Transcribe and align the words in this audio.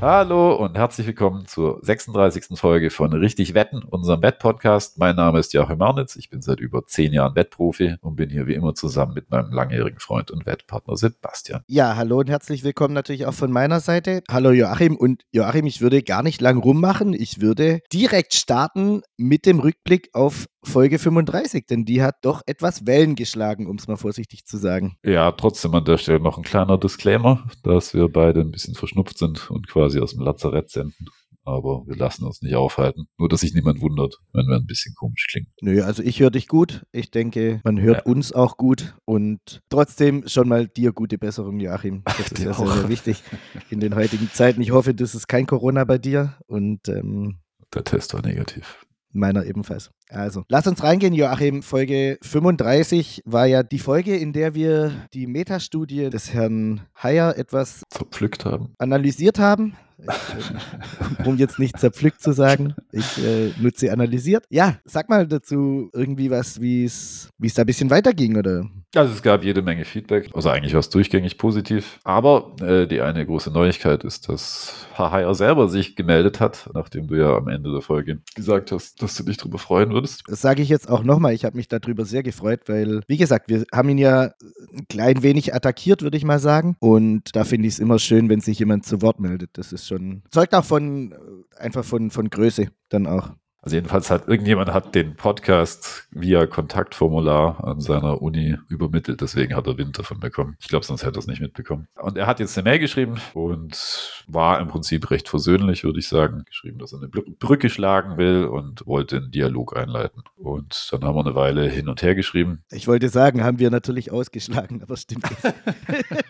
Hallo 0.00 0.54
und 0.54 0.78
herzlich 0.78 1.08
willkommen 1.08 1.46
zur 1.46 1.80
36. 1.82 2.56
Folge 2.56 2.90
von 2.90 3.12
Richtig 3.12 3.54
Wetten, 3.54 3.82
unserem 3.82 4.22
Wettpodcast. 4.22 4.96
Mein 4.96 5.16
Name 5.16 5.40
ist 5.40 5.52
Joachim 5.52 5.78
Marnitz, 5.78 6.14
ich 6.14 6.30
bin 6.30 6.40
seit 6.40 6.60
über 6.60 6.86
zehn 6.86 7.12
Jahren 7.12 7.34
Wettprofi 7.34 7.96
und 8.00 8.14
bin 8.14 8.30
hier 8.30 8.46
wie 8.46 8.54
immer 8.54 8.74
zusammen 8.74 9.14
mit 9.14 9.28
meinem 9.28 9.52
langjährigen 9.52 9.98
Freund 9.98 10.30
und 10.30 10.46
Wettpartner 10.46 10.96
Sebastian. 10.96 11.62
Ja, 11.66 11.96
hallo 11.96 12.20
und 12.20 12.30
herzlich 12.30 12.62
willkommen 12.62 12.94
natürlich 12.94 13.26
auch 13.26 13.34
von 13.34 13.50
meiner 13.50 13.80
Seite. 13.80 14.22
Hallo 14.30 14.52
Joachim 14.52 14.94
und 14.94 15.24
Joachim, 15.32 15.66
ich 15.66 15.80
würde 15.80 16.04
gar 16.04 16.22
nicht 16.22 16.40
lang 16.40 16.58
rummachen, 16.58 17.12
ich 17.12 17.40
würde 17.40 17.80
direkt 17.92 18.34
starten 18.34 19.02
mit 19.16 19.46
dem 19.46 19.58
Rückblick 19.58 20.10
auf 20.12 20.46
Folge 20.64 20.98
35, 20.98 21.66
denn 21.66 21.84
die 21.84 22.02
hat 22.02 22.16
doch 22.22 22.42
etwas 22.46 22.86
Wellen 22.86 23.14
geschlagen, 23.14 23.66
um 23.66 23.76
es 23.76 23.88
mal 23.88 23.96
vorsichtig 23.96 24.44
zu 24.44 24.56
sagen. 24.56 24.96
Ja, 25.04 25.32
trotzdem 25.32 25.74
an 25.74 25.84
der 25.84 25.98
Stelle 25.98 26.20
noch 26.20 26.36
ein 26.36 26.44
kleiner 26.44 26.78
Disclaimer, 26.78 27.48
dass 27.62 27.94
wir 27.94 28.08
beide 28.08 28.40
ein 28.40 28.50
bisschen 28.50 28.74
verschnupft 28.74 29.18
sind 29.18 29.50
und 29.50 29.68
quasi 29.68 30.00
aus 30.00 30.14
dem 30.14 30.22
Lazarett 30.22 30.70
senden. 30.70 31.06
Aber 31.44 31.86
wir 31.86 31.96
lassen 31.96 32.26
uns 32.26 32.42
nicht 32.42 32.56
aufhalten. 32.56 33.08
Nur, 33.16 33.30
dass 33.30 33.40
sich 33.40 33.54
niemand 33.54 33.80
wundert, 33.80 34.18
wenn 34.34 34.46
wir 34.48 34.56
ein 34.56 34.66
bisschen 34.66 34.94
komisch 34.94 35.28
klingen. 35.30 35.48
Nö, 35.62 35.82
also 35.82 36.02
ich 36.02 36.20
höre 36.20 36.30
dich 36.30 36.46
gut. 36.46 36.84
Ich 36.92 37.10
denke, 37.10 37.62
man 37.64 37.80
hört 37.80 38.04
ja. 38.04 38.12
uns 38.12 38.34
auch 38.34 38.58
gut. 38.58 38.94
Und 39.06 39.62
trotzdem 39.70 40.28
schon 40.28 40.46
mal 40.46 40.68
dir 40.68 40.92
gute 40.92 41.16
Besserung, 41.16 41.58
Joachim. 41.58 42.02
Das 42.18 42.32
ist 42.32 42.38
ja 42.40 42.52
sehr, 42.52 42.66
sehr 42.66 42.88
wichtig 42.90 43.22
in 43.70 43.80
den 43.80 43.94
heutigen 43.94 44.28
Zeiten. 44.30 44.60
Ich 44.60 44.72
hoffe, 44.72 44.92
das 44.92 45.14
ist 45.14 45.26
kein 45.26 45.46
Corona 45.46 45.84
bei 45.84 45.96
dir. 45.96 46.34
Und 46.48 46.86
ähm, 46.88 47.38
der 47.72 47.84
Test 47.84 48.12
war 48.12 48.20
negativ. 48.20 48.84
Meiner 49.18 49.44
ebenfalls. 49.44 49.90
Also, 50.08 50.44
lass 50.48 50.66
uns 50.66 50.82
reingehen, 50.82 51.12
Joachim. 51.12 51.62
Folge 51.62 52.18
35 52.22 53.22
war 53.26 53.46
ja 53.46 53.62
die 53.62 53.78
Folge, 53.78 54.16
in 54.16 54.32
der 54.32 54.54
wir 54.54 54.92
die 55.12 55.26
Metastudie 55.26 56.08
des 56.08 56.32
Herrn 56.32 56.82
Heyer 57.02 57.36
etwas 57.36 57.82
zerpflückt 57.90 58.44
haben. 58.44 58.74
Analysiert 58.78 59.38
haben. 59.38 59.76
Ich, 59.98 61.26
um 61.26 61.36
jetzt 61.36 61.58
nicht 61.58 61.78
zerpflückt 61.78 62.22
zu 62.22 62.32
sagen, 62.32 62.74
ich 62.92 63.18
äh, 63.18 63.50
nutze 63.60 63.92
analysiert. 63.92 64.44
Ja, 64.48 64.78
sag 64.84 65.08
mal 65.08 65.26
dazu 65.26 65.90
irgendwie 65.92 66.30
was, 66.30 66.60
wie 66.60 66.84
es 66.84 67.30
da 67.54 67.62
ein 67.62 67.66
bisschen 67.66 67.90
weiterging, 67.90 68.36
oder? 68.36 68.66
Also 68.94 69.12
es 69.12 69.22
gab 69.22 69.44
jede 69.44 69.60
Menge 69.60 69.84
Feedback, 69.84 70.30
also 70.34 70.48
eigentlich 70.48 70.72
war 70.72 70.80
es 70.80 70.88
durchgängig 70.88 71.36
positiv. 71.36 72.00
Aber 72.04 72.56
äh, 72.62 72.86
die 72.86 73.00
eine 73.00 73.26
große 73.26 73.50
Neuigkeit 73.50 74.02
ist, 74.02 74.28
dass 74.28 74.86
Hahaya 74.94 75.34
selber 75.34 75.68
sich 75.68 75.94
gemeldet 75.94 76.40
hat, 76.40 76.70
nachdem 76.74 77.06
du 77.06 77.16
ja 77.16 77.36
am 77.36 77.48
Ende 77.48 77.70
der 77.70 77.82
Folge 77.82 78.20
gesagt 78.34 78.72
hast, 78.72 79.02
dass 79.02 79.14
du 79.16 79.24
dich 79.24 79.36
darüber 79.36 79.58
freuen 79.58 79.90
würdest. 79.90 80.22
Das 80.26 80.40
sage 80.40 80.62
ich 80.62 80.68
jetzt 80.68 80.88
auch 80.88 81.02
nochmal. 81.02 81.34
Ich 81.34 81.44
habe 81.44 81.56
mich 81.56 81.68
darüber 81.68 82.04
sehr 82.04 82.22
gefreut, 82.22 82.62
weil, 82.66 83.02
wie 83.08 83.18
gesagt, 83.18 83.48
wir 83.48 83.64
haben 83.72 83.88
ihn 83.90 83.98
ja 83.98 84.32
ein 84.72 84.88
klein 84.88 85.22
wenig 85.22 85.54
attackiert, 85.54 86.02
würde 86.02 86.16
ich 86.16 86.24
mal 86.24 86.38
sagen. 86.38 86.76
Und 86.80 87.36
da 87.36 87.44
finde 87.44 87.68
ich 87.68 87.74
es 87.74 87.80
immer 87.80 87.98
schön, 87.98 88.28
wenn 88.30 88.40
sich 88.40 88.58
jemand 88.58 88.86
zu 88.86 89.02
Wort 89.02 89.20
meldet. 89.20 89.50
Das 89.58 89.72
ist 89.72 89.86
schon, 89.88 90.22
zeugt 90.30 90.54
auch 90.54 90.64
von, 90.64 91.14
einfach 91.56 91.84
von, 91.84 92.10
von 92.10 92.30
Größe 92.30 92.68
dann 92.88 93.06
auch. 93.06 93.30
Also 93.60 93.74
jedenfalls 93.74 94.08
hat 94.08 94.28
irgendjemand 94.28 94.72
hat 94.72 94.94
den 94.94 95.16
Podcast 95.16 96.06
via 96.12 96.46
Kontaktformular 96.46 97.64
an 97.64 97.80
seiner 97.80 98.22
Uni 98.22 98.56
übermittelt, 98.68 99.20
deswegen 99.20 99.56
hat 99.56 99.66
er 99.66 99.76
Wind 99.76 99.98
davon 99.98 100.20
bekommen. 100.20 100.56
Ich 100.60 100.68
glaube, 100.68 100.86
sonst 100.86 101.04
hätte 101.04 101.18
er 101.18 101.20
es 101.20 101.26
nicht 101.26 101.40
mitbekommen. 101.40 101.88
Und 102.00 102.16
er 102.16 102.28
hat 102.28 102.38
jetzt 102.38 102.56
eine 102.56 102.70
Mail 102.70 102.78
geschrieben 102.78 103.16
und 103.34 104.24
war 104.28 104.60
im 104.60 104.68
Prinzip 104.68 105.10
recht 105.10 105.28
versöhnlich, 105.28 105.82
würde 105.82 105.98
ich 105.98 106.06
sagen. 106.06 106.44
Geschrieben, 106.46 106.78
dass 106.78 106.92
er 106.92 107.00
eine 107.00 107.08
Brücke 107.08 107.68
schlagen 107.68 108.16
will 108.16 108.44
und 108.44 108.86
wollte 108.86 109.16
einen 109.16 109.32
Dialog 109.32 109.76
einleiten. 109.76 110.22
Und 110.36 110.88
dann 110.92 111.04
haben 111.04 111.16
wir 111.16 111.26
eine 111.26 111.34
Weile 111.34 111.68
hin 111.68 111.88
und 111.88 112.00
her 112.00 112.14
geschrieben. 112.14 112.62
Ich 112.70 112.86
wollte 112.86 113.08
sagen, 113.08 113.42
haben 113.42 113.58
wir 113.58 113.70
natürlich 113.70 114.12
ausgeschlagen, 114.12 114.82
aber 114.82 114.96
stimmt 114.96 115.28
nicht. 115.28 115.42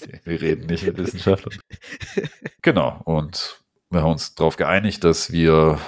wir 0.24 0.40
reden 0.40 0.66
nicht 0.66 0.84
mit 0.84 0.98
Wissenschaftlern. 0.98 1.58
Genau, 2.64 3.00
und 3.04 3.60
wir 3.90 4.02
haben 4.02 4.12
uns 4.12 4.36
darauf 4.36 4.54
geeinigt, 4.56 5.02
dass 5.02 5.32
wir 5.32 5.80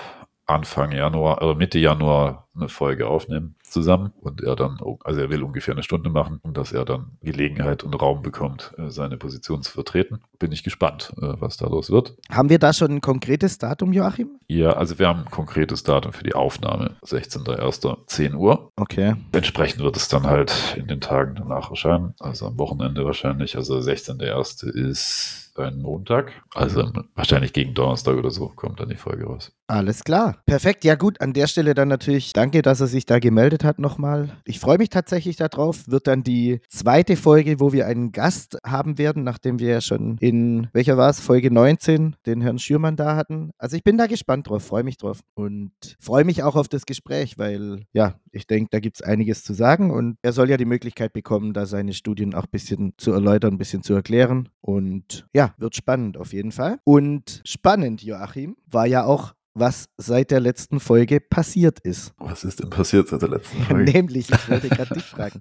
Anfang 0.44 0.91
Januar 0.91 1.41
oder 1.41 1.54
Mitte 1.54 1.78
Januar 1.78 2.48
eine 2.56 2.69
Folge 2.69 3.06
aufnehmen 3.06 3.54
zusammen 3.74 4.12
und 4.20 4.42
er 4.42 4.56
dann, 4.56 4.78
also 5.02 5.20
er 5.20 5.28
will 5.28 5.42
ungefähr 5.42 5.74
eine 5.74 5.82
Stunde 5.82 6.08
machen 6.08 6.38
und 6.42 6.56
dass 6.56 6.72
er 6.72 6.84
dann 6.84 7.18
Gelegenheit 7.22 7.84
und 7.84 7.92
Raum 7.94 8.22
bekommt, 8.22 8.72
äh, 8.78 8.88
seine 8.88 9.18
Position 9.18 9.62
zu 9.62 9.72
vertreten. 9.72 10.20
Bin 10.38 10.52
ich 10.52 10.62
gespannt, 10.62 11.12
äh, 11.20 11.34
was 11.40 11.58
daraus 11.58 11.90
wird. 11.90 12.16
Haben 12.30 12.48
wir 12.48 12.58
da 12.58 12.72
schon 12.72 12.92
ein 12.92 13.00
konkretes 13.00 13.58
Datum, 13.58 13.92
Joachim? 13.92 14.30
Ja, 14.46 14.72
also 14.72 14.98
wir 14.98 15.08
haben 15.08 15.20
ein 15.20 15.30
konkretes 15.30 15.82
Datum 15.82 16.12
für 16.12 16.24
die 16.24 16.34
Aufnahme, 16.34 16.96
16.01.10 17.04 18.34
Uhr. 18.34 18.72
Okay. 18.76 19.16
Entsprechend 19.32 19.82
wird 19.82 19.96
es 19.96 20.08
dann 20.08 20.24
halt 20.24 20.76
in 20.78 20.86
den 20.86 21.00
Tagen 21.00 21.34
danach 21.34 21.70
erscheinen, 21.70 22.14
also 22.20 22.46
am 22.46 22.58
Wochenende 22.58 23.04
wahrscheinlich. 23.04 23.56
Also 23.56 23.76
16.01. 23.76 24.70
ist 24.70 25.52
ein 25.59 25.81
Montag. 25.81 26.32
Also 26.54 26.91
wahrscheinlich 27.15 27.53
gegen 27.53 27.75
Donnerstag 27.75 28.16
oder 28.16 28.31
so 28.31 28.48
kommt 28.48 28.81
dann 28.81 28.88
die 28.88 28.97
Folge 28.97 29.25
raus. 29.25 29.53
Alles 29.66 30.04
klar. 30.04 30.37
Perfekt. 30.44 30.84
Ja 30.84 30.94
gut, 30.94 31.20
an 31.22 31.32
der 31.32 31.47
Stelle 31.47 31.75
dann 31.75 31.88
natürlich 31.88 32.34
danke, 32.34 32.60
dass 32.60 32.81
er 32.81 32.87
sich 32.87 33.06
da 33.06 33.19
gemeldet 33.19 33.64
hat 33.64 33.78
nochmal. 33.78 34.37
Ich 34.44 34.60
freue 34.60 34.76
mich 34.76 34.91
tatsächlich 34.91 35.37
darauf. 35.37 35.88
Wird 35.88 36.06
dann 36.06 36.22
die 36.22 36.60
zweite 36.69 37.16
Folge, 37.16 37.60
wo 37.60 37.72
wir 37.72 37.87
einen 37.87 38.12
Gast 38.12 38.59
haben 38.64 38.98
werden, 38.98 39.25
nachdem 39.25 39.59
wir 39.59 39.69
ja 39.69 39.81
schon 39.81 40.19
in, 40.19 40.69
welcher 40.75 40.98
war 40.98 41.09
es, 41.09 41.20
Folge 41.20 41.50
19, 41.50 42.16
den 42.26 42.43
Herrn 42.43 42.59
Schürmann 42.59 42.97
da 42.97 43.16
hatten. 43.16 43.53
Also 43.56 43.76
ich 43.76 43.84
bin 43.84 43.97
da 43.97 44.06
gespannt 44.06 44.50
drauf, 44.50 44.64
freue 44.64 44.84
mich 44.84 44.98
drauf 44.98 45.20
und 45.34 45.72
freue 45.98 46.25
mich 46.25 46.43
auch 46.43 46.56
auf 46.56 46.69
das 46.69 46.84
Gespräch, 46.84 47.38
weil 47.38 47.87
ja, 47.93 48.16
ich 48.32 48.47
denke, 48.47 48.69
da 48.70 48.81
gibt 48.81 48.97
es 48.97 49.03
einiges 49.03 49.44
zu 49.44 49.54
sagen 49.54 49.91
und 49.91 50.19
er 50.20 50.32
soll 50.32 50.50
ja 50.50 50.59
die 50.59 50.64
Möglichkeit 50.66 51.12
bekommen, 51.14 51.54
da 51.54 51.64
seine 51.64 51.94
Studien 51.94 52.34
auch 52.34 52.44
ein 52.44 52.50
bisschen 52.50 52.93
zu 52.98 53.12
erläutern, 53.12 53.54
ein 53.54 53.59
bisschen 53.59 53.82
zu 53.82 53.94
erklären. 53.94 54.50
Und 54.60 55.26
ja, 55.32 55.44
wird 55.59 55.77
spannend 55.77 56.16
auf 56.16 56.32
jeden 56.32 56.53
Fall. 56.53 56.78
Und 56.84 57.43
spannend, 57.44 58.03
Joachim, 58.03 58.56
war 58.66 58.87
ja 58.87 59.05
auch 59.05 59.34
was 59.55 59.88
seit 59.97 60.32
der 60.32 60.41
letzten 60.41 60.81
Folge 60.81 61.21
passiert 61.21 61.78
ist. 61.81 62.12
Was 62.19 62.43
ist 62.43 62.60
denn 62.60 62.71
passiert 62.71 63.09
seit 63.09 63.22
der 63.22 63.28
letzten 63.28 63.62
Folge? 63.65 63.93
Nämlich, 63.93 64.31
ich 64.31 64.50
wollte 64.50 64.69
gerade 64.69 64.94
dich 64.94 65.05
fragen. 65.05 65.41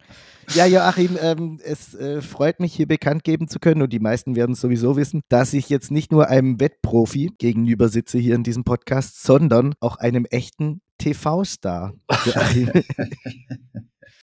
Ja, 0.53 0.66
Joachim, 0.66 1.18
ähm, 1.19 1.59
es 1.64 1.96
äh, 1.96 2.22
freut 2.22 2.59
mich, 2.59 2.74
hier 2.75 2.88
bekannt 2.88 3.24
geben 3.24 3.47
zu 3.47 3.59
können, 3.59 3.81
und 3.81 3.91
die 3.91 4.00
meisten 4.00 4.36
werden 4.36 4.56
sowieso 4.56 4.96
wissen, 4.97 5.22
dass 5.30 5.53
ich 5.53 5.69
jetzt 5.69 5.90
nicht 5.90 6.12
nur 6.12 6.28
einem 6.28 6.59
Wettprofi 6.59 7.31
gegenüber 7.40 7.90
sitze 7.90 8.20
hier 8.20 8.35
in 8.35 8.44
diesem 8.44 8.64
Podcast, 8.64 9.24
sondern 9.24 9.74
auch 9.80 9.97
einem 9.97 10.25
echten 10.25 10.81
TV-Star. 11.00 11.94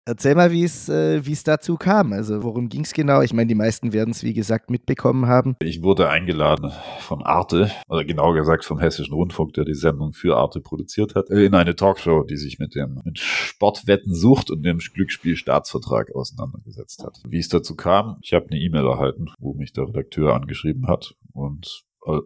Erzähl 0.05 0.33
mal, 0.33 0.51
wie 0.51 0.63
es 0.63 0.89
äh, 0.89 1.21
dazu 1.43 1.75
kam. 1.75 2.11
Also, 2.11 2.41
worum 2.41 2.69
ging 2.69 2.81
es 2.81 2.93
genau? 2.93 3.21
Ich 3.21 3.33
meine, 3.33 3.47
die 3.47 3.55
meisten 3.55 3.93
werden 3.93 4.11
es, 4.11 4.23
wie 4.23 4.33
gesagt, 4.33 4.71
mitbekommen 4.71 5.27
haben. 5.27 5.55
Ich 5.61 5.83
wurde 5.83 6.09
eingeladen 6.09 6.71
von 6.99 7.21
Arte, 7.21 7.71
oder 7.87 8.03
genauer 8.03 8.33
gesagt 8.33 8.65
vom 8.65 8.79
Hessischen 8.79 9.13
Rundfunk, 9.13 9.53
der 9.53 9.63
die 9.63 9.75
Sendung 9.75 10.13
für 10.13 10.37
Arte 10.37 10.59
produziert 10.59 11.13
hat, 11.13 11.29
in 11.29 11.53
eine 11.53 11.75
Talkshow, 11.75 12.23
die 12.23 12.37
sich 12.37 12.57
mit 12.57 12.73
dem 12.73 12.99
mit 13.05 13.19
Sportwetten 13.19 14.15
sucht 14.15 14.49
und 14.49 14.63
dem 14.63 14.79
Glücksspielstaatsvertrag 14.79 16.15
auseinandergesetzt 16.15 17.03
hat. 17.03 17.21
Wie 17.27 17.39
es 17.39 17.49
dazu 17.49 17.75
kam, 17.75 18.17
ich 18.21 18.33
habe 18.33 18.47
eine 18.49 18.59
E-Mail 18.59 18.87
erhalten, 18.87 19.27
wo 19.39 19.53
mich 19.53 19.71
der 19.71 19.87
Redakteur 19.87 20.33
angeschrieben 20.33 20.87
hat 20.87 21.13
und 21.31 21.83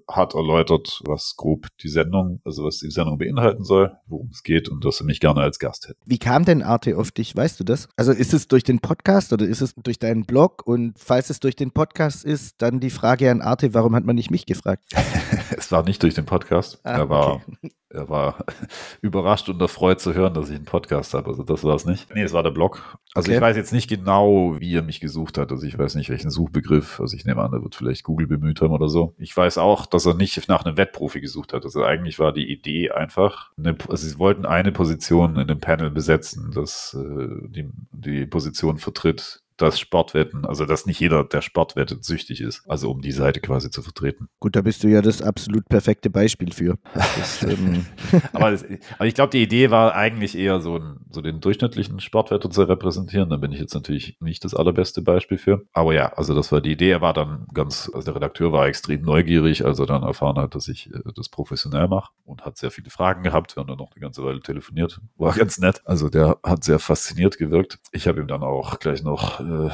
hat 0.08 0.34
erläutert, 0.34 1.02
was 1.06 1.36
grob 1.36 1.68
die 1.82 1.90
Sendung, 1.90 2.42
also 2.46 2.64
was 2.64 2.80
die 2.80 2.90
Sendung 2.90 3.18
beinhalten 3.18 3.64
soll, 3.64 3.96
worum 4.08 4.30
es 4.32 4.44
geht 4.44 4.70
und 4.70 4.86
dass 4.86 5.02
er 5.02 5.06
mich 5.06 5.20
gerne 5.20 5.42
als 5.42 5.60
Gast 5.60 5.88
hätte. 5.88 6.00
Wie 6.06 6.18
kam 6.18 6.46
denn 6.46 6.62
Arte 6.62 6.98
auf 6.98 7.12
dich? 7.12 7.36
Weißt 7.36 7.60
du 7.60 7.64
das? 7.64 7.90
Also 7.96 8.12
ist 8.12 8.34
es 8.34 8.48
durch 8.48 8.64
den 8.64 8.80
Podcast 8.80 9.34
oder 9.34 9.46
ist 9.46 9.62
es 9.62 9.76
durch 9.76 10.00
deinen 10.00 10.26
Blog? 10.26 10.66
Und 10.66 10.98
falls 10.98 11.30
es 11.30 11.40
durch 11.40 11.56
den 11.56 11.72
Podcast 11.72 12.24
ist, 12.24 12.62
dann 12.62 12.80
die 12.80 12.90
Frage 12.90 13.30
an 13.30 13.42
Arte, 13.42 13.74
warum 13.74 13.96
hat 13.96 14.06
man 14.06 14.16
nicht 14.16 14.32
mich 14.32 14.46
gefragt? 14.46 14.84
es 15.58 15.72
war 15.72 15.84
nicht 15.84 16.02
durch 16.04 16.14
den 16.14 16.26
Podcast. 16.26 16.80
Ah, 16.84 16.98
er 16.98 17.10
war 17.10 17.36
okay 17.36 17.72
er 17.96 18.10
war 18.10 18.44
überrascht 19.02 19.50
und 19.50 19.62
erfreut 19.62 20.00
zu 20.00 20.14
hören, 20.14 20.34
dass 20.34 20.50
ich 20.50 20.56
einen 20.56 20.66
Podcast 20.66 21.14
habe. 21.14 21.28
Also 21.28 21.44
das 21.44 21.64
war 21.64 21.76
es 21.76 21.86
nicht. 21.86 22.14
Nee, 22.14 22.24
es 22.24 22.34
war 22.34 22.44
der 22.44 22.52
Blog. 22.52 22.98
Also 23.14 23.30
okay. 23.30 23.38
ich 23.38 23.42
weiß 23.42 23.56
jetzt 23.56 23.74
nicht 23.74 23.90
genau, 23.90 24.60
wie 24.60 24.76
er 24.76 24.84
mich 24.84 25.00
gesucht 25.00 25.38
hat. 25.38 25.52
Also 25.52 25.66
ich 25.66 25.78
weiß 25.78 25.96
nicht, 25.96 26.10
welchen 26.10 26.30
Suchbegriff. 26.30 27.00
Also 27.00 27.16
ich 27.16 27.26
nehme 27.26 27.42
an, 27.42 27.54
er 27.54 27.64
wird 27.64 27.76
vielleicht 27.76 28.04
Google 28.04 28.28
bemüht 28.28 28.62
haben 28.62 28.74
oder 28.74 28.90
so. 28.90 29.16
Ich 29.18 29.36
weiß 29.36 29.58
auch, 29.58 29.86
dass 29.86 30.06
er 30.06 30.14
nicht 30.14 30.48
nach 30.48 30.66
einem 30.66 30.78
Wettprofi 30.78 31.22
gesucht 31.22 31.54
hat. 31.54 31.64
Also 31.64 31.84
eigentlich 31.84 32.20
war 32.20 32.34
die 32.34 32.52
Idee 32.52 32.92
einfach, 32.92 33.52
eine, 33.58 33.76
also 33.90 34.08
sie 34.08 34.20
wollten 34.20 34.46
eine 34.46 34.72
Position 34.72 35.38
in 35.38 35.48
dem 35.48 35.60
Panel 35.60 35.90
besetzen, 35.90 36.52
das 36.54 36.96
äh, 37.00 37.48
die, 37.48 37.70
die 37.92 38.26
Position 38.26 38.78
vertritt, 38.78 39.42
dass 39.58 39.80
Sportwetten, 39.80 40.46
also 40.46 40.66
dass 40.66 40.86
nicht 40.86 41.00
jeder, 41.00 41.24
der 41.24 41.42
Sportwettet, 41.42 42.04
süchtig 42.04 42.42
ist. 42.42 42.64
Also 42.68 42.92
um 42.92 43.02
die 43.02 43.12
Seite 43.12 43.40
quasi 43.40 43.70
zu 43.70 43.82
vertreten. 43.82 44.28
Gut, 44.40 44.56
da 44.56 44.62
bist 44.62 44.84
du 44.84 44.88
ja 44.88 45.02
das 45.02 45.22
absolut 45.22 45.68
perfekte 45.70 46.10
Beispiel 46.10 46.52
für. 46.52 46.78
Das, 46.94 47.44
ähm 47.44 47.86
aber, 48.34 48.52
das, 48.52 48.66
aber, 48.98 49.08
ich 49.08 49.14
glaube, 49.14 49.32
die 49.32 49.42
Idee 49.42 49.72
war 49.72 49.96
eigentlich 49.96 50.38
eher 50.38 50.60
so, 50.60 50.78
ein, 50.78 50.98
so 51.10 51.22
den 51.22 51.40
durchschnittlichen 51.40 52.00
Sportwetter 52.00 52.50
zu 52.50 52.64
repräsentieren. 52.64 53.30
Da 53.30 53.38
bin 53.38 53.52
ich 53.52 53.60
jetzt 53.60 53.74
natürlich 53.74 54.18
nicht 54.20 54.44
das 54.44 54.54
allerbeste 54.54 55.02
Beispiel 55.02 55.38
für. 55.38 55.64
Aber 55.74 55.94
ja, 55.94 56.14
also 56.14 56.34
das 56.34 56.52
war 56.52 56.62
die 56.62 56.72
Idee. 56.72 56.92
Er 56.92 57.02
war 57.02 57.14
dann 57.14 57.48
ganz, 57.54 57.90
also 57.94 58.06
der 58.06 58.16
Redakteur 58.16 58.52
war 58.52 58.68
extrem 58.68 59.02
neugierig, 59.02 59.66
als 59.66 59.80
er 59.80 59.86
dann 59.86 60.04
erfahren 60.04 60.38
hat, 60.38 60.56
dass 60.56 60.68
ich 60.68 60.92
äh, 60.94 61.00
das 61.16 61.30
professionell 61.30 61.88
mache 61.88 62.12
und 62.24 62.46
hat 62.46 62.58
sehr 62.58 62.72
viele 62.72 62.90
Fragen 62.90 63.24
gehabt. 63.24 63.56
Wir 63.56 63.62
haben 63.62 63.68
dann 63.68 63.78
noch 63.78 63.92
eine 63.94 64.02
ganze 64.02 64.24
Weile 64.24 64.42
telefoniert. 64.42 65.00
War 65.18 65.34
ganz 65.34 65.58
nett. 65.60 65.82
Also 65.86 66.10
der 66.10 66.38
hat 66.44 66.64
sehr 66.64 66.80
fasziniert 66.80 67.38
gewirkt. 67.38 67.80
Ich 67.92 68.08
habe 68.08 68.20
ihm 68.20 68.28
dann 68.28 68.44
auch 68.44 68.80
gleich 68.80 69.04
noch 69.04 69.40
äh, 69.46 69.70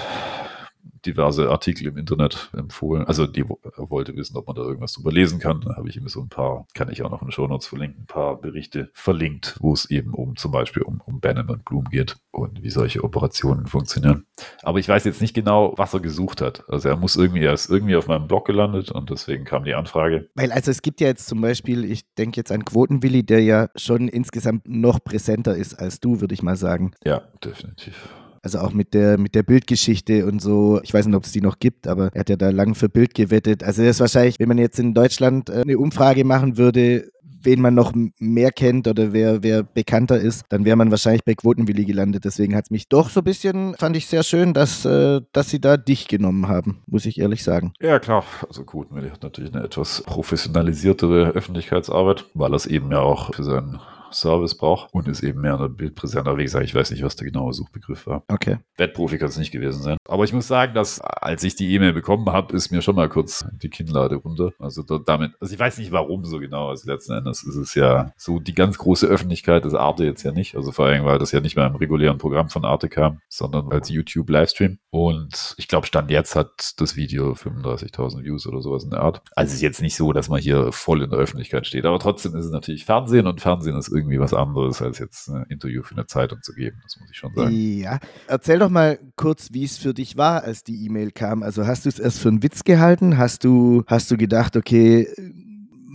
diverse 1.05 1.49
Artikel 1.49 1.87
im 1.87 1.97
Internet 1.97 2.49
empfohlen. 2.55 3.05
Also 3.05 3.25
die 3.27 3.43
wollte 3.47 4.15
wissen, 4.15 4.37
ob 4.37 4.47
man 4.47 4.55
da 4.55 4.61
irgendwas 4.61 4.93
drüber 4.93 5.11
lesen 5.11 5.39
kann. 5.39 5.61
Da 5.61 5.75
habe 5.75 5.89
ich 5.89 5.97
ihm 5.97 6.07
so 6.07 6.21
ein 6.21 6.29
paar, 6.29 6.67
kann 6.73 6.91
ich 6.91 7.01
auch 7.03 7.09
noch 7.09 7.21
in 7.21 7.27
den 7.27 7.31
Shownotes 7.31 7.67
verlinken, 7.67 8.03
ein 8.03 8.07
paar 8.07 8.39
Berichte 8.39 8.89
verlinkt, 8.93 9.57
wo 9.59 9.73
es 9.73 9.89
eben 9.89 10.13
um 10.13 10.35
zum 10.35 10.51
Beispiel 10.51 10.83
um, 10.83 11.01
um 11.05 11.19
Bannon 11.19 11.49
und 11.49 11.65
Bloom 11.65 11.85
geht 11.85 12.17
und 12.31 12.61
wie 12.61 12.69
solche 12.69 13.03
Operationen 13.03 13.67
funktionieren. 13.67 14.25
Aber 14.63 14.79
ich 14.79 14.87
weiß 14.87 15.03
jetzt 15.05 15.21
nicht 15.21 15.33
genau, 15.33 15.73
was 15.77 15.93
er 15.93 15.99
gesucht 15.99 16.41
hat. 16.41 16.63
Also 16.69 16.89
er 16.89 16.97
muss 16.97 17.15
irgendwie, 17.15 17.43
er 17.43 17.53
ist 17.53 17.69
irgendwie 17.69 17.95
auf 17.95 18.07
meinem 18.07 18.27
Blog 18.27 18.45
gelandet 18.45 18.91
und 18.91 19.09
deswegen 19.09 19.43
kam 19.43 19.63
die 19.63 19.73
Anfrage. 19.73 20.29
Weil 20.35 20.51
also 20.51 20.71
es 20.71 20.81
gibt 20.81 21.01
ja 21.01 21.07
jetzt 21.07 21.27
zum 21.27 21.41
Beispiel, 21.41 21.83
ich 21.83 22.13
denke 22.15 22.37
jetzt 22.37 22.51
an 22.51 22.65
Quotenwilli, 22.65 23.23
der 23.25 23.41
ja 23.41 23.69
schon 23.75 24.07
insgesamt 24.07 24.67
noch 24.67 25.03
präsenter 25.03 25.55
ist 25.55 25.73
als 25.73 25.99
du, 25.99 26.21
würde 26.21 26.33
ich 26.33 26.43
mal 26.43 26.55
sagen. 26.55 26.91
Ja, 27.03 27.23
definitiv. 27.43 28.09
Also 28.43 28.59
auch 28.59 28.73
mit 28.73 28.93
der, 28.93 29.19
mit 29.19 29.35
der 29.35 29.43
Bildgeschichte 29.43 30.25
und 30.25 30.41
so. 30.41 30.79
Ich 30.83 30.93
weiß 30.93 31.05
nicht, 31.05 31.15
ob 31.15 31.25
es 31.25 31.31
die 31.31 31.41
noch 31.41 31.59
gibt, 31.59 31.87
aber 31.87 32.09
er 32.13 32.21
hat 32.21 32.29
ja 32.29 32.35
da 32.35 32.49
lang 32.49 32.73
für 32.73 32.89
Bild 32.89 33.13
gewettet. 33.13 33.63
Also 33.63 33.83
das 33.83 33.97
ist 33.97 33.99
wahrscheinlich, 33.99 34.39
wenn 34.39 34.47
man 34.47 34.57
jetzt 34.57 34.79
in 34.79 34.93
Deutschland 34.93 35.49
äh, 35.49 35.61
eine 35.61 35.77
Umfrage 35.77 36.23
machen 36.25 36.57
würde, 36.57 37.11
wen 37.43 37.61
man 37.61 37.73
noch 37.73 37.93
mehr 38.19 38.51
kennt 38.51 38.87
oder 38.87 39.13
wer, 39.13 39.43
wer 39.43 39.63
bekannter 39.63 40.19
ist, 40.19 40.45
dann 40.49 40.65
wäre 40.65 40.75
man 40.75 40.91
wahrscheinlich 40.91 41.23
bei 41.23 41.33
Quotenwilli 41.33 41.85
gelandet. 41.85 42.25
Deswegen 42.25 42.55
hat 42.55 42.65
es 42.65 42.71
mich 42.71 42.87
doch 42.87 43.09
so 43.09 43.21
ein 43.21 43.23
bisschen, 43.23 43.75
fand 43.75 43.95
ich 43.95 44.07
sehr 44.07 44.23
schön, 44.23 44.53
dass, 44.53 44.85
äh, 44.85 45.21
dass 45.33 45.49
sie 45.49 45.59
da 45.59 45.77
dich 45.77 46.07
genommen 46.07 46.47
haben, 46.47 46.81
muss 46.87 47.05
ich 47.05 47.19
ehrlich 47.19 47.43
sagen. 47.43 47.73
Ja, 47.79 47.99
klar. 47.99 48.23
Also 48.47 48.63
Quotenwilli 48.63 49.09
hat 49.09 49.23
natürlich 49.23 49.53
eine 49.53 49.63
etwas 49.63 50.03
professionalisiertere 50.03 51.29
Öffentlichkeitsarbeit, 51.31 52.25
weil 52.33 52.53
er 52.53 52.55
es 52.55 52.65
eben 52.65 52.91
ja 52.91 52.99
auch 52.99 53.33
für 53.33 53.43
seinen 53.43 53.79
Service 54.13 54.55
braucht 54.55 54.93
und 54.93 55.07
ist 55.07 55.23
eben 55.23 55.41
mehr 55.41 55.53
in 55.53 55.59
der 55.59 56.37
wie 56.37 56.43
gesagt, 56.43 56.65
ich 56.65 56.75
weiß 56.75 56.91
nicht, 56.91 57.03
was 57.03 57.15
der 57.15 57.27
genaue 57.27 57.53
Suchbegriff 57.53 58.07
war. 58.07 58.23
Okay. 58.27 58.57
Wettprofi 58.77 59.17
kann 59.17 59.29
es 59.29 59.37
nicht 59.37 59.51
gewesen 59.51 59.81
sein. 59.81 59.97
Aber 60.07 60.23
ich 60.23 60.33
muss 60.33 60.47
sagen, 60.47 60.73
dass 60.73 60.99
als 61.01 61.43
ich 61.43 61.55
die 61.55 61.73
E-Mail 61.73 61.93
bekommen 61.93 62.29
habe, 62.29 62.55
ist 62.55 62.71
mir 62.71 62.81
schon 62.81 62.95
mal 62.95 63.09
kurz 63.09 63.45
die 63.61 63.69
Kinnlade 63.69 64.15
runter. 64.15 64.51
Also 64.59 64.83
damit, 64.83 65.33
also 65.39 65.53
ich 65.53 65.59
weiß 65.59 65.77
nicht 65.77 65.91
warum 65.91 66.25
so 66.25 66.39
genau. 66.39 66.69
Also 66.69 66.89
letzten 66.89 67.13
Endes 67.13 67.43
ist 67.43 67.55
es 67.55 67.75
ja 67.75 68.11
so 68.17 68.39
die 68.39 68.53
ganz 68.53 68.77
große 68.77 69.07
Öffentlichkeit 69.07 69.65
ist 69.65 69.73
Arte 69.73 70.03
jetzt 70.03 70.23
ja 70.23 70.31
nicht. 70.31 70.55
Also 70.55 70.71
vor 70.71 70.85
allem, 70.85 71.05
weil 71.05 71.19
das 71.19 71.31
ja 71.31 71.39
nicht 71.39 71.55
mehr 71.55 71.67
im 71.67 71.75
regulären 71.75 72.17
Programm 72.17 72.49
von 72.49 72.65
Arte 72.65 72.89
kam, 72.89 73.21
sondern 73.29 73.71
als 73.71 73.89
YouTube 73.89 74.29
Livestream. 74.29 74.79
Und 74.89 75.55
ich 75.57 75.67
glaube, 75.67 75.87
Stand 75.87 76.11
jetzt 76.11 76.35
hat 76.35 76.73
das 76.77 76.95
Video 76.95 77.31
35.000 77.33 78.23
Views 78.23 78.47
oder 78.47 78.61
sowas 78.61 78.83
in 78.83 78.89
der 78.89 79.01
Art. 79.01 79.21
Also 79.35 79.49
es 79.49 79.55
ist 79.55 79.61
jetzt 79.61 79.81
nicht 79.81 79.95
so, 79.95 80.11
dass 80.13 80.29
man 80.29 80.41
hier 80.41 80.71
voll 80.71 81.03
in 81.03 81.09
der 81.09 81.19
Öffentlichkeit 81.19 81.65
steht. 81.67 81.85
Aber 81.85 81.99
trotzdem 81.99 82.35
ist 82.35 82.45
es 82.45 82.51
natürlich 82.51 82.85
Fernsehen 82.85 83.27
und 83.27 83.41
Fernsehen 83.41 83.77
ist 83.77 83.89
irgendwie 83.89 84.00
was 84.07 84.33
anderes, 84.33 84.81
als 84.81 84.99
jetzt 84.99 85.29
ein 85.29 85.45
Interview 85.49 85.83
für 85.83 85.95
eine 85.95 86.05
Zeitung 86.05 86.41
zu 86.41 86.53
geben. 86.53 86.79
Das 86.83 86.97
muss 86.99 87.09
ich 87.09 87.17
schon 87.17 87.33
sagen. 87.35 87.51
Ja. 87.51 87.99
Erzähl 88.27 88.59
doch 88.59 88.69
mal 88.69 88.99
kurz, 89.15 89.49
wie 89.51 89.63
es 89.63 89.77
für 89.77 89.93
dich 89.93 90.17
war, 90.17 90.43
als 90.43 90.63
die 90.63 90.85
E-Mail 90.85 91.11
kam. 91.11 91.43
Also 91.43 91.65
hast 91.67 91.85
du 91.85 91.89
es 91.89 91.99
erst 91.99 92.19
für 92.19 92.29
einen 92.29 92.43
Witz 92.43 92.63
gehalten? 92.63 93.17
Hast 93.17 93.43
du, 93.43 93.83
hast 93.87 94.09
du 94.11 94.17
gedacht, 94.17 94.55
okay, 94.55 95.07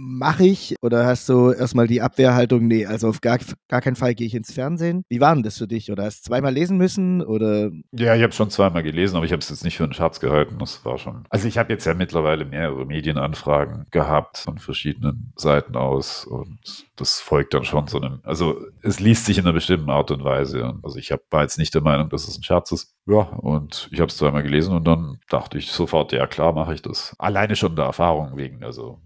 mache 0.07 0.45
ich? 0.45 0.77
Oder 0.83 1.05
hast 1.05 1.29
du 1.29 1.51
erstmal 1.51 1.89
die 1.89 2.01
Abwehrhaltung, 2.01 2.67
nee, 2.67 2.87
also 2.87 3.09
auf 3.09 3.21
gar, 3.21 3.39
gar 3.69 3.81
keinen 3.81 3.97
Fall 3.97 4.15
gehe 4.15 4.27
ich 4.27 4.35
ins 4.35 4.53
Fernsehen? 4.53 5.03
Wie 5.09 5.21
war 5.21 5.35
denn 5.35 5.43
das 5.43 5.59
für 5.59 5.67
dich? 5.67 5.91
Oder 5.91 6.05
hast 6.05 6.21
du 6.21 6.31
zweimal 6.31 6.55
lesen 6.55 6.79
müssen? 6.79 7.23
Oder? 7.23 7.71
Ja, 7.93 8.15
ich 8.15 8.23
habe 8.23 8.33
schon 8.33 8.51
zweimal 8.51 8.85
gelesen, 8.85 9.17
aber 9.17 9.27
ich 9.27 9.33
habe 9.33 9.41
es 9.41 9.49
jetzt 9.49 9.65
nicht 9.65 9.77
für 9.77 9.85
einen 9.85 9.93
Scherz 9.93 10.21
gehalten. 10.21 10.57
Das 10.59 10.85
war 10.85 10.99
schon. 10.99 11.25
Also 11.29 11.49
ich 11.49 11.59
habe 11.59 11.73
jetzt 11.73 11.85
ja 11.85 11.95
mittlerweile 11.95 12.45
mehrere 12.45 12.87
Medienanfragen 12.87 13.87
gehabt 13.91 14.39
von 14.39 14.59
verschiedenen 14.59 15.33
Seiten 15.37 15.77
aus 15.77 16.25
und 16.25 16.87
das 16.97 17.21
folgt 17.21 17.53
dann 17.53 17.65
schon 17.65 17.87
so 17.89 18.01
einem, 18.01 18.21
also 18.23 18.59
es 18.83 19.01
liest 19.01 19.27
sich 19.27 19.39
in 19.39 19.45
einer 19.45 19.53
bestimmten 19.53 19.91
Art 19.91 20.11
und 20.11 20.25
Weise. 20.25 20.75
Also 20.83 20.99
ich 20.99 21.13
hab, 21.13 21.21
war 21.31 21.43
jetzt 21.43 21.59
nicht 21.59 21.75
der 21.75 21.83
Meinung, 21.83 22.09
dass 22.09 22.29
es 22.29 22.39
ein 22.39 22.43
Scherz 22.43 22.73
ist. 22.73 22.95
Ja, 23.07 23.21
und 23.21 23.89
ich 23.93 24.01
habe 24.01 24.09
es 24.09 24.17
zweimal 24.17 24.43
gelesen 24.43 24.75
und 24.75 24.87
dann 24.87 25.19
dachte 25.29 25.59
ich 25.59 25.71
sofort, 25.71 26.13
ja 26.13 26.27
klar, 26.27 26.53
mache 26.53 26.75
ich 26.75 26.83
das. 26.83 27.15
Alleine 27.19 27.55
schon 27.55 27.77
der 27.77 27.85
Erfahrung 27.85 28.37
wegen. 28.37 28.65
Also, 28.65 29.01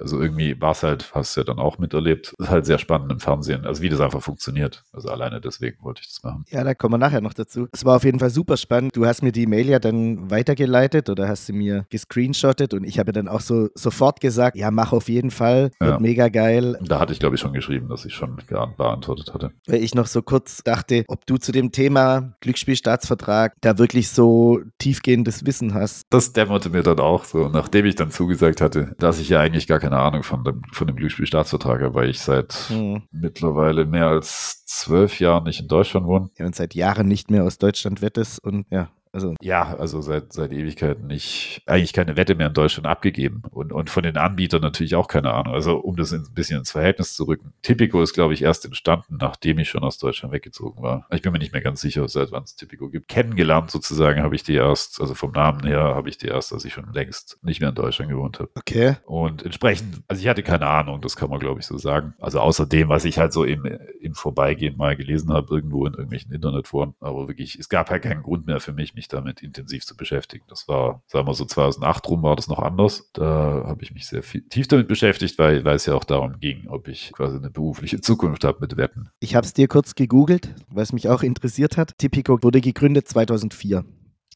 also 0.00 0.20
irgendwie 0.20 0.45
war 0.60 0.72
es 0.72 0.82
halt, 0.82 1.10
hast 1.14 1.36
du 1.36 1.40
ja 1.40 1.44
dann 1.44 1.58
auch 1.58 1.78
miterlebt, 1.78 2.34
ist 2.38 2.50
halt 2.50 2.66
sehr 2.66 2.78
spannend 2.78 3.10
im 3.10 3.20
Fernsehen, 3.20 3.66
also 3.66 3.82
wie 3.82 3.88
das 3.88 4.00
einfach 4.00 4.22
funktioniert. 4.22 4.84
Also 4.92 5.08
alleine 5.08 5.40
deswegen 5.40 5.82
wollte 5.82 6.02
ich 6.02 6.08
das 6.08 6.22
machen. 6.22 6.44
Ja, 6.50 6.64
da 6.64 6.74
kommen 6.74 6.94
wir 6.94 6.98
nachher 6.98 7.20
noch 7.20 7.34
dazu. 7.34 7.68
Es 7.72 7.84
war 7.84 7.96
auf 7.96 8.04
jeden 8.04 8.18
Fall 8.18 8.30
super 8.30 8.56
spannend. 8.56 8.96
Du 8.96 9.06
hast 9.06 9.22
mir 9.22 9.32
die 9.32 9.46
Mail 9.46 9.68
ja 9.68 9.78
dann 9.78 10.30
weitergeleitet 10.30 11.10
oder 11.10 11.28
hast 11.28 11.46
sie 11.46 11.52
mir 11.52 11.86
gescreenshottet 11.90 12.74
und 12.74 12.84
ich 12.84 12.98
habe 12.98 13.12
dann 13.12 13.28
auch 13.28 13.40
so 13.40 13.68
sofort 13.74 14.20
gesagt, 14.20 14.56
ja, 14.56 14.70
mach 14.70 14.92
auf 14.92 15.08
jeden 15.08 15.30
Fall, 15.30 15.70
wird 15.80 15.90
ja. 15.90 15.98
mega 15.98 16.28
geil. 16.28 16.78
Da 16.82 17.00
hatte 17.00 17.12
ich, 17.12 17.18
glaube 17.18 17.36
ich, 17.36 17.40
schon 17.40 17.52
geschrieben, 17.52 17.88
dass 17.88 18.04
ich 18.04 18.14
schon 18.14 18.36
beantwortet 18.76 19.32
hatte. 19.34 19.52
Weil 19.66 19.82
ich 19.82 19.94
noch 19.94 20.06
so 20.06 20.22
kurz 20.22 20.62
dachte, 20.62 21.04
ob 21.08 21.26
du 21.26 21.36
zu 21.36 21.52
dem 21.52 21.72
Thema 21.72 22.34
Glücksspielstaatsvertrag 22.40 23.54
da 23.60 23.78
wirklich 23.78 24.08
so 24.08 24.60
tiefgehendes 24.78 25.46
Wissen 25.46 25.74
hast. 25.74 26.06
Das 26.10 26.32
dämmerte 26.32 26.70
mir 26.70 26.82
dann 26.82 27.00
auch 27.00 27.24
so, 27.24 27.48
nachdem 27.48 27.86
ich 27.86 27.94
dann 27.94 28.10
zugesagt 28.10 28.60
hatte, 28.60 28.94
dass 28.98 29.18
ich 29.18 29.28
ja 29.28 29.40
eigentlich 29.40 29.66
gar 29.66 29.78
keine 29.78 29.98
Ahnung 29.98 30.22
von 30.22 30.35
dem, 30.44 30.62
von 30.72 30.86
dem 30.86 30.96
Glücksspielstaatsvertrag 30.96 31.82
habe, 31.82 31.94
weil 31.94 32.10
ich 32.10 32.20
seit 32.20 32.52
hm. 32.68 33.02
mittlerweile 33.10 33.84
mehr 33.84 34.08
als 34.08 34.64
zwölf 34.66 35.20
Jahren 35.20 35.44
nicht 35.44 35.60
in 35.60 35.68
Deutschland 35.68 36.06
wohne. 36.06 36.30
Ja, 36.38 36.46
und 36.46 36.54
seit 36.54 36.74
Jahren 36.74 37.08
nicht 37.08 37.30
mehr 37.30 37.44
aus 37.44 37.58
Deutschland 37.58 38.02
wettest 38.02 38.42
und 38.42 38.66
ja. 38.70 38.90
Also 39.16 39.34
ja, 39.40 39.74
also 39.78 40.02
seit, 40.02 40.34
seit 40.34 40.52
Ewigkeiten 40.52 41.06
nicht, 41.06 41.62
eigentlich 41.64 41.94
keine 41.94 42.18
Wette 42.18 42.34
mehr 42.34 42.48
in 42.48 42.52
Deutschland 42.52 42.86
abgegeben 42.86 43.40
und, 43.50 43.72
und 43.72 43.88
von 43.88 44.02
den 44.02 44.18
Anbietern 44.18 44.60
natürlich 44.60 44.94
auch 44.94 45.08
keine 45.08 45.32
Ahnung. 45.32 45.54
Also 45.54 45.78
um 45.78 45.96
das 45.96 46.12
ein 46.12 46.22
bisschen 46.34 46.58
ins 46.58 46.70
Verhältnis 46.70 47.14
zu 47.14 47.24
rücken. 47.24 47.54
Tipico 47.62 48.02
ist, 48.02 48.12
glaube 48.12 48.34
ich, 48.34 48.42
erst 48.42 48.66
entstanden, 48.66 49.16
nachdem 49.18 49.58
ich 49.58 49.70
schon 49.70 49.84
aus 49.84 49.96
Deutschland 49.96 50.34
weggezogen 50.34 50.82
war. 50.82 51.06
Ich 51.10 51.22
bin 51.22 51.32
mir 51.32 51.38
nicht 51.38 51.54
mehr 51.54 51.62
ganz 51.62 51.80
sicher, 51.80 52.06
seit 52.08 52.30
wann 52.30 52.42
es 52.42 52.56
Tipico 52.56 52.90
gibt. 52.90 53.08
Kennengelernt 53.08 53.70
sozusagen 53.70 54.22
habe 54.22 54.34
ich 54.34 54.42
die 54.42 54.52
erst, 54.52 55.00
also 55.00 55.14
vom 55.14 55.32
Namen 55.32 55.64
her 55.64 55.80
habe 55.80 56.10
ich 56.10 56.18
die 56.18 56.26
erst, 56.26 56.52
als 56.52 56.66
ich 56.66 56.74
schon 56.74 56.92
längst 56.92 57.38
nicht 57.42 57.60
mehr 57.60 57.70
in 57.70 57.74
Deutschland 57.74 58.10
gewohnt 58.10 58.38
habe. 58.38 58.50
Okay. 58.54 58.96
Und 59.06 59.44
entsprechend, 59.44 60.02
also 60.08 60.20
ich 60.20 60.28
hatte 60.28 60.42
keine 60.42 60.66
Ahnung, 60.66 61.00
das 61.00 61.16
kann 61.16 61.30
man, 61.30 61.38
glaube 61.38 61.60
ich, 61.60 61.66
so 61.66 61.78
sagen. 61.78 62.12
Also 62.20 62.40
außer 62.40 62.66
dem, 62.66 62.90
was 62.90 63.06
ich 63.06 63.18
halt 63.18 63.32
so 63.32 63.44
im, 63.44 63.64
im 63.64 64.14
Vorbeigehen 64.14 64.76
mal 64.76 64.94
gelesen 64.94 65.32
habe, 65.32 65.54
irgendwo 65.54 65.86
in 65.86 65.94
irgendwelchen 65.94 66.32
Internetforen. 66.32 66.92
Aber 67.00 67.28
wirklich, 67.28 67.58
es 67.58 67.70
gab 67.70 67.88
halt 67.88 68.02
keinen 68.02 68.22
Grund 68.22 68.46
mehr 68.46 68.60
für 68.60 68.74
mich, 68.74 68.94
mich 68.94 69.05
damit 69.08 69.42
intensiv 69.42 69.84
zu 69.84 69.96
beschäftigen. 69.96 70.44
Das 70.48 70.68
war, 70.68 71.02
sagen 71.06 71.26
wir 71.26 71.34
so 71.34 71.44
2008 71.44 72.08
rum 72.08 72.22
war 72.22 72.36
das 72.36 72.48
noch 72.48 72.58
anders. 72.58 73.10
Da 73.12 73.64
habe 73.66 73.82
ich 73.82 73.92
mich 73.92 74.06
sehr 74.06 74.22
viel, 74.22 74.42
tief 74.48 74.68
damit 74.68 74.88
beschäftigt, 74.88 75.38
weil, 75.38 75.64
weil 75.64 75.76
es 75.76 75.86
ja 75.86 75.94
auch 75.94 76.04
darum 76.04 76.38
ging, 76.40 76.68
ob 76.68 76.88
ich 76.88 77.12
quasi 77.12 77.36
eine 77.36 77.50
berufliche 77.50 78.00
Zukunft 78.00 78.44
habe 78.44 78.58
mit 78.60 78.76
Wetten. 78.76 79.08
Ich 79.20 79.34
habe 79.34 79.46
es 79.46 79.54
dir 79.54 79.68
kurz 79.68 79.94
gegoogelt, 79.94 80.54
weil 80.68 80.82
es 80.82 80.92
mich 80.92 81.08
auch 81.08 81.22
interessiert 81.22 81.76
hat. 81.76 81.98
Tipico 81.98 82.42
wurde 82.42 82.60
gegründet 82.60 83.08
2004. 83.08 83.84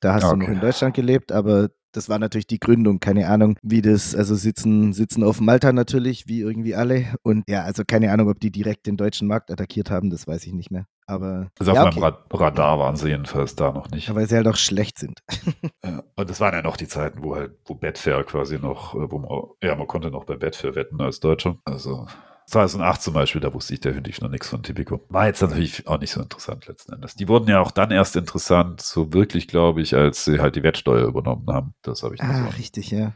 Da 0.00 0.14
hast 0.14 0.24
okay. 0.24 0.32
du 0.32 0.42
noch 0.42 0.48
in 0.48 0.60
Deutschland 0.60 0.94
gelebt, 0.94 1.30
aber 1.30 1.68
das 1.92 2.08
war 2.08 2.18
natürlich 2.18 2.46
die 2.46 2.60
Gründung, 2.60 3.00
keine 3.00 3.28
Ahnung, 3.28 3.56
wie 3.62 3.82
das, 3.82 4.14
also 4.14 4.34
sitzen, 4.34 4.92
sitzen 4.92 5.24
auf 5.24 5.40
Malta 5.40 5.72
natürlich, 5.72 6.28
wie 6.28 6.40
irgendwie 6.40 6.74
alle. 6.74 7.14
Und 7.22 7.44
ja, 7.48 7.64
also 7.64 7.82
keine 7.84 8.12
Ahnung, 8.12 8.28
ob 8.28 8.40
die 8.40 8.50
direkt 8.50 8.86
den 8.86 8.96
deutschen 8.96 9.26
Markt 9.26 9.50
attackiert 9.50 9.90
haben, 9.90 10.10
das 10.10 10.26
weiß 10.26 10.46
ich 10.46 10.52
nicht 10.52 10.70
mehr. 10.70 10.86
Aber. 11.10 11.50
Also 11.58 11.72
ja, 11.72 11.82
auf 11.82 11.88
okay. 11.88 12.00
meinem 12.00 12.14
Radar 12.30 12.78
waren 12.78 12.96
sie 12.96 13.08
jedenfalls 13.08 13.56
da 13.56 13.72
noch 13.72 13.90
nicht. 13.90 14.14
Weil 14.14 14.28
sie 14.28 14.36
halt 14.36 14.48
auch 14.48 14.56
schlecht 14.56 14.98
sind. 14.98 15.20
und 16.16 16.30
das 16.30 16.40
waren 16.40 16.54
ja 16.54 16.62
noch 16.62 16.76
die 16.76 16.88
Zeiten, 16.88 17.22
wo 17.22 17.34
halt, 17.34 17.52
wo 17.66 17.74
Betfair 17.74 18.22
quasi 18.24 18.58
noch, 18.58 18.94
äh, 18.94 19.10
wo 19.10 19.18
man, 19.18 19.30
ja, 19.62 19.74
man 19.74 19.86
konnte 19.86 20.10
noch 20.10 20.24
bei 20.24 20.36
Betfair 20.36 20.74
wetten 20.74 21.00
als 21.00 21.20
Deutscher. 21.20 21.56
Also 21.64 22.06
2008 22.46 23.02
zum 23.02 23.14
Beispiel, 23.14 23.40
da 23.40 23.54
wusste 23.54 23.74
ich 23.74 23.80
definitiv 23.80 24.20
noch 24.20 24.28
nichts 24.28 24.48
von 24.48 24.62
Tipico. 24.62 25.00
War 25.08 25.26
jetzt 25.26 25.40
natürlich 25.40 25.86
auch 25.86 26.00
nicht 26.00 26.10
so 26.10 26.20
interessant 26.20 26.66
letzten 26.66 26.92
Endes. 26.92 27.14
Die 27.14 27.28
wurden 27.28 27.48
ja 27.48 27.60
auch 27.60 27.70
dann 27.70 27.90
erst 27.90 28.16
interessant, 28.16 28.80
so 28.80 29.12
wirklich, 29.12 29.46
glaube 29.46 29.80
ich, 29.82 29.94
als 29.94 30.24
sie 30.24 30.40
halt 30.40 30.56
die 30.56 30.62
Wettsteuer 30.62 31.06
übernommen 31.06 31.46
haben. 31.48 31.74
Das 31.82 32.02
habe 32.02 32.16
ich 32.16 32.20
nicht 32.20 32.30
Ah, 32.30 32.48
richtig, 32.56 32.90
ja. 32.90 33.12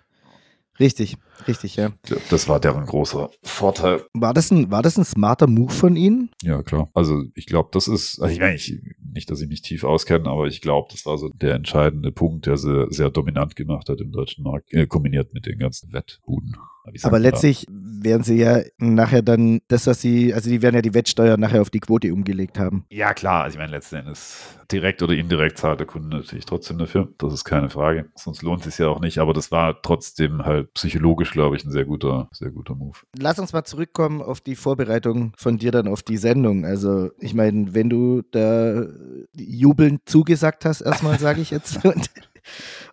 Richtig, 0.81 1.17
richtig, 1.47 1.77
ja. 1.77 1.93
Das 2.31 2.49
war 2.49 2.59
deren 2.59 2.85
großer 2.85 3.31
Vorteil. 3.43 4.03
War 4.13 4.35
das 4.35 4.51
ein, 4.51 4.71
war 4.71 4.83
das 4.83 4.99
ein 4.99 5.05
smarter 5.05 5.47
Move 5.47 5.73
von 5.73 5.95
Ihnen? 5.95 6.31
Ja, 6.43 6.63
klar. 6.63 6.91
Also 6.95 7.23
ich 7.35 7.47
glaube, 7.47 7.69
das 7.73 7.87
ist, 7.87 8.21
also 8.21 8.33
ich 8.33 8.41
meine, 8.41 8.57
ich, 8.57 8.81
nicht, 9.13 9.31
dass 9.31 9.41
ich 9.41 9.49
mich 9.49 9.63
tief 9.63 9.85
auskenne, 9.85 10.29
aber 10.29 10.47
ich 10.47 10.61
glaube, 10.61 10.89
das 10.91 11.07
war 11.07 11.17
so 11.17 11.29
der 11.29 11.55
entscheidende 11.55 12.11
Punkt, 12.11 12.47
der 12.47 12.57
sie 12.57 12.87
sehr 12.91 13.11
dominant 13.11 13.55
gemacht 13.55 13.89
hat 13.89 14.01
im 14.01 14.11
deutschen 14.11 14.43
Markt, 14.43 14.73
äh, 14.73 14.87
kombiniert 14.87 15.33
mit 15.33 15.47
den 15.47 15.59
ganzen 15.59 15.93
Wettbuden. 15.93 16.57
Aber 17.03 17.19
letztlich 17.19 17.67
werden 17.71 18.23
sie 18.23 18.37
ja 18.37 18.61
nachher 18.79 19.23
dann 19.23 19.61
das, 19.69 19.87
was 19.87 20.01
sie, 20.01 20.35
also 20.35 20.51
die 20.51 20.63
werden 20.63 20.75
ja 20.75 20.83
die 20.83 20.95
Wettsteuer 20.95 21.37
nachher 21.37 21.63
auf 21.63 21.71
die 21.71 21.81
Quote 21.81 22.13
umgelegt 22.13 22.59
haben. 22.59 22.85
Ja, 22.91 23.15
klar. 23.15 23.45
Also 23.45 23.55
ich 23.55 23.59
meine, 23.59 23.73
letzten 23.73 23.97
Endes 23.97 24.59
direkt 24.71 25.03
oder 25.03 25.15
indirekt 25.15 25.59
zahlt 25.59 25.81
der 25.81 25.87
Kunde 25.87 26.17
natürlich 26.17 26.45
trotzdem 26.45 26.79
dafür. 26.79 27.09
Das 27.19 27.33
ist 27.33 27.45
keine 27.45 27.71
Frage. 27.71 28.07
Sonst 28.15 28.43
lohnt 28.43 28.61
es 28.61 28.77
sich 28.77 28.79
ja 28.79 28.89
auch 28.89 29.01
nicht. 29.01 29.19
Aber 29.19 29.33
das 29.33 29.51
war 29.51 29.81
trotzdem 29.81 30.45
halt 30.45 30.73
psychologisch, 30.75 31.31
glaube 31.33 31.57
ich, 31.57 31.65
ein 31.65 31.71
sehr 31.71 31.85
guter, 31.85 32.29
sehr 32.33 32.51
guter 32.51 32.75
Move. 32.75 32.99
Lass 33.19 33.39
uns 33.39 33.53
mal 33.53 33.65
zurückkommen 33.65 34.21
auf 34.23 34.41
die 34.41 34.57
Vorbereitung 34.57 35.33
von 35.37 35.59
dir 35.59 35.73
dann 35.73 35.89
auf 35.89 36.03
die 36.03 36.17
Sendung. 36.17 36.65
Also 36.65 37.11
ich 37.19 37.35
meine, 37.35 37.75
wenn 37.75 37.89
du 37.89 38.23
da 38.31 38.87
jubelnd 39.35 40.03
zugesagt 40.07 40.65
hast, 40.65 40.83
erstmal 40.83 41.19
sage 41.19 41.41
ich 41.41 41.51
jetzt. 41.51 41.81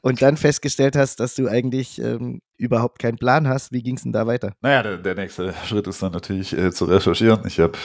Und 0.01 0.21
dann 0.21 0.37
festgestellt 0.37 0.95
hast, 0.95 1.19
dass 1.19 1.35
du 1.35 1.47
eigentlich 1.47 2.01
ähm, 2.01 2.41
überhaupt 2.57 2.99
keinen 2.99 3.17
Plan 3.17 3.47
hast. 3.47 3.71
Wie 3.71 3.83
ging 3.83 3.95
es 3.95 4.03
denn 4.03 4.13
da 4.13 4.27
weiter? 4.27 4.53
Naja, 4.61 4.83
der, 4.83 4.97
der, 4.97 5.15
nächste 5.15 5.53
Schritt 5.65 5.87
ist 5.87 6.01
dann 6.01 6.11
natürlich 6.11 6.57
äh, 6.57 6.71
zu 6.71 6.85
recherchieren. 6.85 7.41
Ich 7.45 7.59
habe 7.59 7.77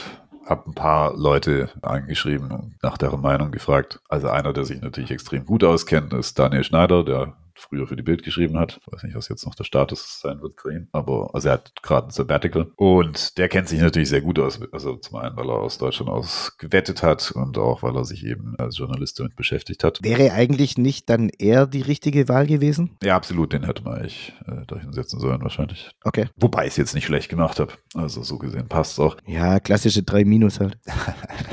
habe 0.49 0.69
ein 0.69 0.73
paar 0.73 1.15
Leute 1.17 1.69
angeschrieben 1.81 2.51
und 2.51 2.75
nach 2.81 2.97
deren 2.97 3.21
Meinung 3.21 3.51
gefragt. 3.51 3.99
Also 4.07 4.29
einer, 4.29 4.53
der 4.53 4.65
sich 4.65 4.81
natürlich 4.81 5.11
extrem 5.11 5.45
gut 5.45 5.63
auskennt, 5.63 6.13
ist 6.13 6.39
Daniel 6.39 6.63
Schneider, 6.63 7.03
der 7.03 7.33
früher 7.57 7.87
für 7.87 7.95
die 7.95 8.03
Bild 8.03 8.23
geschrieben 8.23 8.57
hat. 8.57 8.79
Ich 8.81 8.91
weiß 8.91 9.03
nicht, 9.03 9.15
was 9.15 9.29
jetzt 9.29 9.45
noch 9.45 9.55
der 9.55 9.63
Status 9.63 10.19
sein 10.19 10.41
wird 10.41 10.59
für 10.59 10.73
ihn. 10.73 10.87
Aber 10.91 11.31
also 11.33 11.49
er 11.49 11.55
hat 11.55 11.73
gerade 11.81 12.07
ein 12.07 12.11
Sabbatical. 12.11 12.71
Und 12.75 13.37
der 13.37 13.49
kennt 13.49 13.67
sich 13.69 13.81
natürlich 13.81 14.09
sehr 14.09 14.21
gut 14.21 14.39
aus. 14.39 14.59
Also 14.71 14.95
zum 14.95 15.17
einen, 15.17 15.35
weil 15.35 15.49
er 15.49 15.55
aus 15.55 15.77
Deutschland 15.77 16.09
aus 16.09 16.57
gewettet 16.57 17.03
hat 17.03 17.31
und 17.31 17.57
auch, 17.57 17.83
weil 17.83 17.95
er 17.95 18.05
sich 18.05 18.25
eben 18.25 18.55
als 18.57 18.77
Journalist 18.77 19.19
damit 19.19 19.35
beschäftigt 19.35 19.83
hat. 19.83 19.99
Wäre 20.01 20.31
eigentlich 20.33 20.77
nicht 20.77 21.09
dann 21.09 21.29
eher 21.29 21.67
die 21.67 21.81
richtige 21.81 22.29
Wahl 22.29 22.47
gewesen? 22.47 22.97
Ja, 23.03 23.15
absolut. 23.15 23.53
Den 23.53 23.63
hätte 23.63 23.83
man 23.83 23.95
eigentlich 23.95 24.33
äh, 24.47 24.65
da 24.67 24.77
hinsetzen 24.77 25.19
sollen 25.19 25.41
wahrscheinlich. 25.41 25.91
Okay. 26.03 26.27
Wobei 26.35 26.63
ich 26.63 26.71
es 26.71 26.77
jetzt 26.77 26.95
nicht 26.95 27.05
schlecht 27.05 27.29
gemacht 27.29 27.59
habe. 27.59 27.73
Also 27.93 28.23
so 28.23 28.37
gesehen 28.37 28.67
passt 28.67 28.93
es 28.93 28.99
auch. 28.99 29.17
Ja, 29.25 29.59
klassische 29.59 30.03
3 30.03 30.25
Minus 30.25 30.59
halt. 30.59 30.77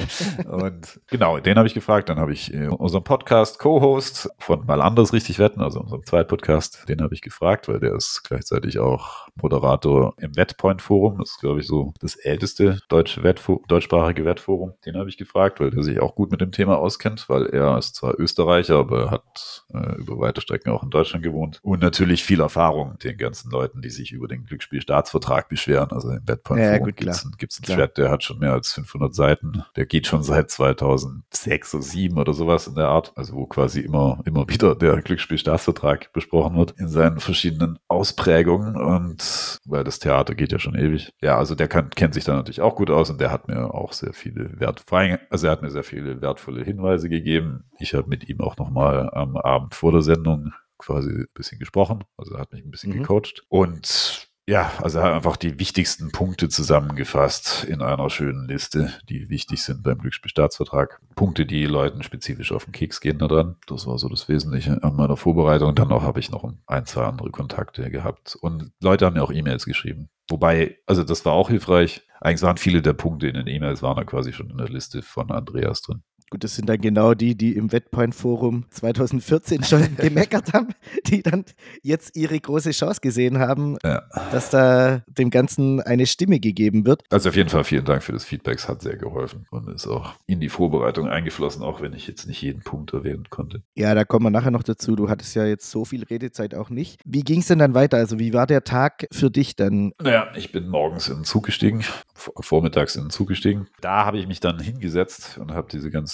und 0.46 1.00
genau, 1.08 1.38
den 1.38 1.56
habe 1.56 1.66
ich 1.66 1.75
gefragt. 1.75 2.08
Dann 2.08 2.18
habe 2.18 2.32
ich 2.32 2.52
äh, 2.52 2.68
unseren 2.68 3.04
Podcast 3.04 3.58
Co-Host 3.58 4.30
von 4.38 4.64
Mal 4.66 4.80
anders 4.80 5.12
richtig 5.12 5.38
wetten, 5.38 5.61
also 5.61 5.80
unserem 5.95 6.07
Zweitpodcast, 6.07 6.89
den 6.89 7.01
habe 7.01 7.15
ich 7.15 7.21
gefragt, 7.21 7.69
weil 7.69 7.81
der 7.81 7.95
ist 7.95 8.23
gleichzeitig 8.25 8.79
auch 8.79 9.29
Moderator 9.41 10.15
im 10.19 10.37
Wettpoint-Forum. 10.37 11.19
Das 11.19 11.31
ist, 11.31 11.41
glaube 11.41 11.61
ich, 11.61 11.67
so 11.67 11.93
das 12.01 12.17
älteste 12.17 12.81
deutsche 12.89 13.23
Wettfo 13.23 13.63
deutschsprachige 13.69 14.25
Wettforum. 14.25 14.75
Den 14.85 14.97
habe 14.97 15.09
ich 15.09 15.17
gefragt, 15.17 15.61
weil 15.61 15.71
der 15.71 15.83
sich 15.83 16.01
auch 16.01 16.15
gut 16.15 16.31
mit 16.31 16.41
dem 16.41 16.53
Thema 16.53 16.79
auskennt, 16.79 17.29
weil 17.29 17.47
er 17.47 17.79
ist 17.79 17.97
zwar 17.97 18.19
Österreicher, 18.19 18.79
aber 18.79 19.11
hat 19.11 19.65
äh, 19.73 19.97
über 19.97 20.19
weite 20.19 20.41
Strecken 20.41 20.71
auch 20.71 20.83
in 20.83 20.91
Deutschland 20.91 21.25
gewohnt 21.25 21.61
und 21.63 21.81
natürlich 21.81 22.25
viel 22.25 22.41
Erfahrung 22.41 22.93
mit 22.93 23.05
den 23.05 23.17
ganzen 23.17 23.51
Leuten, 23.51 23.83
die 23.83 23.91
sich 23.91 24.13
über 24.13 24.29
den 24.29 24.45
Glücksspielstaatsvertrag 24.45 25.49
beschweren. 25.49 25.91
Also 25.91 26.11
im 26.11 26.27
Wettpoint-Forum 26.27 26.89
ja, 26.89 26.95
gibt 27.39 27.53
es 27.53 27.63
einen 27.63 27.77
Chat, 27.77 27.99
der 27.99 28.11
hat 28.11 28.23
schon 28.23 28.39
mehr 28.39 28.53
als 28.53 28.73
500 28.73 29.15
Seiten. 29.15 29.65
Der 29.77 29.87
geht 29.87 30.07
schon 30.07 30.23
seit 30.23 30.51
2006 30.51 31.75
oder 31.75 31.85
2007 31.85 32.19
oder 32.19 32.33
sowas 32.33 32.67
in 32.67 32.75
der 32.75 32.89
Art. 32.89 33.13
Also 33.17 33.35
wo 33.35 33.47
quasi 33.47 33.81
immer, 33.81 34.21
immer 34.25 34.49
wieder 34.49 34.75
der 34.75 35.01
Glücksspielstaatsvertrag 35.03 35.84
besprochen 36.12 36.57
wird 36.57 36.73
in 36.79 36.88
seinen 36.88 37.21
verschiedenen 37.21 37.79
Ausprägungen 37.88 38.76
und 38.76 39.61
weil 39.64 39.85
das 39.85 39.99
Theater 39.99 40.35
geht 40.35 40.53
ja 40.53 40.59
schon 40.59 40.75
ewig. 40.75 41.12
Ja, 41.21 41.38
also 41.38 41.55
der 41.55 41.69
kann, 41.69 41.91
kennt 41.91 42.14
sich 42.14 42.25
da 42.25 42.35
natürlich 42.35 42.61
auch 42.61 42.76
gut 42.76 42.91
aus 42.91 43.11
und 43.11 43.21
der 43.21 43.31
hat 43.31 43.49
mir 43.49 43.73
auch 43.75 43.93
sehr 43.93 44.12
viele 44.12 44.59
wertvolle, 44.61 45.21
also 45.31 45.47
er 45.47 45.53
hat 45.53 45.62
mir 45.62 45.71
sehr 45.71 45.85
viele 45.85 46.21
wertvolle 46.21 46.64
Hinweise 46.64 47.09
gegeben. 47.09 47.64
Ich 47.79 47.95
habe 47.95 48.09
mit 48.09 48.29
ihm 48.29 48.41
auch 48.41 48.57
nochmal 48.57 49.11
am 49.12 49.37
Abend 49.37 49.75
vor 49.75 49.93
der 49.93 50.03
Sendung 50.03 50.53
quasi 50.79 51.11
ein 51.11 51.26
bisschen 51.35 51.59
gesprochen. 51.59 52.05
Also 52.17 52.35
er 52.35 52.41
hat 52.41 52.53
mich 52.53 52.64
ein 52.64 52.71
bisschen 52.71 52.93
mhm. 52.93 52.99
gecoacht. 52.99 53.45
Und 53.49 54.24
ja, 54.47 54.73
also 54.83 55.01
einfach 55.01 55.37
die 55.37 55.59
wichtigsten 55.59 56.13
Punkte 56.13 56.51
zusammengefasst 56.51 57.65
in 57.65 57.81
einer 57.81 58.11
schönen 58.11 58.47
Liste, 58.47 58.93
die 59.09 59.31
wichtig 59.31 59.63
sind 59.63 59.83
beim 59.83 59.99
Glücksspielstaatsvertrag. 59.99 61.01
Punkte, 61.15 61.47
die 61.47 61.65
Leuten 61.65 62.03
spezifisch 62.03 62.53
auf 62.53 62.65
den 62.65 62.73
Keks 62.73 63.01
gehen 63.01 63.19
da 63.19 63.27
dran. 63.27 63.57
Das 63.67 63.87
war 63.87 63.99
so 63.99 64.09
das 64.09 64.29
Wesentliche 64.29 64.83
an 64.83 64.97
meiner 64.97 65.17
Vorbereitung. 65.17 65.75
Dann 65.75 65.89
noch 65.89 66.03
habe 66.03 66.21
ich 66.21 66.31
noch 66.31 66.47
ein, 66.67 66.85
zwei 66.85 67.05
andere 67.05 67.31
Kontakte 67.31 67.91
gehabt. 67.91 68.37
Und 68.41 68.71
Leute 68.81 69.07
haben 69.07 69.15
mir 69.15 69.23
auch 69.23 69.33
E-Mails 69.33 69.65
geschrieben. 69.65 70.11
Wobei, 70.29 70.79
also 70.87 71.05
das 71.05 71.25
war 71.25 71.33
auch 71.33 71.49
hilfreich. 71.49 72.03
Eigentlich 72.21 72.43
waren 72.43 72.57
viele 72.59 72.83
der 72.83 72.95
Punkte 72.95 73.29
in 73.29 73.35
den 73.35 73.47
E-Mails 73.47 73.83
waren 73.83 73.97
da 73.97 74.05
quasi 74.05 74.33
schon 74.33 74.51
in 74.51 74.59
der 74.59 74.69
Liste 74.69 75.03
von 75.03 75.31
Andreas 75.31 75.83
drin. 75.83 76.03
Gut, 76.31 76.43
das 76.43 76.57
sind 76.57 76.69
dann 76.69 76.81
genau 76.81 77.14
die, 77.14 77.37
die 77.37 77.54
im 77.54 77.71
Wettpoint-Forum 77.71 78.64
2014 78.71 79.62
schon 79.62 79.97
gemeckert 79.97 80.52
haben, 80.52 80.69
die 81.07 81.23
dann 81.23 81.45
jetzt 81.83 82.16
ihre 82.16 82.40
große 82.40 82.71
Chance 82.71 83.00
gesehen 83.00 83.38
haben, 83.38 83.76
ja. 83.85 84.02
dass 84.33 84.50
da 84.50 85.02
dem 85.07 85.31
Ganzen 85.31 85.81
eine 85.81 86.07
Stimme 86.07 86.40
gegeben 86.40 86.87
wird. 86.87 87.02
Also 87.11 87.28
auf 87.28 87.37
jeden 87.37 87.50
Fall 87.50 87.64
vielen 87.64 87.85
Dank 87.85 88.02
für 88.02 88.12
das 88.12 88.25
Feedback, 88.25 88.59
es 88.59 88.69
hat 88.69 88.83
sehr 88.83 88.97
geholfen 88.97 89.47
und 89.50 89.69
ist 89.69 89.87
auch 89.87 90.14
in 90.26 90.40
die 90.40 90.49
Vorbereitung 90.49 91.09
eingeflossen, 91.09 91.62
auch 91.62 91.81
wenn 91.81 91.93
ich 91.93 92.07
jetzt 92.07 92.26
nicht 92.26 92.40
jeden 92.43 92.62
Punkt 92.62 92.93
erwähnen 92.93 93.28
konnte. 93.31 93.62
Ja, 93.75 93.95
da 93.95 94.04
kommen 94.04 94.26
wir 94.26 94.31
nachher 94.31 94.50
noch 94.50 94.62
dazu. 94.62 94.97
Du 94.97 95.09
hattest 95.09 95.35
ja 95.37 95.45
jetzt 95.45 95.71
so 95.71 95.85
viel 95.85 96.04
Redezeit 96.04 96.54
auch 96.54 96.71
nicht. 96.71 97.00
Wie 97.04 97.23
ging 97.23 97.40
es 97.40 97.47
denn 97.47 97.59
dann 97.59 97.75
weiter? 97.75 97.99
Also 97.99 98.19
wie 98.19 98.33
war 98.33 98.47
der 98.47 98.64
Tag 98.64 99.07
für 99.12 99.31
dich 99.31 99.57
dann? 99.57 99.93
Naja, 100.00 100.28
ich 100.37 100.52
bin 100.52 100.69
morgens 100.69 101.09
in 101.09 101.16
den 101.16 101.25
Zug 101.25 101.45
gestiegen, 101.45 101.85
vormittags 102.14 102.97
in 102.97 103.04
den 103.04 103.11
Zug 103.11 103.28
gestiegen. 103.28 103.69
Da 103.81 104.04
habe 104.04 104.19
ich 104.19 104.26
mich 104.26 104.40
dann 104.40 104.59
hingesetzt 104.59 105.38
und 105.38 105.52
habe 105.52 105.69
diese 105.71 105.90
ganzen 105.90 106.13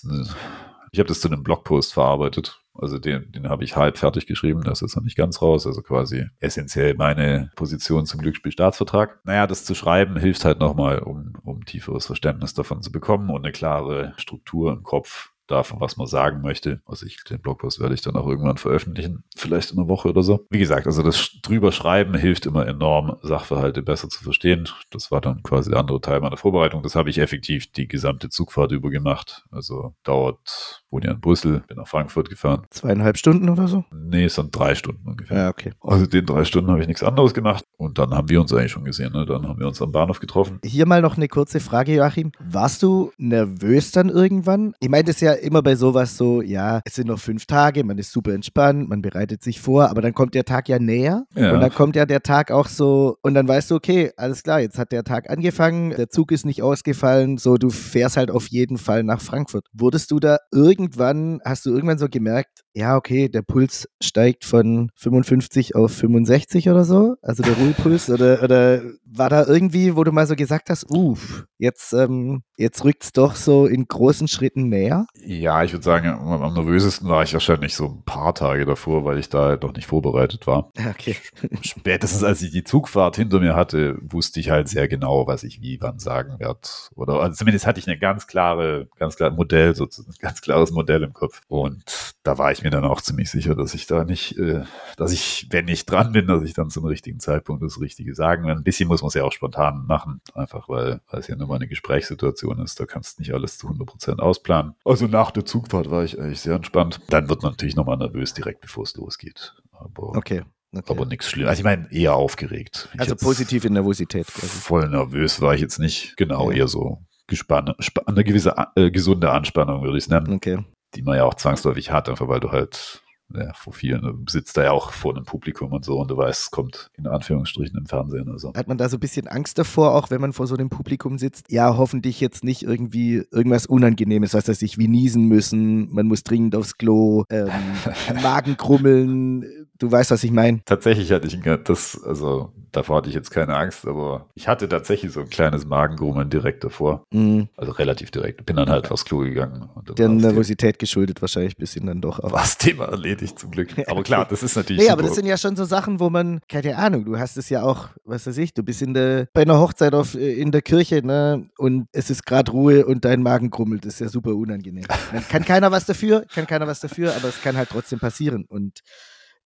ich 0.92 0.98
habe 0.98 1.08
das 1.08 1.20
zu 1.20 1.28
einem 1.28 1.42
Blogpost 1.42 1.92
verarbeitet. 1.92 2.60
Also 2.74 2.98
den, 2.98 3.30
den 3.32 3.48
habe 3.48 3.64
ich 3.64 3.76
halb 3.76 3.98
fertig 3.98 4.26
geschrieben, 4.26 4.62
das 4.62 4.82
ist 4.82 4.96
noch 4.96 5.02
nicht 5.02 5.16
ganz 5.16 5.42
raus. 5.42 5.66
Also 5.66 5.82
quasi 5.82 6.26
essentiell 6.38 6.94
meine 6.94 7.50
Position 7.56 8.06
zum 8.06 8.20
Glücksspielstaatsvertrag. 8.20 9.20
Naja, 9.24 9.46
das 9.46 9.64
zu 9.64 9.74
schreiben 9.74 10.18
hilft 10.18 10.44
halt 10.44 10.60
nochmal, 10.60 11.00
um, 11.00 11.34
um 11.44 11.64
tieferes 11.64 12.06
Verständnis 12.06 12.54
davon 12.54 12.82
zu 12.82 12.90
bekommen 12.90 13.30
und 13.30 13.44
eine 13.44 13.52
klare 13.52 14.14
Struktur 14.16 14.72
im 14.72 14.82
Kopf 14.82 15.30
davon, 15.50 15.80
was 15.80 15.96
man 15.96 16.06
sagen 16.06 16.40
möchte. 16.42 16.80
Also 16.86 17.06
ich, 17.06 17.22
den 17.24 17.40
Blogpost 17.40 17.80
werde 17.80 17.94
ich 17.94 18.02
dann 18.02 18.16
auch 18.16 18.26
irgendwann 18.26 18.56
veröffentlichen, 18.56 19.24
vielleicht 19.36 19.72
in 19.72 19.78
einer 19.78 19.88
Woche 19.88 20.08
oder 20.08 20.22
so. 20.22 20.46
Wie 20.50 20.58
gesagt, 20.58 20.86
also 20.86 21.02
das 21.02 21.40
drüber 21.42 21.72
schreiben 21.72 22.14
hilft 22.14 22.46
immer 22.46 22.66
enorm, 22.66 23.16
Sachverhalte 23.22 23.82
besser 23.82 24.08
zu 24.08 24.22
verstehen. 24.22 24.68
Das 24.90 25.10
war 25.10 25.20
dann 25.20 25.42
quasi 25.42 25.70
der 25.70 25.80
andere 25.80 26.00
Teil 26.00 26.20
meiner 26.20 26.36
Vorbereitung. 26.36 26.82
Das 26.82 26.94
habe 26.94 27.10
ich 27.10 27.18
effektiv 27.18 27.70
die 27.72 27.88
gesamte 27.88 28.28
Zugfahrt 28.28 28.72
über 28.72 28.90
gemacht. 28.90 29.44
Also 29.50 29.94
dauert, 30.04 30.79
wohne 30.90 31.06
ja 31.06 31.12
in 31.12 31.20
Brüssel, 31.20 31.62
bin 31.66 31.76
nach 31.76 31.86
Frankfurt 31.86 32.28
gefahren. 32.28 32.62
Zweieinhalb 32.70 33.16
Stunden 33.16 33.48
oder 33.48 33.68
so? 33.68 33.84
Nee, 33.92 34.24
es 34.24 34.34
sind 34.34 34.56
drei 34.56 34.74
Stunden 34.74 35.08
ungefähr. 35.08 35.36
Ja, 35.36 35.48
okay. 35.48 35.72
Also 35.80 36.06
den 36.06 36.26
drei 36.26 36.44
Stunden 36.44 36.70
habe 36.70 36.80
ich 36.80 36.86
nichts 36.86 37.02
anderes 37.02 37.34
gemacht 37.34 37.64
und 37.76 37.98
dann 37.98 38.10
haben 38.10 38.28
wir 38.28 38.40
uns 38.40 38.52
eigentlich 38.52 38.72
schon 38.72 38.84
gesehen. 38.84 39.12
Ne? 39.12 39.24
Dann 39.26 39.46
haben 39.46 39.58
wir 39.58 39.66
uns 39.66 39.80
am 39.80 39.92
Bahnhof 39.92 40.20
getroffen. 40.20 40.58
Hier 40.64 40.86
mal 40.86 41.02
noch 41.02 41.16
eine 41.16 41.28
kurze 41.28 41.60
Frage, 41.60 41.94
Joachim. 41.94 42.32
Warst 42.40 42.82
du 42.82 43.12
nervös 43.18 43.92
dann 43.92 44.08
irgendwann? 44.08 44.74
Ich 44.80 44.88
meine, 44.88 45.04
das 45.04 45.16
ist 45.16 45.22
ja 45.22 45.32
immer 45.32 45.62
bei 45.62 45.76
sowas 45.76 46.16
so, 46.16 46.42
ja, 46.42 46.80
es 46.84 46.94
sind 46.94 47.08
noch 47.08 47.18
fünf 47.18 47.46
Tage, 47.46 47.84
man 47.84 47.98
ist 47.98 48.12
super 48.12 48.32
entspannt, 48.32 48.88
man 48.88 49.02
bereitet 49.02 49.42
sich 49.42 49.60
vor, 49.60 49.90
aber 49.90 50.02
dann 50.02 50.14
kommt 50.14 50.34
der 50.34 50.44
Tag 50.44 50.68
ja 50.68 50.78
näher 50.78 51.26
ja. 51.34 51.52
und 51.52 51.60
dann 51.60 51.72
kommt 51.72 51.96
ja 51.96 52.06
der 52.06 52.22
Tag 52.22 52.50
auch 52.50 52.68
so 52.68 53.16
und 53.22 53.34
dann 53.34 53.46
weißt 53.46 53.70
du, 53.70 53.76
okay, 53.76 54.12
alles 54.16 54.42
klar, 54.42 54.60
jetzt 54.60 54.78
hat 54.78 54.92
der 54.92 55.04
Tag 55.04 55.30
angefangen, 55.30 55.90
der 55.90 56.08
Zug 56.08 56.32
ist 56.32 56.44
nicht 56.44 56.62
ausgefallen, 56.62 57.38
so 57.38 57.56
du 57.56 57.70
fährst 57.70 58.16
halt 58.16 58.30
auf 58.30 58.48
jeden 58.48 58.78
Fall 58.78 59.04
nach 59.04 59.20
Frankfurt. 59.20 59.66
Wurdest 59.72 60.10
du 60.10 60.20
da 60.20 60.38
irgendwann, 60.80 61.40
hast 61.44 61.66
du 61.66 61.70
irgendwann 61.70 61.98
so 61.98 62.08
gemerkt, 62.08 62.64
ja, 62.72 62.96
okay, 62.96 63.28
der 63.28 63.42
Puls 63.42 63.88
steigt 64.00 64.44
von 64.44 64.90
55 64.94 65.74
auf 65.74 65.92
65 65.92 66.68
oder 66.68 66.84
so, 66.84 67.16
also 67.22 67.42
der 67.42 67.54
Ruhepuls 67.54 68.10
oder, 68.10 68.42
oder 68.42 68.82
war 69.04 69.28
da 69.28 69.44
irgendwie, 69.46 69.96
wo 69.96 70.04
du 70.04 70.12
mal 70.12 70.26
so 70.26 70.36
gesagt 70.36 70.70
hast, 70.70 70.88
uff, 70.90 71.46
jetzt, 71.58 71.92
ähm, 71.92 72.42
jetzt 72.56 72.84
rückt 72.84 73.02
es 73.02 73.12
doch 73.12 73.34
so 73.34 73.66
in 73.66 73.86
großen 73.86 74.28
Schritten 74.28 74.68
näher? 74.68 75.06
Ja, 75.24 75.64
ich 75.64 75.72
würde 75.72 75.84
sagen, 75.84 76.08
am 76.08 76.54
nervösesten 76.54 77.08
war 77.08 77.22
ich 77.22 77.32
wahrscheinlich 77.32 77.74
so 77.74 77.86
ein 77.86 78.02
paar 78.04 78.34
Tage 78.34 78.66
davor, 78.66 79.04
weil 79.04 79.18
ich 79.18 79.28
da 79.28 79.46
halt 79.46 79.62
noch 79.62 79.74
nicht 79.74 79.86
vorbereitet 79.86 80.46
war. 80.46 80.70
Okay. 80.90 81.16
Spätestens 81.62 82.22
als 82.22 82.42
ich 82.42 82.52
die 82.52 82.64
Zugfahrt 82.64 83.16
hinter 83.16 83.40
mir 83.40 83.56
hatte, 83.56 83.98
wusste 84.02 84.38
ich 84.38 84.50
halt 84.50 84.68
sehr 84.68 84.86
genau, 84.86 85.26
was 85.26 85.42
ich 85.42 85.60
wie 85.60 85.80
wann 85.80 85.98
sagen 85.98 86.38
werde. 86.38 86.60
Oder 86.94 87.20
also 87.20 87.36
zumindest 87.36 87.66
hatte 87.66 87.80
ich 87.80 87.88
eine 87.88 87.98
ganz 87.98 88.26
klare, 88.26 88.88
ganz 88.96 89.16
klare 89.16 89.34
Modell, 89.34 89.74
sozusagen, 89.74 90.12
ein 90.12 90.18
ganz 90.20 90.40
klares 90.40 90.70
Modell 90.70 91.02
im 91.02 91.12
Kopf. 91.12 91.40
Und 91.48 92.14
da 92.22 92.38
war 92.38 92.52
ich 92.52 92.59
mir 92.62 92.70
dann 92.70 92.84
auch 92.84 93.00
ziemlich 93.00 93.30
sicher, 93.30 93.54
dass 93.54 93.74
ich 93.74 93.86
da 93.86 94.04
nicht, 94.04 94.38
äh, 94.38 94.64
dass 94.96 95.12
ich, 95.12 95.46
wenn 95.50 95.68
ich 95.68 95.86
dran 95.86 96.12
bin, 96.12 96.26
dass 96.26 96.42
ich 96.42 96.54
dann 96.54 96.70
zum 96.70 96.84
richtigen 96.84 97.20
Zeitpunkt 97.20 97.62
das 97.62 97.80
Richtige 97.80 98.14
sagen 98.14 98.46
werde. 98.46 98.60
Ein 98.60 98.64
bisschen 98.64 98.88
muss 98.88 99.02
man 99.02 99.08
es 99.08 99.14
ja 99.14 99.24
auch 99.24 99.32
spontan 99.32 99.86
machen, 99.86 100.20
einfach 100.34 100.68
weil, 100.68 101.00
weil 101.10 101.20
es 101.20 101.28
ja 101.28 101.36
nur 101.36 101.48
mal 101.48 101.56
eine 101.56 101.68
Gesprächssituation 101.68 102.60
ist. 102.60 102.80
Da 102.80 102.86
kannst 102.86 103.18
du 103.18 103.22
nicht 103.22 103.34
alles 103.34 103.58
zu 103.58 103.66
100 103.66 103.86
Prozent 103.86 104.20
ausplanen. 104.20 104.74
Also 104.84 105.06
nach 105.06 105.30
der 105.30 105.44
Zugfahrt 105.44 105.90
war 105.90 106.04
ich 106.04 106.20
eigentlich 106.20 106.40
sehr 106.40 106.54
entspannt. 106.54 107.00
Dann 107.08 107.28
wird 107.28 107.42
man 107.42 107.52
natürlich 107.52 107.76
nochmal 107.76 107.96
nervös 107.96 108.34
direkt, 108.34 108.60
bevor 108.60 108.84
es 108.84 108.96
losgeht. 108.96 109.54
Aber 109.72 110.16
okay. 110.16 110.42
Okay. 110.72 110.92
Aber 110.92 111.04
nichts 111.04 111.28
Schlimmes. 111.28 111.50
Also 111.50 111.60
ich 111.60 111.64
meine, 111.64 111.90
eher 111.90 112.14
aufgeregt. 112.14 112.90
Ich 112.94 113.00
also 113.00 113.16
positive 113.16 113.68
Nervosität. 113.70 114.28
Quasi. 114.28 114.46
Voll 114.46 114.88
nervös 114.88 115.40
war 115.40 115.54
ich 115.54 115.60
jetzt 115.60 115.78
nicht. 115.78 116.16
Genau, 116.16 116.50
ja. 116.50 116.58
eher 116.58 116.68
so 116.68 116.98
gespannt. 117.26 117.74
Eine 118.06 118.24
gewisse 118.24 118.54
äh, 118.76 118.90
gesunde 118.90 119.30
Anspannung, 119.30 119.82
würde 119.82 119.98
ich 119.98 120.04
es 120.04 120.10
nennen. 120.10 120.32
Okay. 120.32 120.64
Die 120.94 121.02
man 121.02 121.16
ja 121.16 121.24
auch 121.24 121.34
zwangsläufig 121.34 121.90
hat, 121.90 122.08
einfach 122.08 122.28
weil 122.28 122.40
du 122.40 122.50
halt 122.50 123.02
ja, 123.34 123.52
vor 123.54 123.72
vielen 123.72 124.24
sitzt 124.28 124.56
da 124.56 124.64
ja 124.64 124.70
auch 124.72 124.92
vor 124.92 125.14
einem 125.14 125.24
Publikum 125.24 125.72
und 125.72 125.84
so 125.84 126.00
und 126.00 126.10
du 126.10 126.16
weißt, 126.16 126.42
es 126.42 126.50
kommt 126.50 126.90
in 126.96 127.06
Anführungsstrichen 127.06 127.78
im 127.78 127.86
Fernsehen 127.86 128.28
oder 128.28 128.38
so. 128.38 128.52
Hat 128.54 128.68
man 128.68 128.78
da 128.78 128.88
so 128.88 128.96
ein 128.96 129.00
bisschen 129.00 129.28
Angst 129.28 129.58
davor, 129.58 129.94
auch 129.94 130.10
wenn 130.10 130.20
man 130.20 130.32
vor 130.32 130.46
so 130.46 130.56
einem 130.56 130.68
Publikum 130.68 131.18
sitzt? 131.18 131.50
Ja, 131.50 131.76
hoffentlich 131.76 132.20
jetzt 132.20 132.44
nicht 132.44 132.62
irgendwie 132.62 133.22
irgendwas 133.30 133.66
Unangenehmes, 133.66 134.34
was 134.34 134.48
weiß 134.48 134.62
ich, 134.62 134.78
wie 134.78 134.88
niesen 134.88 135.26
müssen, 135.26 135.92
man 135.92 136.06
muss 136.06 136.24
dringend 136.24 136.56
aufs 136.56 136.76
Klo, 136.76 137.24
ähm, 137.30 137.50
Magen 138.22 138.56
krummeln, 138.56 139.44
du 139.80 139.90
weißt, 139.90 140.12
was 140.12 140.22
ich 140.22 140.30
meine. 140.30 140.60
Tatsächlich 140.64 141.10
hatte 141.10 141.26
ich 141.26 141.40
das, 141.64 142.00
also 142.04 142.52
davor 142.70 142.98
hatte 142.98 143.08
ich 143.08 143.14
jetzt 143.14 143.30
keine 143.30 143.56
Angst, 143.56 143.86
aber 143.86 144.26
ich 144.34 144.46
hatte 144.46 144.68
tatsächlich 144.68 145.12
so 145.12 145.20
ein 145.20 145.30
kleines 145.30 145.66
Magengrummeln 145.66 146.30
direkt 146.30 146.62
davor. 146.62 147.02
Mhm. 147.12 147.48
Also 147.56 147.72
relativ 147.72 148.10
direkt. 148.10 148.46
Bin 148.46 148.56
dann 148.56 148.70
halt 148.70 148.90
aufs 148.90 149.04
Klo 149.04 149.18
gegangen. 149.18 149.68
Der 149.98 150.08
Nervosität 150.08 150.78
geschuldet 150.78 151.20
wahrscheinlich 151.20 151.56
ein 151.56 151.60
bisschen 151.60 151.86
dann 151.86 152.00
doch. 152.00 152.22
War 152.22 152.30
das 152.30 152.58
Thema 152.58 152.84
erledigt 152.86 153.38
zum 153.38 153.50
Glück. 153.50 153.70
Aber 153.88 154.02
klar, 154.02 154.26
das 154.28 154.42
ist 154.42 154.54
natürlich. 154.54 154.80
Nee, 154.80 154.88
super. 154.88 154.92
aber 154.92 155.02
das 155.02 155.14
sind 155.14 155.26
ja 155.26 155.36
schon 155.36 155.56
so 155.56 155.64
Sachen, 155.64 155.98
wo 155.98 156.10
man, 156.10 156.40
keine 156.48 156.76
Ahnung, 156.76 157.04
du 157.04 157.18
hast 157.18 157.36
es 157.36 157.48
ja 157.48 157.62
auch, 157.62 157.88
was 158.04 158.26
weiß 158.26 158.36
ich, 158.38 158.54
du 158.54 158.62
bist 158.62 158.82
in 158.82 158.94
der, 158.94 159.26
bei 159.32 159.42
einer 159.42 159.58
Hochzeit 159.58 159.94
auf, 159.94 160.14
äh, 160.14 160.34
in 160.34 160.52
der 160.52 160.62
Kirche, 160.62 161.04
ne, 161.04 161.48
und 161.56 161.88
es 161.92 162.10
ist 162.10 162.26
gerade 162.26 162.52
Ruhe 162.52 162.84
und 162.84 163.04
dein 163.04 163.22
Magen 163.22 163.50
grummelt. 163.50 163.84
Das 163.84 163.94
ist 163.94 164.00
ja 164.00 164.08
super 164.08 164.34
unangenehm. 164.34 164.84
Dann 165.12 165.26
kann 165.26 165.44
keiner 165.44 165.72
was 165.72 165.86
dafür, 165.86 166.24
kann 166.32 166.46
keiner 166.46 166.66
was 166.66 166.80
dafür, 166.80 167.14
aber 167.16 167.28
es 167.28 167.40
kann 167.40 167.56
halt 167.56 167.70
trotzdem 167.70 167.98
passieren. 167.98 168.44
Und 168.48 168.80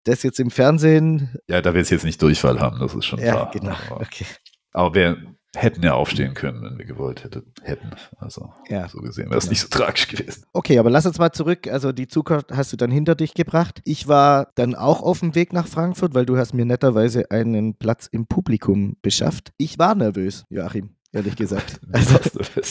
das 0.04 0.24
jetzt 0.24 0.40
im 0.40 0.52
Fernsehen. 0.52 1.36
Ja, 1.48 1.62
da 1.62 1.74
wir 1.74 1.82
es 1.82 1.90
jetzt 1.90 2.06
nicht 2.06 2.22
Durchfall 2.22 2.60
haben, 2.60 2.80
das 2.80 2.94
ist 2.94 3.06
schon 3.06 3.20
ja, 3.20 3.32
klar. 3.32 3.52
Genau. 3.52 3.76
Aber, 3.90 4.02
okay. 4.02 4.26
aber 4.72 4.94
wir 4.94 5.18
hätten 5.56 5.84
ja 5.84 5.94
aufstehen 5.94 6.34
können, 6.34 6.64
wenn 6.64 6.78
wir 6.78 6.86
gewollt 6.86 7.24
hätten. 7.64 7.92
Also 8.18 8.54
ja, 8.70 8.88
so 8.88 9.00
gesehen 9.00 9.30
wäre 9.30 9.38
es 9.38 9.46
genau. 9.46 9.52
nicht 9.52 9.62
so 9.62 9.68
tragisch 9.68 10.08
gewesen. 10.08 10.46
Okay, 10.54 10.80
aber 10.80 10.90
lass 10.90 11.06
uns 11.06 11.20
mal 11.20 11.32
zurück. 11.32 11.68
Also 11.68 11.92
die 11.92 12.08
Zukunft 12.08 12.52
hast 12.52 12.72
du 12.72 12.78
dann 12.78 12.92
hinter 12.92 13.16
dich 13.16 13.34
gebracht. 13.34 13.82
Ich 13.84 14.08
war 14.08 14.48
dann 14.56 14.76
auch 14.76 15.02
auf 15.02 15.20
dem 15.20 15.36
Weg 15.36 15.52
nach 15.52 15.68
Frankfurt, 15.68 16.14
weil 16.14 16.26
du 16.26 16.38
hast 16.38 16.54
mir 16.54 16.66
netterweise 16.66 17.30
einen 17.32 17.76
Platz 17.76 18.08
im 18.08 18.28
Publikum 18.28 18.96
beschafft. 19.02 19.52
Ich 19.58 19.78
war 19.78 19.96
nervös, 19.96 20.46
Joachim 20.50 20.96
ehrlich 21.14 21.36
gesagt. 21.36 21.80
Also, 21.92 22.20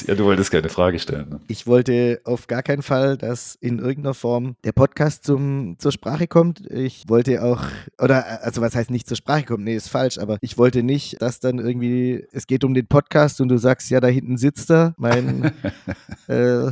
ja, 0.07 0.15
du 0.15 0.25
wolltest 0.25 0.51
keine 0.51 0.71
Frage 0.71 0.99
stellen. 0.99 1.29
Ne? 1.29 1.41
Ich 1.47 1.67
wollte 1.67 2.21
auf 2.25 2.47
gar 2.47 2.63
keinen 2.63 2.83
Fall, 2.83 3.17
dass 3.19 3.55
in 3.61 3.79
irgendeiner 3.79 4.15
Form 4.15 4.57
der 4.65 4.73
Podcast 4.73 5.25
zum, 5.25 5.77
zur 5.79 5.93
Sprache 5.93 6.27
kommt. 6.27 6.63
Ich 6.71 7.05
wollte 7.09 7.43
auch, 7.45 7.63
oder 8.01 8.43
also 8.43 8.61
was 8.61 8.75
heißt 8.75 8.91
nicht 8.91 9.07
zur 9.07 9.17
Sprache 9.17 9.45
kommt, 9.45 9.65
nee, 9.65 9.77
ist 9.77 9.89
falsch, 9.89 10.19
aber 10.19 10.39
ich 10.41 10.57
wollte 10.57 10.83
nicht, 10.83 11.21
dass 11.21 11.39
dann 11.41 11.59
irgendwie, 11.59 12.25
es 12.33 12.47
geht 12.47 12.65
um 12.65 12.73
den 12.73 12.87
Podcast 12.87 13.41
und 13.41 13.49
du 13.49 13.59
sagst, 13.59 13.91
ja, 13.91 14.01
da 14.01 14.09
hinten 14.09 14.39
sitzt 14.39 14.71
er, 14.71 14.95
mein, 14.97 15.53
äh, 16.27 16.71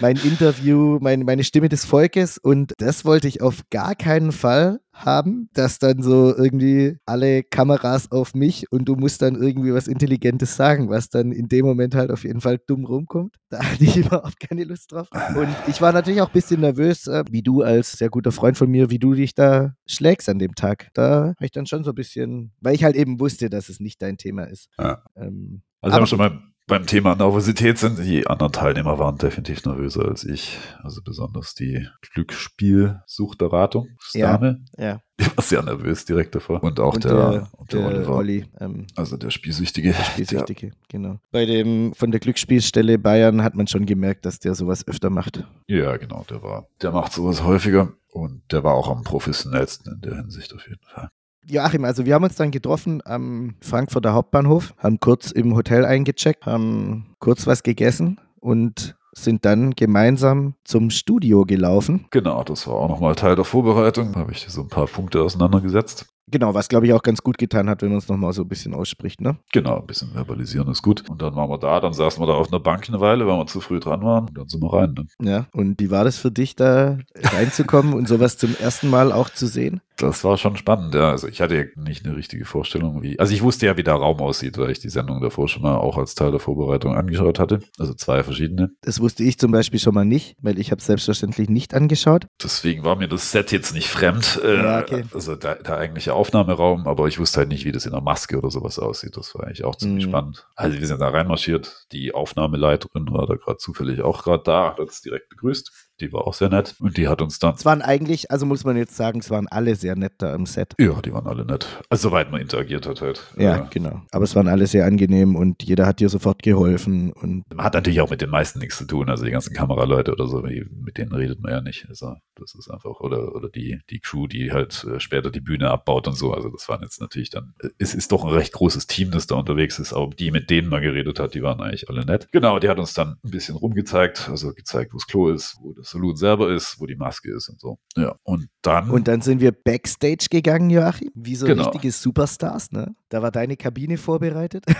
mein 0.00 0.16
Interview, 0.16 0.98
mein, 1.00 1.20
meine 1.20 1.44
Stimme 1.44 1.68
des 1.68 1.84
Volkes 1.84 2.38
und 2.38 2.72
das 2.78 3.04
wollte 3.04 3.28
ich 3.28 3.42
auf 3.42 3.60
gar 3.70 3.94
keinen 3.94 4.32
Fall 4.32 4.80
haben, 5.04 5.48
dass 5.52 5.78
dann 5.78 6.02
so 6.02 6.34
irgendwie 6.34 6.98
alle 7.06 7.42
Kameras 7.42 8.10
auf 8.12 8.34
mich 8.34 8.70
und 8.70 8.86
du 8.86 8.96
musst 8.96 9.22
dann 9.22 9.34
irgendwie 9.34 9.72
was 9.72 9.88
Intelligentes 9.88 10.56
sagen, 10.56 10.88
was 10.90 11.08
dann 11.08 11.32
in 11.32 11.48
dem 11.48 11.66
Moment 11.66 11.94
halt 11.94 12.10
auf 12.10 12.24
jeden 12.24 12.40
Fall 12.40 12.58
dumm 12.66 12.84
rumkommt. 12.84 13.36
Da 13.48 13.58
hatte 13.62 13.84
ich 13.84 13.96
überhaupt 13.96 14.40
keine 14.40 14.64
Lust 14.64 14.92
drauf. 14.92 15.08
Und 15.34 15.48
ich 15.66 15.80
war 15.80 15.92
natürlich 15.92 16.20
auch 16.20 16.28
ein 16.28 16.32
bisschen 16.32 16.60
nervös, 16.60 17.06
äh, 17.06 17.24
wie 17.30 17.42
du 17.42 17.62
als 17.62 17.92
sehr 17.92 18.10
guter 18.10 18.32
Freund 18.32 18.56
von 18.56 18.70
mir, 18.70 18.90
wie 18.90 18.98
du 18.98 19.14
dich 19.14 19.34
da 19.34 19.74
schlägst 19.86 20.28
an 20.28 20.38
dem 20.38 20.54
Tag. 20.54 20.88
Da 20.94 21.34
habe 21.36 21.44
ich 21.44 21.52
dann 21.52 21.66
schon 21.66 21.84
so 21.84 21.92
ein 21.92 21.96
bisschen, 21.96 22.52
weil 22.60 22.74
ich 22.74 22.84
halt 22.84 22.96
eben 22.96 23.20
wusste, 23.20 23.50
dass 23.50 23.68
es 23.68 23.80
nicht 23.80 24.00
dein 24.02 24.16
Thema 24.16 24.44
ist. 24.44 24.68
Ja. 24.78 25.02
Ähm, 25.16 25.62
also 25.80 25.94
haben 25.94 26.02
wir 26.02 26.06
schon 26.06 26.18
mal 26.18 26.42
beim 26.70 26.86
Thema 26.86 27.16
Nervosität 27.16 27.78
sind. 27.78 27.98
Die 27.98 28.26
anderen 28.26 28.52
Teilnehmer 28.52 28.98
waren 28.98 29.18
definitiv 29.18 29.64
nervöser 29.66 30.08
als 30.08 30.24
ich. 30.24 30.58
Also 30.82 31.02
besonders 31.02 31.54
die 31.54 31.86
Glücksspielsuchberatung, 32.14 33.88
Dame. 34.14 34.64
Ja, 34.78 34.84
ja. 34.84 35.00
Die 35.18 35.36
war 35.36 35.44
sehr 35.44 35.62
nervös 35.62 36.06
direkt 36.06 36.34
davor. 36.34 36.62
Und 36.62 36.80
auch 36.80 36.94
und 36.94 37.04
der, 37.04 37.48
und 37.58 37.72
der, 37.72 37.80
der 37.80 37.88
Oliver. 37.88 38.16
Olli, 38.16 38.46
ähm, 38.58 38.86
also 38.96 39.16
der 39.16 39.30
Spielsüchtige. 39.30 39.92
Der 39.92 40.04
Spielsüchtige, 40.04 40.66
ja. 40.68 40.72
genau. 40.88 41.18
Bei 41.30 41.44
dem 41.44 41.92
von 41.94 42.10
der 42.10 42.20
Glücksspielstelle 42.20 42.98
Bayern 42.98 43.42
hat 43.42 43.54
man 43.54 43.66
schon 43.66 43.84
gemerkt, 43.84 44.24
dass 44.24 44.38
der 44.38 44.54
sowas 44.54 44.86
öfter 44.86 45.10
macht. 45.10 45.44
Ja, 45.66 45.96
genau, 45.96 46.24
der 46.30 46.42
war. 46.42 46.68
Der 46.80 46.92
macht 46.92 47.12
sowas 47.12 47.42
häufiger. 47.42 47.92
Und 48.12 48.42
der 48.50 48.64
war 48.64 48.74
auch 48.74 48.88
am 48.88 49.02
professionellsten 49.02 49.94
in 49.94 50.00
der 50.00 50.16
Hinsicht 50.16 50.54
auf 50.54 50.66
jeden 50.66 50.82
Fall. 50.84 51.10
Joachim, 51.46 51.84
also 51.84 52.04
wir 52.04 52.14
haben 52.14 52.24
uns 52.24 52.36
dann 52.36 52.50
getroffen 52.50 53.02
am 53.04 53.54
Frankfurter 53.60 54.12
Hauptbahnhof, 54.12 54.74
haben 54.78 55.00
kurz 55.00 55.30
im 55.30 55.54
Hotel 55.56 55.84
eingecheckt, 55.84 56.46
haben 56.46 57.14
kurz 57.18 57.46
was 57.46 57.62
gegessen 57.62 58.20
und 58.40 58.96
sind 59.12 59.44
dann 59.44 59.72
gemeinsam 59.72 60.54
zum 60.64 60.90
Studio 60.90 61.44
gelaufen. 61.44 62.06
Genau, 62.10 62.44
das 62.44 62.66
war 62.66 62.74
auch 62.74 62.88
nochmal 62.88 63.14
Teil 63.14 63.36
der 63.36 63.44
Vorbereitung. 63.44 64.12
Da 64.12 64.20
habe 64.20 64.32
ich 64.32 64.46
so 64.48 64.62
ein 64.62 64.68
paar 64.68 64.86
Punkte 64.86 65.22
auseinandergesetzt. 65.22 66.06
Genau, 66.30 66.54
was 66.54 66.68
glaube 66.68 66.86
ich 66.86 66.92
auch 66.92 67.02
ganz 67.02 67.22
gut 67.22 67.38
getan 67.38 67.68
hat, 67.68 67.82
wenn 67.82 67.88
man 67.88 67.98
es 67.98 68.08
nochmal 68.08 68.32
so 68.32 68.42
ein 68.42 68.48
bisschen 68.48 68.72
ausspricht, 68.72 69.20
ne? 69.20 69.38
Genau, 69.52 69.80
ein 69.80 69.86
bisschen 69.86 70.12
verbalisieren 70.12 70.68
ist 70.68 70.82
gut. 70.82 71.08
Und 71.10 71.20
dann 71.20 71.34
waren 71.34 71.50
wir 71.50 71.58
da, 71.58 71.80
dann 71.80 71.92
saßen 71.92 72.22
wir 72.22 72.26
da 72.28 72.34
auf 72.34 72.52
einer 72.52 72.60
Bank 72.60 72.88
eine 72.88 73.00
Weile, 73.00 73.26
weil 73.26 73.36
wir 73.36 73.46
zu 73.46 73.60
früh 73.60 73.80
dran 73.80 74.02
waren 74.02 74.28
und 74.28 74.38
dann 74.38 74.46
sind 74.46 74.62
wir 74.62 74.72
rein. 74.72 74.94
Ne? 75.18 75.28
Ja, 75.28 75.46
und 75.52 75.80
wie 75.80 75.90
war 75.90 76.04
das 76.04 76.18
für 76.18 76.30
dich, 76.30 76.54
da 76.54 76.98
reinzukommen 77.20 77.94
und 77.94 78.06
sowas 78.06 78.38
zum 78.38 78.54
ersten 78.54 78.90
Mal 78.90 79.10
auch 79.10 79.30
zu 79.30 79.48
sehen? 79.48 79.80
Das 80.00 80.24
war 80.24 80.36
schon 80.38 80.56
spannend, 80.56 80.94
ja. 80.94 81.10
Also 81.10 81.28
ich 81.28 81.40
hatte 81.40 81.56
ja 81.56 81.64
nicht 81.76 82.04
eine 82.04 82.16
richtige 82.16 82.44
Vorstellung, 82.44 83.02
wie. 83.02 83.18
Also 83.18 83.32
ich 83.32 83.42
wusste 83.42 83.66
ja, 83.66 83.76
wie 83.76 83.82
der 83.82 83.94
Raum 83.94 84.20
aussieht, 84.20 84.58
weil 84.58 84.70
ich 84.70 84.78
die 84.78 84.88
Sendung 84.88 85.20
davor 85.20 85.48
schon 85.48 85.62
mal 85.62 85.76
auch 85.76 85.98
als 85.98 86.14
Teil 86.14 86.30
der 86.30 86.40
Vorbereitung 86.40 86.94
angeschaut 86.94 87.38
hatte. 87.38 87.60
Also 87.78 87.94
zwei 87.94 88.22
verschiedene. 88.22 88.70
Das 88.82 89.00
wusste 89.00 89.22
ich 89.24 89.38
zum 89.38 89.52
Beispiel 89.52 89.78
schon 89.78 89.94
mal 89.94 90.04
nicht, 90.04 90.36
weil 90.40 90.58
ich 90.58 90.70
habe 90.70 90.80
es 90.80 90.86
selbstverständlich 90.86 91.48
nicht 91.48 91.74
angeschaut. 91.74 92.26
Deswegen 92.42 92.84
war 92.84 92.96
mir 92.96 93.08
das 93.08 93.30
Set 93.30 93.52
jetzt 93.52 93.74
nicht 93.74 93.88
fremd. 93.88 94.40
Äh, 94.44 94.56
ja, 94.56 94.80
okay. 94.80 95.04
Also 95.12 95.36
der, 95.36 95.56
der 95.56 95.78
eigentliche 95.78 96.14
Aufnahmeraum, 96.14 96.86
aber 96.86 97.06
ich 97.08 97.18
wusste 97.18 97.38
halt 97.38 97.48
nicht, 97.48 97.64
wie 97.64 97.72
das 97.72 97.86
in 97.86 97.92
der 97.92 98.00
Maske 98.00 98.38
oder 98.38 98.50
sowas 98.50 98.78
aussieht. 98.78 99.16
Das 99.16 99.34
war 99.34 99.44
eigentlich 99.44 99.64
auch 99.64 99.76
ziemlich 99.76 100.06
mhm. 100.06 100.10
spannend. 100.10 100.46
Also 100.56 100.78
wir 100.78 100.86
sind 100.86 101.00
da 101.00 101.08
reinmarschiert. 101.08 101.86
Die 101.92 102.14
Aufnahmeleiterin 102.14 103.08
war 103.10 103.26
da 103.26 103.34
gerade 103.34 103.58
zufällig 103.58 104.02
auch 104.02 104.22
gerade 104.22 104.42
da, 104.44 104.70
hat 104.70 104.80
uns 104.80 105.00
direkt 105.00 105.28
begrüßt. 105.28 105.89
Die 106.00 106.12
war 106.12 106.26
auch 106.26 106.34
sehr 106.34 106.48
nett 106.48 106.74
und 106.80 106.96
die 106.96 107.08
hat 107.08 107.22
uns 107.22 107.38
dann. 107.38 107.54
Es 107.54 107.64
waren 107.64 107.82
eigentlich, 107.82 108.30
also 108.30 108.46
muss 108.46 108.64
man 108.64 108.76
jetzt 108.76 108.96
sagen, 108.96 109.20
es 109.20 109.30
waren 109.30 109.46
alle 109.48 109.76
sehr 109.76 109.96
nett 109.96 110.14
da 110.18 110.34
im 110.34 110.46
Set. 110.46 110.74
Ja, 110.78 111.00
die 111.00 111.12
waren 111.12 111.26
alle 111.26 111.44
nett. 111.44 111.66
Also 111.88 112.08
soweit 112.08 112.30
man 112.30 112.40
interagiert 112.40 112.86
hat 112.86 113.00
halt. 113.00 113.32
Ja, 113.36 113.58
äh, 113.58 113.66
genau. 113.70 114.02
Aber 114.10 114.24
es 114.24 114.34
waren 114.34 114.48
alle 114.48 114.66
sehr 114.66 114.86
angenehm 114.86 115.36
und 115.36 115.62
jeder 115.62 115.86
hat 115.86 116.00
dir 116.00 116.08
sofort 116.08 116.42
geholfen. 116.42 117.12
Und 117.12 117.44
man 117.54 117.64
hat 117.64 117.74
natürlich 117.74 118.00
auch 118.00 118.10
mit 118.10 118.20
den 118.20 118.30
meisten 118.30 118.58
nichts 118.58 118.78
zu 118.78 118.84
tun. 118.84 119.08
Also 119.10 119.24
die 119.24 119.30
ganzen 119.30 119.54
Kameraleute 119.54 120.12
oder 120.12 120.26
so, 120.26 120.40
mit 120.40 120.98
denen 120.98 121.12
redet 121.12 121.40
man 121.40 121.52
ja 121.52 121.60
nicht. 121.60 121.86
Also 121.88 122.14
das 122.36 122.54
ist 122.54 122.70
einfach, 122.70 123.00
oder, 123.00 123.34
oder 123.34 123.48
die, 123.48 123.80
die 123.90 124.00
Crew, 124.00 124.26
die 124.26 124.52
halt 124.52 124.84
äh, 124.84 124.98
später 125.00 125.30
die 125.30 125.40
Bühne 125.40 125.70
abbaut 125.70 126.08
und 126.08 126.14
so. 126.14 126.32
Also 126.32 126.48
das 126.48 126.68
waren 126.68 126.82
jetzt 126.82 127.00
natürlich 127.00 127.30
dann, 127.30 127.54
es 127.78 127.94
ist 127.94 128.12
doch 128.12 128.24
ein 128.24 128.30
recht 128.30 128.52
großes 128.52 128.86
Team, 128.86 129.10
das 129.10 129.26
da 129.26 129.36
unterwegs 129.36 129.78
ist, 129.78 129.92
aber 129.92 130.10
die, 130.10 130.30
mit 130.30 130.50
denen 130.50 130.68
man 130.68 130.82
geredet 130.82 131.20
hat, 131.20 131.34
die 131.34 131.42
waren 131.42 131.60
eigentlich 131.60 131.88
alle 131.88 132.04
nett. 132.04 132.28
Genau, 132.32 132.58
die 132.58 132.68
hat 132.68 132.78
uns 132.78 132.94
dann 132.94 133.18
ein 133.24 133.30
bisschen 133.30 133.56
rumgezeigt, 133.56 134.28
also 134.30 134.52
gezeigt, 134.54 134.92
wo 134.92 134.98
das 134.98 135.06
Klo 135.06 135.28
ist, 135.28 135.58
wo 135.60 135.72
das 135.72 135.89
Saloon 135.90 136.16
selber 136.16 136.50
ist, 136.52 136.80
wo 136.80 136.86
die 136.86 136.96
Maske 136.96 137.34
ist 137.34 137.48
und 137.48 137.60
so. 137.60 137.78
Ja, 137.96 138.14
und 138.22 138.48
dann. 138.62 138.90
Und 138.90 139.08
dann 139.08 139.20
sind 139.20 139.40
wir 139.40 139.52
Backstage 139.52 140.26
gegangen, 140.30 140.70
Joachim, 140.70 141.10
wie 141.14 141.34
so 141.34 141.46
genau. 141.46 141.64
richtige 141.64 141.92
Superstars, 141.92 142.72
ne? 142.72 142.94
Da 143.08 143.22
war 143.22 143.30
deine 143.30 143.56
Kabine 143.56 143.98
vorbereitet. 143.98 144.64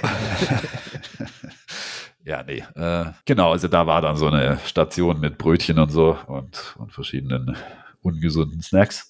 Ja, 2.22 2.42
nee. 2.42 2.62
Äh, 2.74 3.12
genau, 3.24 3.52
also 3.52 3.66
da 3.66 3.86
war 3.86 4.02
dann 4.02 4.16
so 4.16 4.26
eine 4.26 4.58
Station 4.66 5.20
mit 5.20 5.38
Brötchen 5.38 5.78
und 5.78 5.90
so 5.90 6.18
und, 6.26 6.76
und 6.78 6.92
verschiedenen 6.92 7.56
ungesunden 8.02 8.62
Snacks, 8.62 9.09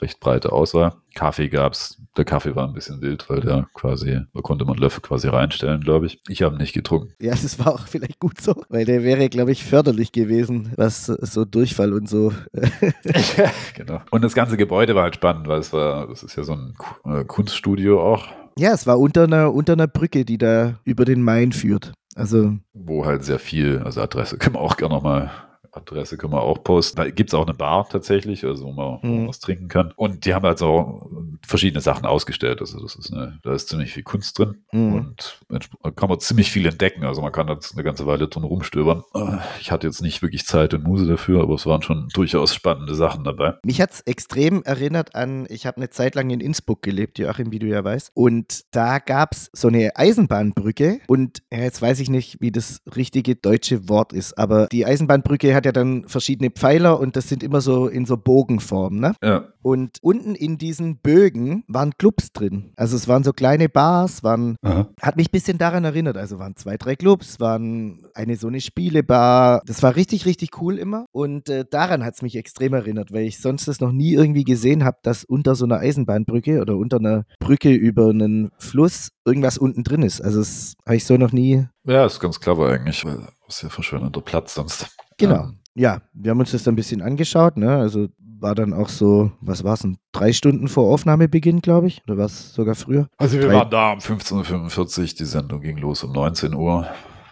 recht 0.00 0.20
breite 0.20 0.52
Auswahl. 0.52 0.94
Kaffee 1.14 1.48
gab's. 1.48 2.00
Der 2.16 2.24
Kaffee 2.24 2.56
war 2.56 2.66
ein 2.66 2.72
bisschen 2.72 3.02
wild, 3.02 3.28
weil 3.28 3.40
der 3.40 3.68
quasi, 3.74 4.20
da 4.32 4.40
konnte 4.40 4.64
man 4.64 4.76
Löffel 4.76 5.02
quasi 5.02 5.28
reinstellen, 5.28 5.82
glaube 5.82 6.06
ich. 6.06 6.20
Ich 6.28 6.42
habe 6.42 6.56
nicht 6.56 6.72
getrunken. 6.72 7.12
Ja, 7.20 7.32
das 7.32 7.58
war 7.58 7.74
auch 7.74 7.86
vielleicht 7.86 8.18
gut 8.20 8.40
so, 8.40 8.54
weil 8.68 8.84
der 8.84 9.02
wäre, 9.02 9.28
glaube 9.28 9.52
ich, 9.52 9.64
förderlich 9.64 10.12
gewesen, 10.12 10.72
was 10.76 11.06
so 11.06 11.44
Durchfall 11.44 11.92
und 11.92 12.08
so. 12.08 12.32
ja, 12.54 13.50
genau. 13.74 14.00
Und 14.10 14.22
das 14.22 14.34
ganze 14.34 14.56
Gebäude 14.56 14.94
war 14.94 15.02
halt 15.02 15.16
spannend, 15.16 15.46
weil 15.48 15.60
es 15.60 15.72
war, 15.72 16.06
das 16.08 16.22
ist 16.22 16.36
ja 16.36 16.44
so 16.44 16.54
ein 16.54 16.74
äh, 17.04 17.24
Kunststudio 17.24 18.00
auch. 18.00 18.28
Ja, 18.58 18.72
es 18.72 18.86
war 18.86 18.98
unter 18.98 19.24
einer, 19.24 19.52
unter 19.52 19.74
einer 19.74 19.86
Brücke, 19.86 20.24
die 20.24 20.38
da 20.38 20.80
über 20.84 21.04
den 21.04 21.22
Main 21.22 21.52
führt. 21.52 21.92
Also. 22.14 22.56
Wo 22.72 23.04
halt 23.04 23.24
sehr 23.24 23.38
viel, 23.38 23.82
also 23.84 24.00
Adresse 24.00 24.38
können 24.38 24.56
wir 24.56 24.60
auch 24.60 24.76
gerne 24.78 24.94
nochmal 24.94 25.30
Adresse 25.76 26.16
können 26.16 26.32
wir 26.32 26.42
auch 26.42 26.62
posten. 26.62 26.96
Da 26.96 27.10
gibt 27.10 27.30
es 27.30 27.34
auch 27.34 27.46
eine 27.46 27.54
Bar 27.54 27.88
tatsächlich, 27.88 28.44
also 28.44 28.66
wo 28.66 28.72
man, 28.72 28.98
mhm. 29.02 29.28
was 29.28 29.40
trinken 29.40 29.68
kann. 29.68 29.92
Und 29.96 30.24
die 30.24 30.34
haben 30.34 30.44
halt 30.44 30.58
so 30.58 31.10
verschiedene 31.46 31.80
Sachen 31.80 32.06
ausgestellt. 32.06 32.60
Also 32.60 32.80
das 32.80 32.96
ist 32.96 33.12
eine, 33.12 33.38
da 33.42 33.52
ist 33.52 33.68
ziemlich 33.68 33.92
viel 33.92 34.02
Kunst 34.02 34.38
drin 34.38 34.62
mhm. 34.72 34.94
und 34.94 35.40
da 35.48 35.90
kann 35.90 36.08
man 36.08 36.20
ziemlich 36.20 36.50
viel 36.50 36.66
entdecken. 36.66 37.04
Also 37.04 37.22
man 37.22 37.32
kann 37.32 37.46
da 37.46 37.58
eine 37.72 37.84
ganze 37.84 38.06
Weile 38.06 38.28
drin 38.28 38.44
rumstöbern. 38.44 39.02
Äh, 39.14 39.38
ich 39.60 39.70
hatte 39.70 39.86
jetzt 39.86 40.02
nicht 40.02 40.22
wirklich 40.22 40.46
Zeit 40.46 40.74
und 40.74 40.84
Muse 40.84 41.06
dafür, 41.06 41.42
aber 41.42 41.54
es 41.54 41.66
waren 41.66 41.82
schon 41.82 42.08
durchaus 42.14 42.54
spannende 42.54 42.94
Sachen 42.94 43.24
dabei. 43.24 43.54
Mich 43.64 43.80
hat 43.80 43.92
es 43.92 44.00
extrem 44.00 44.62
erinnert 44.62 45.14
an, 45.14 45.46
ich 45.50 45.66
habe 45.66 45.76
eine 45.76 45.90
Zeit 45.90 46.14
lang 46.14 46.30
in 46.30 46.40
Innsbruck 46.40 46.82
gelebt, 46.82 47.18
Joachim, 47.18 47.52
wie 47.52 47.58
du 47.58 47.66
ja 47.66 47.84
weißt. 47.84 48.12
Und 48.14 48.64
da 48.74 48.98
gab 48.98 49.32
es 49.32 49.50
so 49.52 49.68
eine 49.68 49.96
Eisenbahnbrücke 49.96 51.00
und 51.06 51.42
ja, 51.52 51.60
jetzt 51.60 51.82
weiß 51.82 52.00
ich 52.00 52.08
nicht, 52.08 52.40
wie 52.40 52.50
das 52.50 52.80
richtige 52.96 53.36
deutsche 53.36 53.88
Wort 53.88 54.12
ist, 54.12 54.38
aber 54.38 54.66
die 54.68 54.86
Eisenbahnbrücke 54.86 55.54
hat 55.54 55.65
ja 55.66 55.72
dann 55.72 56.08
verschiedene 56.08 56.50
Pfeiler 56.50 56.98
und 56.98 57.16
das 57.16 57.28
sind 57.28 57.42
immer 57.42 57.60
so 57.60 57.88
in 57.88 58.06
so 58.06 58.16
Bogenform, 58.16 58.96
ne? 58.98 59.14
Ja. 59.22 59.44
Und 59.62 59.98
unten 60.00 60.36
in 60.36 60.58
diesen 60.58 60.98
Bögen 60.98 61.64
waren 61.66 61.92
Clubs 61.98 62.32
drin. 62.32 62.72
Also 62.76 62.94
es 62.94 63.08
waren 63.08 63.24
so 63.24 63.32
kleine 63.32 63.68
Bars, 63.68 64.22
waren, 64.22 64.56
hat 65.02 65.16
mich 65.16 65.26
ein 65.28 65.32
bisschen 65.32 65.58
daran 65.58 65.84
erinnert. 65.84 66.16
Also 66.16 66.38
waren 66.38 66.54
zwei, 66.54 66.76
drei 66.76 66.94
Clubs, 66.94 67.40
waren 67.40 68.06
eine 68.14 68.36
so 68.36 68.46
eine 68.46 68.60
Spielebar. 68.60 69.62
Das 69.66 69.82
war 69.82 69.96
richtig, 69.96 70.24
richtig 70.24 70.62
cool 70.62 70.78
immer. 70.78 71.06
Und 71.10 71.48
äh, 71.48 71.64
daran 71.68 72.04
hat 72.04 72.14
es 72.14 72.22
mich 72.22 72.36
extrem 72.36 72.74
erinnert, 72.74 73.12
weil 73.12 73.24
ich 73.24 73.40
sonst 73.40 73.66
das 73.66 73.80
noch 73.80 73.90
nie 73.90 74.12
irgendwie 74.12 74.44
gesehen 74.44 74.84
habe, 74.84 74.98
dass 75.02 75.24
unter 75.24 75.56
so 75.56 75.64
einer 75.64 75.78
Eisenbahnbrücke 75.78 76.60
oder 76.60 76.76
unter 76.76 76.98
einer 76.98 77.24
Brücke 77.40 77.72
über 77.72 78.10
einen 78.10 78.52
Fluss 78.58 79.08
irgendwas 79.24 79.58
unten 79.58 79.82
drin 79.82 80.02
ist. 80.02 80.20
Also 80.20 80.38
das 80.38 80.74
habe 80.86 80.96
ich 80.96 81.04
so 81.04 81.16
noch 81.16 81.32
nie. 81.32 81.66
Ja, 81.84 82.06
ist 82.06 82.20
ganz 82.20 82.38
clever 82.38 82.68
eigentlich, 82.68 83.04
weil 83.04 83.18
es 83.48 83.62
ja 83.62 83.68
verschwendender 83.68 84.20
Platz 84.20 84.54
sonst. 84.54 84.86
Genau. 85.16 85.44
Ähm. 85.44 85.58
Ja, 85.74 86.00
wir 86.14 86.30
haben 86.30 86.40
uns 86.40 86.52
das 86.52 86.62
dann 86.62 86.72
ein 86.72 86.76
bisschen 86.76 87.02
angeschaut. 87.02 87.58
Ne? 87.58 87.76
Also 87.76 88.08
war 88.18 88.54
dann 88.54 88.72
auch 88.72 88.88
so, 88.88 89.32
was 89.40 89.64
war 89.64 89.74
es 89.74 89.80
denn, 89.80 89.98
drei 90.12 90.32
Stunden 90.32 90.68
vor 90.68 90.92
Aufnahmebeginn, 90.92 91.60
glaube 91.60 91.86
ich, 91.86 92.02
oder 92.06 92.18
was 92.18 92.54
sogar 92.54 92.74
früher? 92.74 93.08
Also 93.16 93.38
wir 93.38 93.46
drei. 93.46 93.54
waren 93.54 93.70
da 93.70 93.92
um 93.92 93.98
15.45 93.98 95.00
Uhr, 95.00 95.06
die 95.18 95.24
Sendung 95.24 95.60
ging 95.60 95.78
los 95.78 96.02
um 96.04 96.12
19 96.12 96.54
Uhr. 96.54 96.86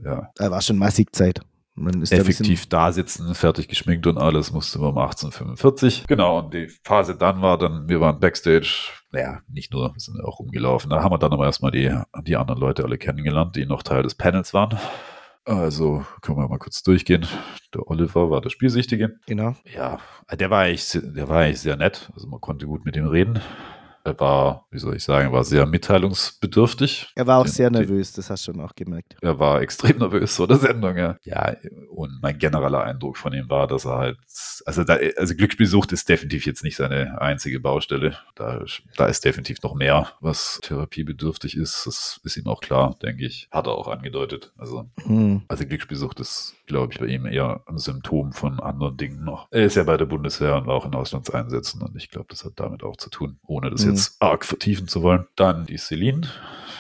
Ja. 0.04 0.30
Da 0.34 0.50
war 0.50 0.60
schon 0.60 0.78
massig 0.78 1.14
Zeit. 1.14 1.40
Man 1.76 2.02
ist 2.02 2.12
Effektiv 2.12 2.66
da, 2.66 2.86
da 2.86 2.92
sitzen, 2.92 3.34
fertig 3.34 3.66
geschminkt 3.66 4.06
und 4.06 4.16
alles, 4.16 4.52
musste 4.52 4.78
man 4.78 4.90
um 4.90 4.98
18.45 4.98 6.06
Genau, 6.06 6.38
und 6.38 6.54
die 6.54 6.68
Phase 6.84 7.16
dann 7.16 7.42
war 7.42 7.58
dann, 7.58 7.88
wir 7.88 8.00
waren 8.00 8.20
Backstage, 8.20 8.90
naja, 9.10 9.40
nicht 9.48 9.72
nur, 9.72 9.92
wir 9.92 10.00
sind 10.00 10.20
auch 10.22 10.38
rumgelaufen. 10.38 10.90
Da 10.90 11.02
haben 11.02 11.12
wir 11.12 11.18
dann 11.18 11.32
aber 11.32 11.46
erstmal 11.46 11.72
die, 11.72 11.92
die 12.22 12.36
anderen 12.36 12.60
Leute 12.60 12.84
alle 12.84 12.96
kennengelernt, 12.96 13.56
die 13.56 13.66
noch 13.66 13.82
Teil 13.82 14.04
des 14.04 14.14
Panels 14.14 14.54
waren. 14.54 14.78
Also 15.44 16.06
können 16.22 16.38
wir 16.38 16.48
mal 16.48 16.58
kurz 16.58 16.82
durchgehen. 16.82 17.26
Der 17.74 17.86
Oliver 17.88 18.30
war 18.30 18.40
der 18.40 18.50
Spielsichtige. 18.50 19.16
Genau. 19.26 19.54
Ja, 19.64 19.98
der 20.32 20.50
war 20.50 20.62
eigentlich, 20.62 20.98
der 21.02 21.28
war 21.28 21.40
eigentlich 21.40 21.60
sehr 21.60 21.76
nett. 21.76 22.10
Also 22.14 22.26
man 22.28 22.40
konnte 22.40 22.66
gut 22.66 22.84
mit 22.84 22.96
ihm 22.96 23.06
reden. 23.06 23.40
Er 24.04 24.20
war, 24.20 24.66
wie 24.70 24.78
soll 24.78 24.96
ich 24.96 25.02
sagen, 25.02 25.32
war 25.32 25.44
sehr 25.44 25.64
mitteilungsbedürftig. 25.64 27.08
Er 27.14 27.26
war 27.26 27.40
auch 27.40 27.46
sehr 27.46 27.70
nervös, 27.70 28.12
das 28.12 28.28
hast 28.28 28.46
du 28.46 28.52
schon 28.52 28.60
auch 28.60 28.74
gemerkt. 28.74 29.16
Er 29.22 29.38
war 29.38 29.62
extrem 29.62 29.96
nervös 29.98 30.36
vor 30.36 30.46
der 30.46 30.58
Sendung, 30.58 30.94
ja. 30.96 31.16
Ja, 31.22 31.56
und 31.88 32.20
mein 32.20 32.38
genereller 32.38 32.84
Eindruck 32.84 33.16
von 33.16 33.32
ihm 33.32 33.48
war, 33.48 33.66
dass 33.66 33.86
er 33.86 33.96
halt, 33.96 34.18
also, 34.66 34.84
da, 34.84 34.98
also 35.16 35.34
Glücksspielsucht 35.34 35.90
ist 35.92 36.06
definitiv 36.06 36.44
jetzt 36.44 36.62
nicht 36.62 36.76
seine 36.76 37.18
einzige 37.20 37.60
Baustelle. 37.60 38.18
Da, 38.34 38.62
da 38.96 39.06
ist 39.06 39.24
definitiv 39.24 39.62
noch 39.62 39.74
mehr, 39.74 40.08
was 40.20 40.60
therapiebedürftig 40.62 41.56
ist. 41.56 41.86
Das 41.86 42.20
ist 42.22 42.36
ihm 42.36 42.46
auch 42.46 42.60
klar, 42.60 42.96
denke 43.02 43.24
ich. 43.24 43.48
Hat 43.50 43.66
er 43.66 43.72
auch 43.72 43.88
angedeutet. 43.88 44.52
Also, 44.58 44.90
hm. 45.04 45.42
also 45.48 45.64
Glücksspielsucht 45.64 46.20
ist, 46.20 46.54
glaube 46.66 46.92
ich, 46.92 46.98
bei 46.98 47.06
ihm 47.06 47.26
eher 47.26 47.62
ein 47.66 47.78
Symptom 47.78 48.32
von 48.32 48.60
anderen 48.60 48.96
Dingen 48.96 49.24
noch. 49.24 49.48
Er 49.50 49.64
ist 49.64 49.76
ja 49.76 49.84
bei 49.84 49.96
der 49.96 50.06
Bundeswehr 50.06 50.56
und 50.56 50.66
war 50.66 50.74
auch 50.74 50.86
in 50.86 50.94
Auslandseinsätzen 50.94 51.82
und 51.82 51.96
ich 51.96 52.10
glaube, 52.10 52.26
das 52.28 52.44
hat 52.44 52.52
damit 52.56 52.82
auch 52.82 52.96
zu 52.96 53.10
tun, 53.10 53.38
ohne 53.46 53.70
das 53.70 53.84
jetzt 53.84 53.94
jetzt 53.94 54.22
arg 54.22 54.44
vertiefen 54.44 54.88
zu 54.88 55.02
wollen. 55.02 55.26
Dann 55.36 55.66
die 55.66 55.78
Celine. 55.78 56.28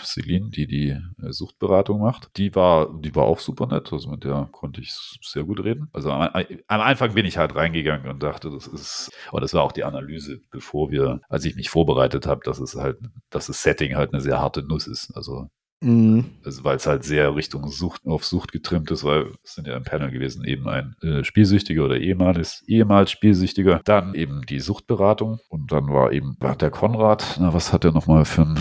Celine, 0.04 0.50
die 0.50 0.66
die 0.66 0.90
äh, 0.90 1.32
Suchtberatung 1.32 2.00
macht. 2.00 2.30
Die 2.36 2.54
war, 2.54 2.92
die 3.00 3.14
war 3.14 3.24
auch 3.24 3.38
super 3.38 3.66
nett. 3.66 3.92
Also 3.92 4.10
mit 4.10 4.24
der 4.24 4.48
konnte 4.52 4.80
ich 4.80 4.92
sehr 5.22 5.44
gut 5.44 5.64
reden. 5.64 5.88
Also 5.92 6.10
am, 6.10 6.28
am 6.66 6.80
Anfang 6.80 7.14
bin 7.14 7.24
ich 7.24 7.38
halt 7.38 7.54
reingegangen 7.54 8.10
und 8.10 8.22
dachte, 8.22 8.50
das 8.50 8.66
ist, 8.66 9.10
und 9.32 9.42
das 9.42 9.54
war 9.54 9.62
auch 9.62 9.72
die 9.72 9.84
Analyse, 9.84 10.40
bevor 10.50 10.90
wir, 10.90 11.20
als 11.28 11.44
ich 11.44 11.56
mich 11.56 11.70
vorbereitet 11.70 12.26
habe, 12.26 12.42
dass 12.44 12.58
es 12.58 12.74
halt, 12.74 12.98
dass 13.30 13.46
das 13.46 13.62
Setting 13.62 13.96
halt 13.96 14.12
eine 14.12 14.20
sehr 14.20 14.40
harte 14.40 14.62
Nuss 14.62 14.86
ist. 14.86 15.10
Also 15.16 15.48
Mhm. 15.80 16.26
Also, 16.44 16.64
weil 16.64 16.76
es 16.76 16.86
halt 16.86 17.04
sehr 17.04 17.34
Richtung 17.34 17.68
Sucht, 17.68 18.06
auf 18.06 18.24
Sucht 18.24 18.52
getrimmt 18.52 18.90
ist, 18.90 19.04
weil 19.04 19.32
es 19.42 19.54
sind 19.54 19.66
ja 19.66 19.76
im 19.76 19.84
Panel 19.84 20.10
gewesen, 20.10 20.44
eben 20.44 20.68
ein 20.68 20.94
äh, 21.02 21.24
Spielsüchtiger 21.24 21.84
oder 21.84 21.98
ehemals, 21.98 22.62
ehemals 22.66 23.10
Spielsüchtiger, 23.10 23.80
dann 23.84 24.14
eben 24.14 24.42
die 24.46 24.60
Suchtberatung 24.60 25.38
und 25.48 25.72
dann 25.72 25.88
war 25.88 26.12
eben 26.12 26.36
der 26.60 26.70
Konrad, 26.70 27.36
na, 27.40 27.52
was 27.52 27.72
hat 27.72 27.84
er 27.84 27.92
nochmal 27.92 28.24
für 28.24 28.42
ein 28.42 28.58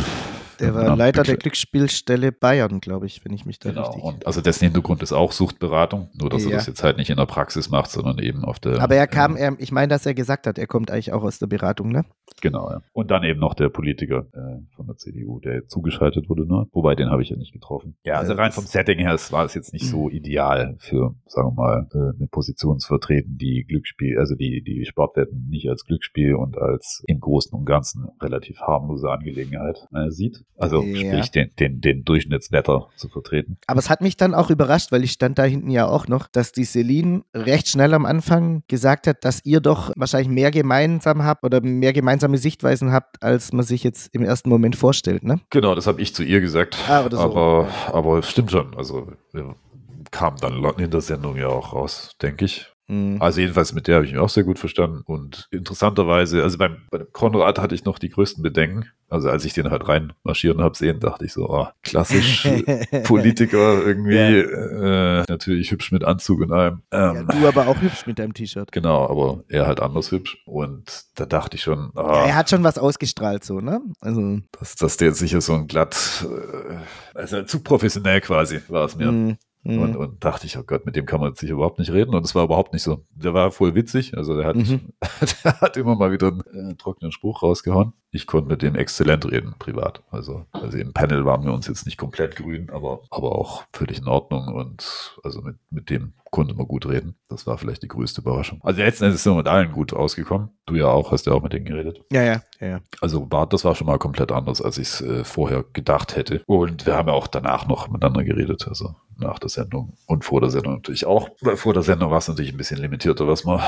der 0.64 0.76
war 0.76 0.96
Leiter 0.96 1.24
der 1.24 1.38
Glücksspielstelle 1.38 2.32
Bayern, 2.32 2.80
glaube 2.80 3.06
ich, 3.06 3.24
wenn 3.26 3.34
ich 3.34 3.46
mich 3.46 3.60
da 3.60 3.70
genau. 3.70 3.88
richtig. 3.88 4.04
Und 4.04 4.28
also 4.28 4.42
dessen 4.42 4.66
Hintergrund 4.66 5.02
ist 5.04 5.14
auch 5.14 5.32
Suchtberatung, 5.32 6.10
nur 6.14 6.30
dass 6.30 6.44
ja. 6.44 6.52
er 6.52 6.56
das 6.58 6.68
jetzt 6.68 6.84
halt 6.84 6.98
nicht 6.98 7.10
in 7.10 7.18
der 7.18 7.26
Praxis 7.26 7.70
macht, 7.70 7.92
sondern 7.92 8.20
eben 8.20 8.44
auf 8.44 8.60
der. 8.60 8.82
Aber 8.82 8.96
er 8.96 9.08
kam, 9.08 9.36
äh, 9.36 9.52
ich 9.58 9.72
meine, 9.72 9.90
dass 9.90 10.06
er 10.06 10.14
gesagt 10.14 10.48
hat, 10.48 10.58
er 10.58 10.68
kommt 10.68 10.92
eigentlich 10.92 11.14
auch 11.14 11.24
aus 11.24 11.40
der 11.40 11.48
Beratung, 11.48 11.90
ne? 11.90 12.06
Genau, 12.42 12.70
ja. 12.70 12.82
Und 12.94 13.12
dann 13.12 13.24
eben 13.24 13.40
noch 13.40 13.54
der 13.54 13.70
Politiker 13.70 14.26
äh, 14.34 14.76
von 14.76 14.88
der 14.88 14.98
CDU, 14.98 15.40
der 15.40 15.68
zugeschaltet 15.68 16.30
wurde, 16.30 16.48
ne? 16.48 16.68
Wobei 16.72 16.96
den 16.96 17.10
habe 17.10 17.22
ich 17.22 17.30
ja 17.30 17.36
nicht 17.36 17.54
getroffen. 17.54 17.96
Ja, 18.04 18.16
also 18.16 18.34
rein 18.34 18.52
vom 18.52 18.66
Setting 18.66 19.00
her 19.00 19.18
war 19.30 19.46
es 19.46 19.54
jetzt 19.54 19.74
nicht 19.74 19.86
so 19.86 20.06
mhm. 20.06 20.16
ideal 20.16 20.76
für, 20.80 21.16
sagen 21.28 21.50
wir 21.50 21.54
mal, 21.54 21.88
äh, 21.94 22.18
eine 22.18 22.28
Position 22.28 22.80
zu 22.80 22.88
vertreten, 22.88 23.38
die 23.38 23.66
Glücksspiel, 23.68 24.18
also 24.20 24.36
die, 24.36 24.62
die 24.62 24.86
Sportwetten 24.86 25.48
nicht 25.50 25.70
als 25.70 25.86
Glücksspiel 25.86 26.36
und 26.36 26.58
als 26.58 27.04
im 27.08 27.20
Großen 27.20 27.58
und 27.58 27.66
Ganzen 27.66 28.08
relativ 28.22 28.60
harmlose 28.60 29.10
Angelegenheit 29.10 29.88
äh, 29.94 30.10
sieht. 30.10 30.44
Also 30.58 30.84
ja. 30.84 31.12
sprich 31.12 31.32
den, 31.32 31.50
den, 31.60 31.82
den 31.82 32.04
Durchschnittswetter 32.06 32.88
zu 32.96 33.10
vertreten. 33.10 33.58
Aber 33.68 33.80
es 33.80 33.90
hat 33.90 34.02
mich 34.02 34.18
dann 34.18 34.34
auch 34.34 34.50
überrascht, 34.50 34.92
weil 34.92 35.04
ich 35.04 35.12
stand 35.12 35.40
da 35.40 35.44
hinten 35.44 35.70
ja 35.70 35.88
auch 35.88 36.08
noch, 36.08 36.28
dass 36.28 36.52
die 36.52 36.66
Celine 36.66 37.24
recht 37.34 37.68
schnell 37.68 37.94
am 37.94 38.06
Anfang 38.06 38.64
gesagt 38.68 39.08
hat, 39.08 39.26
dass 39.26 39.44
ihr 39.44 39.62
doch 39.62 39.92
wahrscheinlich 39.96 40.30
mehr 40.30 40.52
gemeinsam 40.52 41.24
habt 41.24 41.44
oder 41.44 41.62
mehr 41.62 41.94
gemeinsame 41.94 42.38
Sichtweisen 42.38 42.92
habt, 42.92 43.22
als 43.24 43.52
man 43.52 43.66
sich 43.66 43.84
jetzt 43.84 44.14
im 44.14 44.24
ersten 44.24 44.50
Moment 44.50 44.76
vorstellt, 44.76 45.24
ne? 45.24 45.40
Genau, 45.50 45.76
das 45.76 45.88
habe 45.88 46.02
ich 46.02 46.14
zu 46.14 46.24
ihr 46.24 46.42
gesagt. 46.42 46.78
Ah, 46.88 47.08
so. 47.10 47.18
aber, 47.18 47.68
aber 47.88 48.20
es 48.20 48.30
stimmt 48.30 48.52
schon. 48.52 48.76
Also 48.76 49.08
kam 50.12 50.38
dann 50.38 50.64
in 50.78 50.92
der 50.92 51.02
Sendung 51.02 51.36
ja 51.36 51.48
auch 51.48 51.74
raus, 51.74 52.16
denke 52.22 52.46
ich. 52.46 52.73
Mhm. 52.88 53.22
Also 53.22 53.42
jedenfalls 53.42 53.74
mit 53.74 53.88
der 53.88 53.96
habe 53.96 54.06
ich 54.06 54.12
mich 54.12 54.20
auch 54.20 54.30
sehr 54.30 54.44
gut 54.44 54.60
verstanden. 54.60 55.04
Und 55.06 55.48
interessanterweise, 55.52 56.44
also 56.44 56.58
beim, 56.58 56.78
bei 56.92 57.00
Konrad 57.12 57.60
hatte 57.60 57.76
ich 57.76 57.86
noch 57.86 58.00
die 58.00 58.10
größten 58.10 58.44
Bedenken. 58.44 58.86
Also 59.10 59.30
als 59.30 59.46
ich 59.46 59.54
den 59.54 59.70
halt 59.70 59.88
reinmarschieren 59.88 60.62
habe 60.62 60.76
sehen, 60.76 61.00
dachte 61.00 61.26
ich 61.26 61.34
so, 61.34 61.48
oh, 61.48 61.68
klassisch 61.84 62.48
Politiker 63.04 63.86
irgendwie, 63.86 64.16
ja. 64.16 65.22
äh, 65.22 65.26
natürlich 65.30 65.70
hübsch 65.72 65.92
mit 65.92 66.04
Anzug 66.04 66.42
und 66.42 66.52
allem. 66.52 66.82
Ähm, 66.92 67.16
ja, 67.16 67.24
du 67.24 67.48
aber 67.48 67.68
auch 67.68 67.80
hübsch 67.80 68.08
mit 68.08 68.18
deinem 68.18 68.34
T-Shirt. 68.34 68.72
Genau, 68.72 69.08
aber 69.08 69.44
er 69.50 69.68
halt 69.68 69.82
anders 69.82 70.12
hübsch. 70.12 70.42
Und 70.46 71.06
da 71.16 71.26
dachte 71.26 71.58
ich 71.58 71.64
schon, 71.64 71.92
oh, 71.96 72.02
ja, 72.02 72.26
er 72.26 72.36
hat 72.36 72.50
schon 72.50 72.64
was 72.64 72.80
ausgestrahlt 72.80 73.44
so, 73.44 73.60
ne? 73.60 73.82
Also 74.02 74.40
dass, 74.60 74.76
dass 74.76 74.98
der 74.98 75.14
sicher 75.14 75.42
so 75.42 75.54
ein 75.54 75.68
glatt, 75.68 76.26
äh, 76.28 76.78
also 77.16 77.44
zu 77.44 77.60
professionell 77.60 78.20
quasi 78.22 78.62
war 78.68 78.86
es 78.86 78.96
mir. 78.96 79.12
Mhm. 79.12 79.38
Mhm. 79.64 79.80
Und, 79.80 79.96
und, 79.96 80.24
dachte 80.24 80.46
ich, 80.46 80.58
oh 80.58 80.64
Gott, 80.64 80.86
mit 80.86 80.96
dem 80.96 81.06
kann 81.06 81.22
man 81.22 81.36
sich 81.36 81.50
überhaupt 81.50 81.80
nicht 81.80 81.92
reden. 81.92 82.14
Und 82.14 82.26
es 82.26 82.36
war 82.36 82.44
überhaupt 82.44 82.74
nicht 82.74 82.84
so. 82.84 83.06
Der 83.12 83.34
war 83.34 83.52
voll 83.52 83.76
witzig. 83.76 84.18
Also 84.18 84.36
der 84.36 84.46
hat, 84.46 84.56
mhm. 84.58 84.94
der 85.44 85.62
hat 85.62 85.78
immer 85.78 85.96
mal 85.96 86.12
wieder 86.12 86.28
einen 86.28 86.72
äh, 86.72 86.76
trockenen 86.76 87.12
Spruch 87.12 87.44
rausgehauen. 87.44 87.94
Ich 88.14 88.28
konnte 88.28 88.48
mit 88.48 88.62
dem 88.62 88.76
exzellent 88.76 89.30
reden, 89.30 89.56
privat. 89.58 90.04
Also, 90.12 90.46
also 90.52 90.78
im 90.78 90.94
Panel 90.94 91.26
waren 91.26 91.44
wir 91.44 91.52
uns 91.52 91.68
jetzt 91.68 91.88
nicht 91.88 91.98
komplett 91.98 92.36
grün, 92.36 92.70
aber, 92.70 93.02
aber 93.10 93.34
auch 93.34 93.64
völlig 93.74 93.98
in 93.98 94.08
Ordnung. 94.08 94.54
Und 94.54 95.18
also 95.24 95.42
mit, 95.42 95.56
mit 95.72 95.90
dem 95.90 96.14
konnte 96.30 96.54
man 96.54 96.68
gut 96.68 96.88
reden. 96.88 97.16
Das 97.28 97.48
war 97.48 97.58
vielleicht 97.58 97.82
die 97.82 97.88
größte 97.88 98.22
Überraschung. 98.22 98.60
Also 98.64 98.82
letzten 98.82 99.06
Endes 99.06 99.24
sind 99.24 99.34
wir 99.34 99.38
mit 99.38 99.48
allen 99.48 99.72
gut 99.72 99.94
ausgekommen. 99.94 100.50
Du 100.68 100.76
ja 100.76 100.88
auch, 100.88 101.12
hast 101.12 101.26
ja 101.26 101.34
auch 101.34 101.42
mit 101.42 101.54
denen 101.54 101.66
geredet. 101.66 102.02
Ja, 102.12 102.22
ja, 102.22 102.42
ja. 102.60 102.68
ja. 102.68 102.80
Also 103.02 103.32
war, 103.32 103.48
das 103.48 103.66
war 103.66 103.74
schon 103.74 103.88
mal 103.88 103.98
komplett 103.98 104.32
anders, 104.32 104.62
als 104.62 104.78
ich 104.78 104.90
es 104.90 105.02
äh, 105.02 105.24
vorher 105.24 105.66
gedacht 105.74 106.16
hätte. 106.16 106.44
Und 106.46 106.86
wir 106.86 106.96
haben 106.96 107.08
ja 107.08 107.14
auch 107.16 107.28
danach 107.28 107.68
noch 107.68 107.88
miteinander 107.88 108.24
geredet. 108.24 108.68
Also 108.68 108.96
nach 109.18 109.40
der 109.40 109.50
Sendung 109.50 109.94
und 110.08 110.26
vor 110.26 110.42
der 110.42 110.50
Sendung 110.50 110.74
natürlich 110.74 111.06
auch. 111.06 111.30
Weil 111.42 111.58
vor 111.58 111.74
der 111.74 111.84
Sendung 111.84 112.12
war 112.12 112.18
es 112.18 112.28
natürlich 112.28 112.52
ein 112.52 112.58
bisschen 112.58 112.82
limitierter, 112.82 113.28
was 113.28 113.44
man 113.44 113.62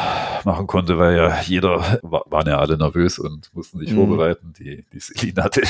machen 0.44 0.68
konnte, 0.68 0.98
weil 0.98 1.16
ja 1.16 1.42
jeder, 1.42 2.00
waren 2.02 2.48
ja 2.48 2.58
alle 2.58 2.78
nervös 2.78 3.20
und 3.20 3.52
mussten 3.54 3.80
sich 3.80 3.92
mhm. 3.92 3.98
vorbereiten. 3.98 4.35
Die, 4.42 4.86
die 4.92 5.00
Celine 5.00 5.44
hatte, 5.44 5.62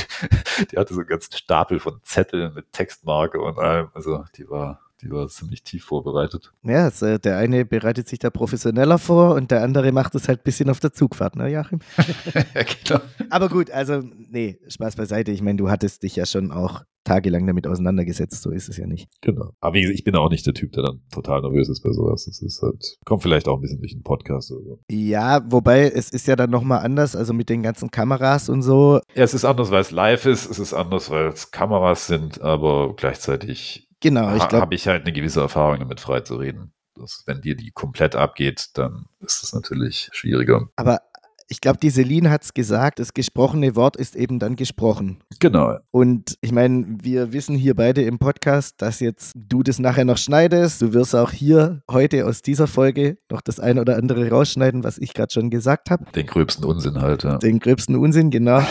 die 0.72 0.78
hatte 0.78 0.94
so 0.94 1.02
einen 1.02 1.10
ganzen 1.10 1.34
Stapel 1.34 1.80
von 1.80 2.00
Zetteln 2.04 2.54
mit 2.54 2.72
Textmarke 2.72 3.40
und 3.40 3.58
allem. 3.60 3.90
Also 3.94 4.26
die 4.36 4.50
war 4.50 4.85
die 5.02 5.12
war 5.12 5.28
ziemlich 5.28 5.64
tief 5.64 5.86
vorbereitet. 5.86 6.54
Ja, 6.64 6.86
also 6.86 7.18
der 7.18 7.38
eine 7.38 7.66
bereitet 7.66 8.08
sich 8.08 8.20
da 8.20 8.30
professioneller 8.30 8.98
vor 8.98 9.36
und 9.36 9.52
der 9.52 9.64
andere 9.64 9.92
macht 9.92 10.16
es 10.16 10.28
halt 10.28 10.42
ein 10.42 10.44
bisschen 10.44 10.70
auf 10.70 10.80
der 10.80 10.94
Zugfahrt, 10.94 11.36
ne, 11.36 11.50
Joachim? 11.50 11.80
ja, 12.54 12.64
genau. 12.84 13.02
Aber 13.30 13.50
gut, 13.50 13.72
also, 13.72 14.02
nee, 14.02 14.60
Spaß 14.68 14.96
beiseite. 14.96 15.32
Ich 15.32 15.42
meine, 15.42 15.58
du 15.58 15.70
hattest 15.70 16.04
dich 16.04 16.16
ja 16.16 16.26
schon 16.26 16.52
auch 16.52 16.84
tagelang 17.06 17.46
damit 17.46 17.68
auseinandergesetzt, 17.68 18.42
so 18.42 18.52
ist 18.52 18.68
es 18.68 18.78
ja 18.78 18.88
nicht. 18.88 19.08
Genau. 19.22 19.52
Aber 19.62 19.76
wie 19.76 19.82
gesagt, 19.82 20.00
ich 20.00 20.04
bin 20.04 20.16
auch 20.16 20.30
nicht 20.30 20.46
der 20.46 20.54
Typ, 20.54 20.72
der 20.74 20.84
dann 20.84 21.02
total 21.12 21.42
nervös 21.42 21.70
ist 21.70 21.82
bei 21.82 21.92
sowas. 21.92 22.26
Das 22.26 22.42
ist 22.42 22.62
halt, 22.62 22.98
kommt 23.06 23.22
vielleicht 23.22 23.48
auch 23.48 23.58
ein 23.58 23.62
bisschen 23.62 23.80
durch 23.80 23.94
den 23.94 24.04
Podcast 24.04 24.52
oder 24.52 24.64
so. 24.64 24.80
Ja, 24.90 25.42
wobei 25.50 25.90
es 25.90 26.10
ist 26.10 26.28
ja 26.28 26.36
dann 26.36 26.50
nochmal 26.50 26.80
anders, 26.80 27.16
also 27.16 27.34
mit 27.34 27.50
den 27.50 27.62
ganzen 27.62 27.92
Kameras 27.92 28.50
und 28.50 28.64
so. 28.64 29.00
Ja, 29.14 29.24
es 29.24 29.34
ist 29.34 29.46
anders, 29.46 29.72
weil 29.72 29.82
es 29.82 29.92
live 29.92 30.26
ist, 30.26 30.50
es 30.50 30.58
ist 30.58 30.74
anders, 30.74 31.10
weil 31.12 31.28
es 31.28 31.52
Kameras 31.52 32.08
sind, 32.08 32.42
aber 32.42 32.96
gleichzeitig 32.96 33.88
Genau, 34.06 34.36
ich 34.36 34.48
glaube. 34.50 34.62
Habe 34.62 34.76
ich 34.76 34.88
halt 34.88 35.02
eine 35.02 35.14
gewisse 35.14 35.42
Erfahrung 35.42 35.80
damit 35.80 36.00
frei 36.00 36.20
zu 36.20 36.36
reden. 36.36 36.72
Das, 36.94 37.24
wenn 37.26 37.42
dir 37.42 37.56
die 37.56 37.72
komplett 37.72 38.16
abgeht, 38.16 38.68
dann 38.76 39.08
ist 39.20 39.42
das 39.42 39.52
natürlich 39.52 40.12
schwieriger. 40.14 40.70
Aber 40.76 41.02
ich 41.48 41.62
glaube, 41.62 41.78
die 41.82 41.92
Celine 41.92 42.32
hat 42.32 42.44
es 42.44 42.54
gesagt, 42.54 43.00
das 43.00 43.14
gesprochene 43.14 43.76
Wort 43.76 43.96
ist 43.96 44.16
eben 44.16 44.40
dann 44.40 44.56
gesprochen. 44.56 45.20
Genau. 45.40 45.78
Und 45.92 46.38
ich 46.42 46.52
meine, 46.52 46.86
wir 47.02 47.34
wissen 47.34 47.56
hier 47.56 47.76
beide 47.76 48.02
im 48.02 48.18
Podcast, 48.18 48.82
dass 48.82 49.00
jetzt 49.00 49.34
du 49.36 49.62
das 49.62 49.78
nachher 49.78 50.06
noch 50.06 50.18
schneidest. 50.18 50.82
Du 50.82 50.94
wirst 50.94 51.16
auch 51.16 51.32
hier 51.32 51.84
heute 51.90 52.26
aus 52.26 52.42
dieser 52.42 52.68
Folge 52.68 53.18
noch 53.30 53.42
das 53.42 53.60
ein 53.60 53.78
oder 53.78 53.98
andere 53.98 54.30
rausschneiden, 54.30 54.84
was 54.84 54.98
ich 54.98 55.14
gerade 55.14 55.32
schon 55.32 55.50
gesagt 55.50 55.92
habe. 55.92 56.06
Den 56.16 56.26
gröbsten 56.26 56.66
Unsinn 56.66 57.00
halt, 57.00 57.24
ja. 57.24 57.38
Den 57.38 57.60
gröbsten 57.60 57.96
Unsinn, 57.96 58.32
genau. 58.32 58.64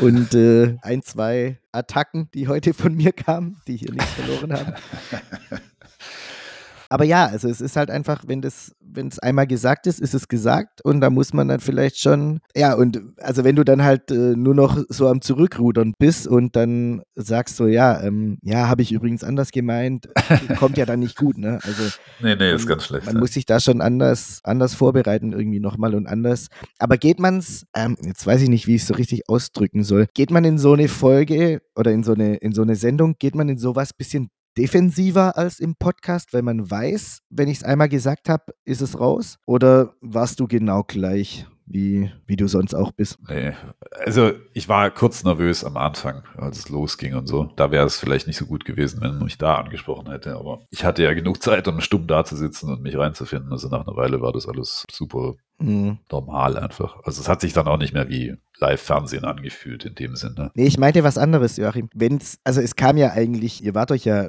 Und 0.00 0.34
äh, 0.34 0.76
ein, 0.80 1.02
zwei 1.02 1.58
Attacken, 1.72 2.30
die 2.32 2.48
heute 2.48 2.72
von 2.72 2.94
mir 2.94 3.12
kamen, 3.12 3.60
die 3.66 3.76
hier 3.76 3.92
nichts 3.92 4.12
verloren 4.12 4.52
haben. 4.52 4.72
Aber 6.94 7.02
ja, 7.02 7.26
also 7.26 7.48
es 7.48 7.60
ist 7.60 7.74
halt 7.74 7.90
einfach, 7.90 8.22
wenn 8.28 8.40
das, 8.40 8.70
wenn 8.78 9.08
es 9.08 9.18
einmal 9.18 9.48
gesagt 9.48 9.88
ist, 9.88 9.98
ist 9.98 10.14
es 10.14 10.28
gesagt 10.28 10.80
und 10.84 11.00
da 11.00 11.10
muss 11.10 11.32
man 11.32 11.48
dann 11.48 11.58
vielleicht 11.58 11.98
schon, 11.98 12.38
ja, 12.54 12.74
und 12.74 13.02
also 13.16 13.42
wenn 13.42 13.56
du 13.56 13.64
dann 13.64 13.82
halt 13.82 14.12
äh, 14.12 14.36
nur 14.36 14.54
noch 14.54 14.78
so 14.88 15.08
am 15.08 15.20
Zurückrudern 15.20 15.94
bist 15.98 16.28
und 16.28 16.54
dann 16.54 17.02
sagst 17.16 17.56
so, 17.56 17.66
ja, 17.66 18.00
ähm, 18.00 18.38
ja, 18.42 18.68
habe 18.68 18.82
ich 18.82 18.92
übrigens 18.92 19.24
anders 19.24 19.50
gemeint, 19.50 20.08
kommt 20.60 20.76
ja 20.76 20.86
dann 20.86 21.00
nicht 21.00 21.16
gut, 21.16 21.36
ne? 21.36 21.58
Also 21.64 21.82
nee, 22.20 22.36
nee, 22.36 22.54
ist 22.54 22.68
ganz 22.68 22.84
schlecht. 22.84 23.06
Man 23.06 23.16
ja. 23.16 23.20
muss 23.20 23.32
sich 23.32 23.44
da 23.44 23.58
schon 23.58 23.80
anders, 23.80 24.38
anders 24.44 24.76
vorbereiten 24.76 25.32
irgendwie 25.32 25.58
nochmal 25.58 25.96
und 25.96 26.06
anders. 26.06 26.46
Aber 26.78 26.96
geht 26.96 27.18
man's, 27.18 27.66
ähm, 27.74 27.96
jetzt 28.04 28.24
weiß 28.24 28.40
ich 28.40 28.48
nicht, 28.48 28.68
wie 28.68 28.76
ich 28.76 28.82
es 28.82 28.86
so 28.86 28.94
richtig 28.94 29.28
ausdrücken 29.28 29.82
soll, 29.82 30.06
geht 30.14 30.30
man 30.30 30.44
in 30.44 30.58
so 30.58 30.74
eine 30.74 30.86
Folge 30.86 31.60
oder 31.74 31.90
in 31.90 32.04
so 32.04 32.12
eine, 32.12 32.36
in 32.36 32.52
so 32.52 32.62
eine 32.62 32.76
Sendung, 32.76 33.16
geht 33.18 33.34
man 33.34 33.48
in 33.48 33.58
sowas 33.58 33.92
bisschen 33.92 34.30
defensiver 34.56 35.36
als 35.36 35.60
im 35.60 35.74
Podcast, 35.76 36.32
weil 36.32 36.42
man 36.42 36.70
weiß, 36.70 37.22
wenn 37.30 37.48
ich 37.48 37.58
es 37.58 37.64
einmal 37.64 37.88
gesagt 37.88 38.28
habe, 38.28 38.54
ist 38.64 38.80
es 38.80 38.98
raus? 38.98 39.38
Oder 39.46 39.94
warst 40.00 40.40
du 40.40 40.46
genau 40.46 40.82
gleich? 40.82 41.46
Wie, 41.66 42.10
wie 42.26 42.36
du 42.36 42.46
sonst 42.46 42.74
auch 42.74 42.92
bist. 42.92 43.18
Nee, 43.28 43.52
also 44.04 44.32
ich 44.52 44.68
war 44.68 44.90
kurz 44.90 45.24
nervös 45.24 45.64
am 45.64 45.78
Anfang, 45.78 46.22
als 46.36 46.58
es 46.58 46.68
losging 46.68 47.14
und 47.14 47.26
so. 47.26 47.50
Da 47.56 47.70
wäre 47.70 47.86
es 47.86 47.98
vielleicht 47.98 48.26
nicht 48.26 48.36
so 48.36 48.44
gut 48.44 48.66
gewesen, 48.66 49.00
wenn 49.00 49.14
man 49.14 49.24
mich 49.24 49.38
da 49.38 49.54
angesprochen 49.56 50.10
hätte. 50.10 50.36
Aber 50.36 50.60
ich 50.70 50.84
hatte 50.84 51.02
ja 51.02 51.14
genug 51.14 51.42
Zeit, 51.42 51.66
um 51.66 51.80
stumm 51.80 52.06
da 52.06 52.24
zu 52.24 52.36
sitzen 52.36 52.70
und 52.70 52.82
mich 52.82 52.98
reinzufinden. 52.98 53.50
Also 53.50 53.68
nach 53.68 53.86
einer 53.86 53.96
Weile 53.96 54.20
war 54.20 54.32
das 54.32 54.46
alles 54.46 54.84
super 54.90 55.34
mhm. 55.58 55.98
normal 56.10 56.58
einfach. 56.58 56.96
Also 57.04 57.22
es 57.22 57.28
hat 57.28 57.40
sich 57.40 57.54
dann 57.54 57.66
auch 57.66 57.78
nicht 57.78 57.94
mehr 57.94 58.08
wie 58.08 58.36
Live-Fernsehen 58.58 59.24
angefühlt 59.24 59.84
in 59.84 59.94
dem 59.94 60.16
Sinne. 60.16 60.50
Nee, 60.54 60.66
ich 60.66 60.78
meinte 60.78 61.02
was 61.02 61.18
anderes, 61.18 61.56
Joachim. 61.56 61.88
Wenn's, 61.94 62.38
also 62.44 62.60
es 62.60 62.76
kam 62.76 62.96
ja 62.96 63.12
eigentlich, 63.12 63.64
ihr 63.64 63.74
wart 63.74 63.90
euch 63.90 64.04
ja 64.04 64.28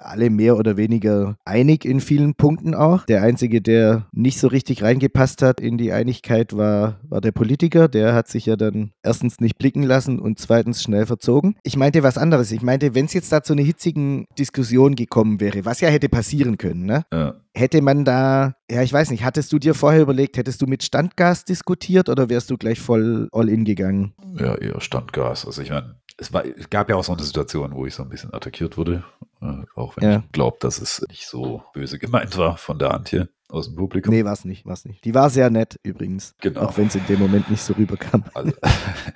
alle 0.00 0.30
mehr 0.30 0.56
oder 0.56 0.76
weniger 0.76 1.36
einig 1.44 1.84
in 1.84 2.00
vielen 2.00 2.34
Punkten 2.34 2.74
auch. 2.74 3.04
Der 3.06 3.22
Einzige, 3.22 3.62
der 3.62 4.06
nicht 4.12 4.38
so 4.38 4.48
richtig 4.48 4.82
reingepasst 4.82 5.42
hat 5.42 5.60
in 5.60 5.78
die 5.78 5.92
Einigkeit, 5.92 6.56
war, 6.56 7.00
war 7.08 7.20
der 7.20 7.32
Politiker. 7.32 7.88
Der 7.88 8.14
hat 8.14 8.28
sich 8.28 8.46
ja 8.46 8.56
dann 8.56 8.92
erstens 9.02 9.40
nicht 9.40 9.58
blicken 9.58 9.82
lassen 9.82 10.18
und 10.18 10.38
zweitens 10.38 10.82
schnell 10.82 11.06
verzogen. 11.06 11.56
Ich 11.62 11.76
meinte 11.76 12.02
was 12.02 12.18
anderes. 12.18 12.52
Ich 12.52 12.62
meinte, 12.62 12.94
wenn 12.94 13.06
es 13.06 13.12
jetzt 13.12 13.32
da 13.32 13.42
zu 13.42 13.52
einer 13.52 13.62
hitzigen 13.62 14.26
Diskussion 14.38 14.94
gekommen 14.94 15.40
wäre, 15.40 15.64
was 15.64 15.80
ja 15.80 15.88
hätte 15.88 16.08
passieren 16.08 16.58
können, 16.58 16.86
ne? 16.86 17.04
Ja. 17.12 17.34
Hätte 17.54 17.80
man 17.80 18.04
da, 18.04 18.54
ja, 18.70 18.82
ich 18.82 18.92
weiß 18.92 19.10
nicht, 19.10 19.24
hattest 19.24 19.50
du 19.50 19.58
dir 19.58 19.72
vorher 19.72 20.02
überlegt, 20.02 20.36
hättest 20.36 20.60
du 20.60 20.66
mit 20.66 20.82
Standgas 20.82 21.46
diskutiert 21.46 22.10
oder 22.10 22.28
wärst 22.28 22.50
du 22.50 22.58
gleich 22.58 22.78
voll 22.78 23.30
all 23.32 23.48
in 23.48 23.64
gegangen? 23.64 24.12
Ja, 24.38 24.56
eher 24.56 24.78
Standgas. 24.82 25.46
Also 25.46 25.62
ich 25.62 25.70
meine, 25.70 25.96
es, 26.18 26.32
war, 26.32 26.44
es 26.44 26.70
gab 26.70 26.88
ja 26.88 26.96
auch 26.96 27.04
so 27.04 27.12
eine 27.12 27.22
Situation, 27.22 27.74
wo 27.74 27.86
ich 27.86 27.94
so 27.94 28.02
ein 28.02 28.08
bisschen 28.08 28.32
attackiert 28.32 28.76
wurde. 28.76 29.04
Äh, 29.42 29.64
auch 29.74 29.96
wenn 29.96 30.10
ja. 30.10 30.22
ich 30.24 30.32
glaube, 30.32 30.56
dass 30.60 30.80
es 30.80 31.04
nicht 31.08 31.26
so 31.26 31.62
böse 31.74 31.98
gemeint 31.98 32.36
war 32.38 32.56
von 32.56 32.78
der 32.78 32.94
Antje 32.94 33.28
aus 33.48 33.66
dem 33.66 33.76
Publikum. 33.76 34.12
Nee, 34.12 34.24
war 34.24 34.32
es 34.32 34.44
nicht, 34.44 34.66
war's 34.66 34.84
nicht. 34.84 35.04
Die 35.04 35.14
war 35.14 35.30
sehr 35.30 35.50
nett 35.50 35.78
übrigens. 35.82 36.34
Genau. 36.40 36.62
Auch 36.62 36.76
wenn 36.78 36.86
es 36.86 36.94
in 36.94 37.06
dem 37.06 37.18
Moment 37.18 37.50
nicht 37.50 37.62
so 37.62 37.74
rüberkam. 37.74 38.24
Also, 38.34 38.52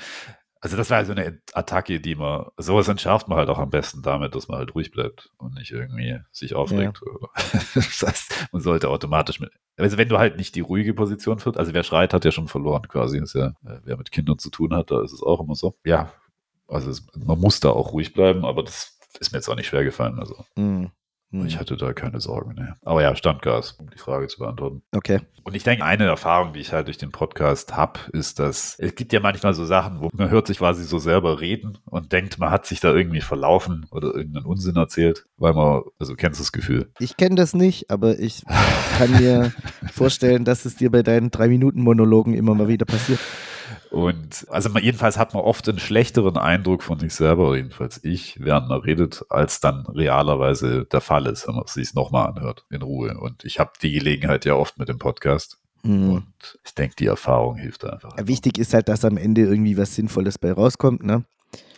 also 0.60 0.76
das 0.76 0.90
war 0.90 0.98
also 0.98 1.12
eine 1.12 1.40
Attacke, 1.54 2.00
die 2.00 2.14
man, 2.14 2.46
sowas 2.58 2.86
entschärft 2.86 3.28
man 3.28 3.38
halt 3.38 3.48
auch 3.48 3.58
am 3.58 3.70
besten 3.70 4.02
damit, 4.02 4.34
dass 4.34 4.48
man 4.48 4.58
halt 4.58 4.74
ruhig 4.74 4.90
bleibt 4.90 5.30
und 5.38 5.54
nicht 5.54 5.72
irgendwie 5.72 6.20
sich 6.30 6.54
aufregt. 6.54 7.00
Ja. 7.04 7.60
Das 7.74 8.02
heißt, 8.02 8.48
man 8.52 8.62
sollte 8.62 8.88
automatisch 8.88 9.40
mit, 9.40 9.50
also 9.76 9.96
wenn 9.96 10.08
du 10.08 10.18
halt 10.18 10.36
nicht 10.36 10.54
die 10.54 10.60
ruhige 10.60 10.92
Position 10.92 11.38
führst, 11.38 11.58
also 11.58 11.72
wer 11.72 11.82
schreit, 11.82 12.12
hat 12.12 12.24
ja 12.24 12.30
schon 12.30 12.48
verloren 12.48 12.88
quasi. 12.88 13.18
ist 13.18 13.34
ja, 13.34 13.54
äh, 13.64 13.80
wer 13.84 13.96
mit 13.96 14.10
Kindern 14.10 14.38
zu 14.38 14.50
tun 14.50 14.74
hat, 14.74 14.90
da 14.90 15.02
ist 15.02 15.12
es 15.12 15.22
auch 15.22 15.40
immer 15.40 15.54
so. 15.54 15.76
Ja, 15.84 16.12
also 16.70 16.90
es, 16.90 17.06
man 17.16 17.38
muss 17.38 17.60
da 17.60 17.70
auch 17.70 17.92
ruhig 17.92 18.12
bleiben, 18.12 18.44
aber 18.44 18.62
das 18.62 18.98
ist 19.18 19.32
mir 19.32 19.38
jetzt 19.38 19.48
auch 19.48 19.56
nicht 19.56 19.66
schwer 19.66 19.84
gefallen. 19.84 20.18
Also. 20.18 20.44
Mhm. 20.56 20.90
Ich 21.32 21.60
hatte 21.60 21.76
da 21.76 21.92
keine 21.92 22.20
Sorgen. 22.20 22.54
Ne. 22.54 22.74
Aber 22.82 23.02
ja, 23.02 23.14
Standgas, 23.14 23.72
um 23.72 23.88
die 23.88 23.98
Frage 23.98 24.26
zu 24.26 24.40
beantworten. 24.40 24.82
Okay. 24.92 25.20
Und 25.44 25.54
ich 25.54 25.62
denke, 25.62 25.84
eine 25.84 26.06
Erfahrung, 26.06 26.52
die 26.52 26.60
ich 26.60 26.72
halt 26.72 26.88
durch 26.88 26.98
den 26.98 27.12
Podcast 27.12 27.76
habe, 27.76 28.00
ist, 28.12 28.40
dass 28.40 28.76
es 28.78 28.96
gibt 28.96 29.12
ja 29.12 29.20
manchmal 29.20 29.54
so 29.54 29.64
Sachen, 29.64 30.00
wo 30.00 30.10
man 30.12 30.28
hört 30.28 30.48
sich 30.48 30.58
quasi 30.58 30.82
so 30.82 30.98
selber 30.98 31.40
reden 31.40 31.78
und 31.84 32.12
denkt, 32.12 32.38
man 32.40 32.50
hat 32.50 32.66
sich 32.66 32.80
da 32.80 32.92
irgendwie 32.92 33.20
verlaufen 33.20 33.86
oder 33.92 34.12
irgendeinen 34.12 34.44
Unsinn 34.44 34.74
erzählt, 34.74 35.26
weil 35.36 35.54
man, 35.54 35.82
also 36.00 36.14
kennst 36.16 36.40
du 36.40 36.42
das 36.42 36.52
Gefühl? 36.52 36.90
Ich 36.98 37.16
kenne 37.16 37.36
das 37.36 37.54
nicht, 37.54 37.90
aber 37.90 38.18
ich 38.18 38.44
kann 38.98 39.12
mir 39.12 39.52
vorstellen, 39.92 40.44
dass 40.44 40.64
es 40.64 40.76
dir 40.76 40.90
bei 40.90 41.04
deinen 41.04 41.30
drei 41.30 41.46
Minuten 41.46 41.82
Monologen 41.82 42.34
immer 42.34 42.54
mal 42.54 42.66
wieder 42.66 42.86
passiert. 42.86 43.20
Und 43.90 44.46
also 44.50 44.70
jedenfalls 44.78 45.18
hat 45.18 45.34
man 45.34 45.42
oft 45.42 45.68
einen 45.68 45.78
schlechteren 45.78 46.36
Eindruck 46.36 46.82
von 46.82 46.98
sich 46.98 47.14
selber, 47.14 47.56
jedenfalls 47.56 48.02
ich, 48.04 48.38
während 48.40 48.68
man 48.68 48.80
redet, 48.80 49.24
als 49.28 49.60
dann 49.60 49.86
realerweise 49.86 50.86
der 50.86 51.00
Fall 51.00 51.26
ist, 51.26 51.46
wenn 51.48 51.54
man 51.54 51.64
es 51.64 51.74
sich 51.74 51.94
nochmal 51.94 52.28
anhört, 52.28 52.64
in 52.70 52.82
Ruhe. 52.82 53.16
Und 53.18 53.44
ich 53.44 53.58
habe 53.58 53.72
die 53.82 53.92
Gelegenheit 53.92 54.44
ja 54.44 54.54
oft 54.54 54.78
mit 54.78 54.88
dem 54.88 54.98
Podcast. 54.98 55.58
Mhm. 55.82 56.12
Und 56.12 56.58
ich 56.64 56.74
denke, 56.74 56.96
die 56.96 57.06
Erfahrung 57.06 57.56
hilft 57.56 57.84
einfach. 57.84 58.16
Ja, 58.16 58.26
wichtig 58.26 58.58
ist 58.58 58.74
halt, 58.74 58.88
dass 58.88 59.04
am 59.04 59.16
Ende 59.16 59.42
irgendwie 59.42 59.76
was 59.76 59.94
Sinnvolles 59.94 60.38
bei 60.38 60.52
rauskommt, 60.52 61.02
ne? 61.02 61.24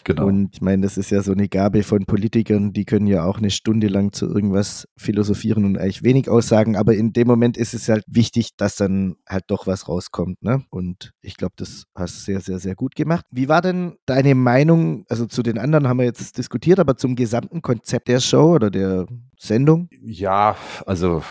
Genau. 0.05 0.27
Und 0.27 0.51
ich 0.53 0.61
meine, 0.61 0.83
das 0.83 0.99
ist 0.99 1.11
ja 1.11 1.23
so 1.23 1.33
eine 1.33 1.49
Gabe 1.49 1.83
von 1.83 2.05
Politikern, 2.07 2.73
die 2.73 2.85
können 2.85 3.07
ja 3.07 3.25
auch 3.25 3.39
eine 3.39 3.51
Stunde 3.51 3.87
lang 3.87 4.13
zu 4.13 4.27
irgendwas 4.27 4.89
philosophieren 4.97 5.65
und 5.65 5.79
eigentlich 5.79 6.03
wenig 6.03 6.29
aussagen, 6.29 6.77
aber 6.77 6.95
in 6.95 7.13
dem 7.13 7.29
Moment 7.29 7.57
ist 7.57 7.75
es 7.75 7.89
halt 7.89 8.05
wichtig, 8.07 8.57
dass 8.57 8.77
dann 8.77 9.15
halt 9.29 9.45
doch 9.49 9.67
was 9.67 9.89
rauskommt. 9.89 10.43
Ne? 10.43 10.65
Und 10.71 11.13
ich 11.21 11.37
glaube, 11.37 11.55
das 11.57 11.85
hast 11.95 12.17
du 12.17 12.21
sehr, 12.33 12.41
sehr, 12.41 12.59
sehr 12.59 12.75
gut 12.75 12.95
gemacht. 12.95 13.25
Wie 13.31 13.49
war 13.49 13.61
denn 13.61 13.97
deine 14.07 14.35
Meinung, 14.35 15.05
also 15.09 15.27
zu 15.27 15.43
den 15.43 15.59
anderen 15.59 15.89
haben 15.89 15.99
wir 15.99 16.05
jetzt 16.05 16.37
diskutiert, 16.37 16.81
aber 16.81 16.97
zum 16.97 17.15
gesamten 17.15 17.63
Konzept 17.63 18.09
der 18.09 18.21
Show 18.21 18.55
oder 18.55 18.71
der 18.71 19.07
Sendung? 19.39 19.89
Ja, 20.03 20.57
also 20.85 21.23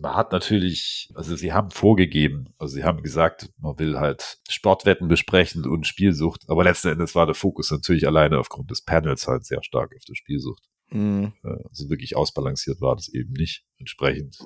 man 0.00 0.14
hat 0.14 0.32
natürlich, 0.32 1.10
also 1.14 1.36
sie 1.36 1.52
haben 1.52 1.70
vorgegeben, 1.70 2.54
also 2.58 2.74
sie 2.74 2.84
haben 2.84 3.02
gesagt, 3.02 3.50
man 3.58 3.78
will 3.78 3.98
halt 3.98 4.38
Sportwetten 4.48 5.08
besprechen 5.08 5.66
und 5.66 5.86
Spielsucht, 5.86 6.48
aber 6.48 6.64
letzten 6.64 6.88
Endes 6.88 7.14
war 7.14 7.26
der 7.26 7.34
Fokus 7.34 7.70
natürlich 7.70 8.06
alleine 8.06 8.38
aufgrund 8.38 8.70
des 8.70 8.82
Panels 8.82 9.28
halt 9.28 9.44
sehr 9.44 9.62
stark 9.62 9.94
auf 9.94 10.04
der 10.08 10.14
Spielsucht. 10.14 10.62
Mhm. 10.90 11.34
Also 11.42 11.90
wirklich 11.90 12.16
ausbalanciert 12.16 12.80
war 12.80 12.96
das 12.96 13.08
eben 13.08 13.32
nicht. 13.32 13.64
Entsprechend 13.78 14.38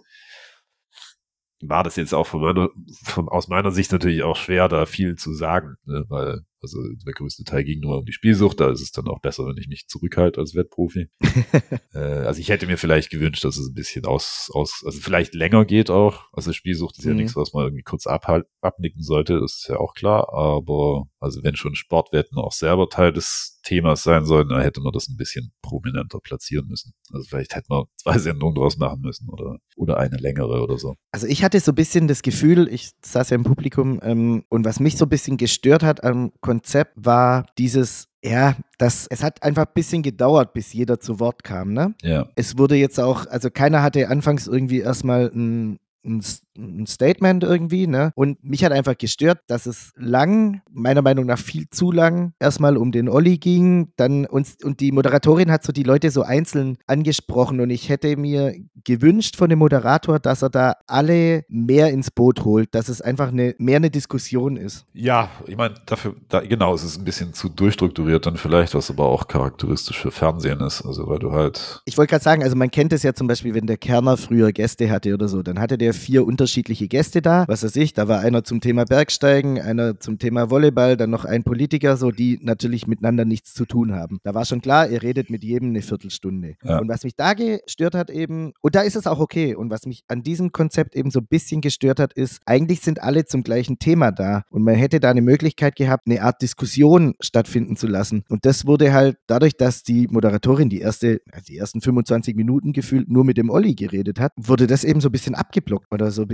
war 1.62 1.84
das 1.84 1.96
jetzt 1.96 2.12
auch 2.12 2.26
von 2.26 2.40
meiner, 2.40 2.68
von, 3.04 3.28
aus 3.28 3.48
meiner 3.48 3.70
Sicht 3.70 3.92
natürlich 3.92 4.22
auch 4.22 4.36
schwer, 4.36 4.68
da 4.68 4.86
viel 4.86 5.16
zu 5.16 5.32
sagen, 5.32 5.76
ne, 5.84 6.04
weil 6.08 6.40
also 6.64 6.80
der 7.06 7.12
größte 7.12 7.44
Teil 7.44 7.64
ging 7.64 7.80
nur 7.80 7.98
um 7.98 8.04
die 8.06 8.12
Spielsucht, 8.12 8.58
da 8.58 8.70
ist 8.70 8.80
es 8.80 8.90
dann 8.90 9.06
auch 9.08 9.20
besser, 9.20 9.46
wenn 9.46 9.58
ich 9.58 9.68
mich 9.68 9.86
zurückhalte 9.86 10.40
als 10.40 10.54
Wettprofi. 10.54 11.08
äh, 11.94 11.98
also 11.98 12.40
ich 12.40 12.48
hätte 12.48 12.66
mir 12.66 12.78
vielleicht 12.78 13.10
gewünscht, 13.10 13.44
dass 13.44 13.58
es 13.58 13.68
ein 13.68 13.74
bisschen 13.74 14.06
aus, 14.06 14.50
aus, 14.54 14.82
also 14.84 14.98
vielleicht 14.98 15.34
länger 15.34 15.64
geht 15.64 15.90
auch. 15.90 16.24
Also 16.32 16.52
Spielsucht 16.52 16.98
ist 16.98 17.04
ja 17.04 17.10
mhm. 17.10 17.18
nichts, 17.18 17.36
was 17.36 17.52
man 17.52 17.64
irgendwie 17.64 17.82
kurz 17.82 18.06
abnicken 18.06 19.02
sollte, 19.02 19.40
das 19.40 19.56
ist 19.56 19.68
ja 19.68 19.76
auch 19.76 19.94
klar, 19.94 20.32
aber 20.32 21.06
also 21.24 21.42
wenn 21.42 21.56
schon 21.56 21.74
Sportwetten 21.74 22.38
auch 22.38 22.52
selber 22.52 22.88
Teil 22.88 23.12
des 23.12 23.60
Themas 23.64 24.02
sein 24.02 24.24
sollen, 24.24 24.48
dann 24.48 24.60
hätte 24.60 24.80
man 24.80 24.92
das 24.92 25.08
ein 25.08 25.16
bisschen 25.16 25.52
prominenter 25.62 26.20
platzieren 26.20 26.66
müssen. 26.68 26.92
Also 27.12 27.26
vielleicht 27.28 27.56
hätte 27.56 27.66
man 27.70 27.84
zwei 27.96 28.18
Sendungen 28.18 28.54
draus 28.54 28.76
machen 28.76 29.00
müssen 29.00 29.28
oder, 29.30 29.58
oder 29.76 29.98
eine 29.98 30.16
längere 30.16 30.62
oder 30.62 30.78
so. 30.78 30.94
Also 31.12 31.26
ich 31.26 31.42
hatte 31.42 31.58
so 31.60 31.72
ein 31.72 31.76
bisschen 31.76 32.06
das 32.06 32.22
Gefühl, 32.22 32.68
ich 32.70 32.90
saß 33.02 33.30
ja 33.30 33.36
im 33.36 33.44
Publikum 33.44 34.00
ähm, 34.02 34.44
und 34.48 34.64
was 34.64 34.80
mich 34.80 34.96
so 34.96 35.06
ein 35.06 35.08
bisschen 35.08 35.36
gestört 35.36 35.82
hat 35.82 36.04
am 36.04 36.32
Konzept 36.40 36.92
war 36.96 37.46
dieses 37.58 38.08
ja, 38.26 38.56
das, 38.78 39.06
es 39.08 39.22
hat 39.22 39.42
einfach 39.42 39.66
ein 39.66 39.74
bisschen 39.74 40.02
gedauert, 40.02 40.54
bis 40.54 40.72
jeder 40.72 40.98
zu 40.98 41.20
Wort 41.20 41.44
kam, 41.44 41.74
ne? 41.74 41.94
Ja. 42.00 42.26
Es 42.36 42.56
wurde 42.56 42.74
jetzt 42.74 42.98
auch, 42.98 43.26
also 43.26 43.50
keiner 43.50 43.82
hatte 43.82 44.08
anfangs 44.08 44.46
irgendwie 44.46 44.78
erstmal 44.78 45.26
ein 45.34 45.78
ein, 46.04 46.22
ein, 46.56 46.86
Statement 46.86 47.42
irgendwie, 47.42 47.86
ne? 47.86 48.12
Und 48.14 48.42
mich 48.44 48.64
hat 48.64 48.72
einfach 48.72 48.96
gestört, 48.96 49.40
dass 49.46 49.66
es 49.66 49.92
lang, 49.96 50.62
meiner 50.70 51.02
Meinung 51.02 51.26
nach 51.26 51.38
viel 51.38 51.68
zu 51.70 51.90
lang, 51.90 52.34
erstmal 52.38 52.76
um 52.76 52.92
den 52.92 53.08
Olli 53.08 53.38
ging, 53.38 53.92
dann 53.96 54.26
uns, 54.26 54.56
und 54.62 54.80
die 54.80 54.92
Moderatorin 54.92 55.50
hat 55.50 55.64
so 55.64 55.72
die 55.72 55.82
Leute 55.82 56.10
so 56.10 56.22
einzeln 56.22 56.78
angesprochen 56.86 57.60
und 57.60 57.70
ich 57.70 57.88
hätte 57.88 58.16
mir 58.16 58.54
gewünscht 58.84 59.36
von 59.36 59.48
dem 59.48 59.58
Moderator, 59.58 60.18
dass 60.18 60.42
er 60.42 60.50
da 60.50 60.74
alle 60.86 61.44
mehr 61.48 61.90
ins 61.90 62.10
Boot 62.10 62.44
holt, 62.44 62.74
dass 62.74 62.88
es 62.88 63.00
einfach 63.00 63.28
eine, 63.28 63.54
mehr 63.58 63.76
eine 63.76 63.90
Diskussion 63.90 64.56
ist. 64.56 64.86
Ja, 64.92 65.30
ich 65.46 65.56
meine, 65.56 65.74
dafür, 65.86 66.14
da, 66.28 66.40
genau, 66.40 66.74
es 66.74 66.84
ist 66.84 66.98
ein 66.98 67.04
bisschen 67.04 67.32
zu 67.32 67.48
durchstrukturiert 67.48 68.26
dann 68.26 68.36
vielleicht, 68.36 68.74
was 68.74 68.90
aber 68.90 69.06
auch 69.06 69.28
charakteristisch 69.28 70.00
für 70.00 70.10
Fernsehen 70.10 70.60
ist, 70.60 70.82
also 70.82 71.08
weil 71.08 71.18
du 71.18 71.32
halt. 71.32 71.82
Ich 71.86 71.96
wollte 71.96 72.10
gerade 72.10 72.24
sagen, 72.24 72.42
also 72.42 72.56
man 72.56 72.70
kennt 72.70 72.92
es 72.92 73.02
ja 73.02 73.14
zum 73.14 73.26
Beispiel, 73.26 73.54
wenn 73.54 73.66
der 73.66 73.76
Kerner 73.76 74.16
früher 74.16 74.52
Gäste 74.52 74.90
hatte 74.90 75.14
oder 75.14 75.28
so, 75.28 75.42
dann 75.42 75.58
hatte 75.58 75.78
der 75.78 75.94
vier 75.94 76.26
unter 76.26 76.43
unterschiedliche 76.44 76.88
Gäste 76.88 77.22
da. 77.22 77.46
Was 77.48 77.64
weiß 77.64 77.76
ich, 77.76 77.94
da 77.94 78.06
war 78.06 78.20
einer 78.20 78.44
zum 78.44 78.60
Thema 78.60 78.84
Bergsteigen, 78.84 79.58
einer 79.58 79.98
zum 79.98 80.18
Thema 80.18 80.50
Volleyball, 80.50 80.98
dann 80.98 81.08
noch 81.08 81.24
ein 81.24 81.42
Politiker, 81.42 81.96
so 81.96 82.10
die 82.10 82.38
natürlich 82.42 82.86
miteinander 82.86 83.24
nichts 83.24 83.54
zu 83.54 83.64
tun 83.64 83.94
haben. 83.94 84.18
Da 84.24 84.34
war 84.34 84.44
schon 84.44 84.60
klar, 84.60 84.86
ihr 84.90 85.02
redet 85.02 85.30
mit 85.30 85.42
jedem 85.42 85.70
eine 85.70 85.80
Viertelstunde. 85.80 86.56
Ja. 86.62 86.80
Und 86.80 86.88
was 86.88 87.02
mich 87.02 87.16
da 87.16 87.32
gestört 87.32 87.94
hat 87.94 88.10
eben, 88.10 88.52
und 88.60 88.74
da 88.74 88.82
ist 88.82 88.94
es 88.94 89.06
auch 89.06 89.20
okay, 89.20 89.54
und 89.54 89.70
was 89.70 89.86
mich 89.86 90.04
an 90.06 90.22
diesem 90.22 90.52
Konzept 90.52 90.94
eben 90.94 91.10
so 91.10 91.20
ein 91.20 91.26
bisschen 91.26 91.62
gestört 91.62 91.98
hat, 91.98 92.12
ist, 92.12 92.42
eigentlich 92.44 92.80
sind 92.80 93.02
alle 93.02 93.24
zum 93.24 93.42
gleichen 93.42 93.78
Thema 93.78 94.12
da 94.12 94.42
und 94.50 94.64
man 94.64 94.74
hätte 94.74 95.00
da 95.00 95.10
eine 95.10 95.22
Möglichkeit 95.22 95.76
gehabt, 95.76 96.02
eine 96.06 96.20
Art 96.20 96.42
Diskussion 96.42 97.14
stattfinden 97.20 97.76
zu 97.76 97.86
lassen. 97.86 98.22
Und 98.28 98.44
das 98.44 98.66
wurde 98.66 98.92
halt 98.92 99.16
dadurch, 99.26 99.56
dass 99.56 99.82
die 99.82 100.08
Moderatorin 100.08 100.68
die 100.68 100.80
erste, 100.80 101.22
also 101.32 101.46
die 101.46 101.56
ersten 101.56 101.80
25 101.80 102.36
Minuten 102.36 102.74
gefühlt 102.74 103.08
nur 103.08 103.24
mit 103.24 103.38
dem 103.38 103.48
Olli 103.48 103.74
geredet 103.74 104.20
hat, 104.20 104.32
wurde 104.36 104.66
das 104.66 104.84
eben 104.84 105.00
so 105.00 105.08
ein 105.08 105.12
bisschen 105.12 105.34
abgeblockt 105.34 105.86
oder 105.90 106.10
so 106.10 106.20
ein 106.20 106.28
bisschen 106.28 106.33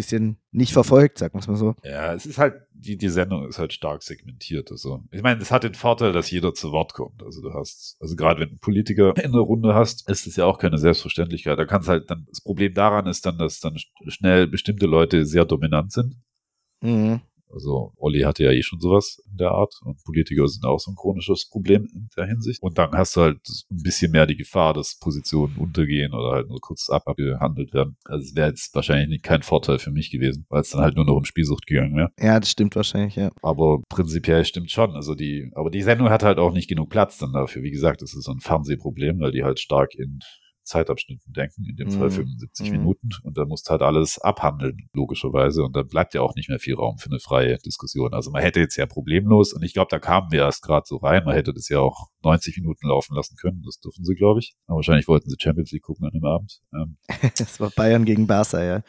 nicht 0.50 0.72
verfolgt, 0.72 1.18
sagen 1.18 1.34
wir 1.34 1.40
es 1.40 1.48
mal 1.48 1.56
so. 1.56 1.74
Ja, 1.84 2.14
es 2.14 2.26
ist 2.26 2.38
halt, 2.38 2.54
die, 2.72 2.96
die 2.96 3.08
Sendung 3.08 3.46
ist 3.48 3.58
halt 3.58 3.72
stark 3.72 4.02
segmentiert. 4.02 4.70
Also, 4.70 5.02
ich 5.10 5.22
meine, 5.22 5.40
es 5.40 5.50
hat 5.50 5.64
den 5.64 5.74
Vorteil, 5.74 6.12
dass 6.12 6.30
jeder 6.30 6.54
zu 6.54 6.72
Wort 6.72 6.94
kommt. 6.94 7.22
Also 7.22 7.42
du 7.42 7.52
hast, 7.52 7.96
also 8.00 8.16
gerade 8.16 8.40
wenn 8.40 8.48
du 8.48 8.52
einen 8.52 8.60
Politiker 8.60 9.14
in 9.16 9.32
der 9.32 9.40
Runde 9.40 9.74
hast, 9.74 10.08
ist 10.08 10.26
es 10.26 10.36
ja 10.36 10.46
auch 10.46 10.58
keine 10.58 10.78
Selbstverständlichkeit. 10.78 11.58
Da 11.58 11.64
kannst 11.64 11.88
halt 11.88 12.10
dann, 12.10 12.26
das 12.28 12.40
Problem 12.40 12.74
daran 12.74 13.06
ist 13.06 13.26
dann, 13.26 13.38
dass 13.38 13.60
dann 13.60 13.76
schnell 14.08 14.46
bestimmte 14.46 14.86
Leute 14.86 15.26
sehr 15.26 15.44
dominant 15.44 15.92
sind. 15.92 16.16
Mhm. 16.82 17.20
Also 17.52 17.92
Olli 17.96 18.20
hatte 18.20 18.44
ja 18.44 18.52
eh 18.52 18.62
schon 18.62 18.80
sowas 18.80 19.22
in 19.30 19.36
der 19.36 19.50
Art 19.50 19.74
und 19.84 20.02
Politiker 20.04 20.46
sind 20.46 20.64
auch 20.64 20.78
so 20.78 20.90
ein 20.90 20.96
chronisches 20.96 21.48
Problem 21.48 21.88
in 21.92 22.08
der 22.16 22.26
Hinsicht. 22.26 22.62
Und 22.62 22.78
dann 22.78 22.92
hast 22.92 23.16
du 23.16 23.22
halt 23.22 23.38
ein 23.70 23.82
bisschen 23.82 24.12
mehr 24.12 24.26
die 24.26 24.36
Gefahr, 24.36 24.74
dass 24.74 24.98
Positionen 24.98 25.56
untergehen 25.56 26.14
oder 26.14 26.32
halt 26.32 26.48
nur 26.48 26.60
kurz 26.60 26.88
abgehandelt 26.88 27.74
werden. 27.74 27.96
Also 28.04 28.24
es 28.24 28.36
wäre 28.36 28.48
jetzt 28.48 28.74
wahrscheinlich 28.74 29.22
kein 29.22 29.42
Vorteil 29.42 29.78
für 29.78 29.90
mich 29.90 30.10
gewesen, 30.10 30.46
weil 30.48 30.62
es 30.62 30.70
dann 30.70 30.80
halt 30.80 30.96
nur 30.96 31.04
noch 31.04 31.16
um 31.16 31.24
Spielsucht 31.24 31.66
gegangen 31.66 31.96
wäre. 31.96 32.10
Ja, 32.18 32.38
das 32.38 32.50
stimmt 32.50 32.76
wahrscheinlich, 32.76 33.16
ja. 33.16 33.30
Aber 33.42 33.82
prinzipiell 33.88 34.44
stimmt 34.44 34.70
schon. 34.70 34.94
Also 34.94 35.14
die, 35.14 35.50
aber 35.54 35.70
die 35.70 35.82
Sendung 35.82 36.10
hat 36.10 36.22
halt 36.22 36.38
auch 36.38 36.52
nicht 36.52 36.68
genug 36.68 36.90
Platz 36.90 37.18
dann 37.18 37.32
dafür. 37.32 37.62
Wie 37.62 37.70
gesagt, 37.70 38.02
das 38.02 38.14
ist 38.14 38.24
so 38.24 38.32
ein 38.32 38.40
Fernsehproblem, 38.40 39.20
weil 39.20 39.32
die 39.32 39.44
halt 39.44 39.60
stark 39.60 39.94
in 39.94 40.20
Zeitabschnitten 40.70 41.32
denken, 41.32 41.64
in 41.68 41.76
dem 41.76 41.88
mm. 41.88 41.98
Fall 41.98 42.10
75 42.10 42.70
mm. 42.70 42.72
Minuten. 42.72 43.08
Und 43.24 43.36
da 43.36 43.44
musst 43.44 43.68
halt 43.68 43.82
alles 43.82 44.18
abhandeln, 44.18 44.88
logischerweise. 44.94 45.64
Und 45.64 45.76
da 45.76 45.82
bleibt 45.82 46.14
ja 46.14 46.22
auch 46.22 46.34
nicht 46.34 46.48
mehr 46.48 46.58
viel 46.58 46.74
Raum 46.74 46.98
für 46.98 47.10
eine 47.10 47.18
freie 47.18 47.58
Diskussion. 47.58 48.14
Also 48.14 48.30
man 48.30 48.42
hätte 48.42 48.60
jetzt 48.60 48.76
ja 48.76 48.86
problemlos, 48.86 49.52
und 49.52 49.62
ich 49.62 49.74
glaube, 49.74 49.88
da 49.90 49.98
kamen 49.98 50.30
wir 50.30 50.40
erst 50.40 50.62
gerade 50.62 50.84
so 50.86 50.96
rein, 50.96 51.24
man 51.24 51.34
hätte 51.34 51.52
das 51.52 51.68
ja 51.68 51.80
auch 51.80 52.08
90 52.22 52.56
Minuten 52.58 52.88
laufen 52.88 53.14
lassen 53.14 53.36
können. 53.36 53.62
Das 53.64 53.80
dürfen 53.80 54.04
sie, 54.04 54.14
glaube 54.14 54.40
ich. 54.40 54.54
Aber 54.66 54.76
wahrscheinlich 54.76 55.08
wollten 55.08 55.28
sie 55.28 55.36
Champions 55.38 55.72
League 55.72 55.82
gucken 55.82 56.06
an 56.06 56.12
dem 56.12 56.24
Abend. 56.24 56.60
Ähm. 56.74 56.96
das 57.36 57.60
war 57.60 57.70
Bayern 57.70 58.04
gegen 58.04 58.26
Barca, 58.26 58.62
ja. 58.62 58.82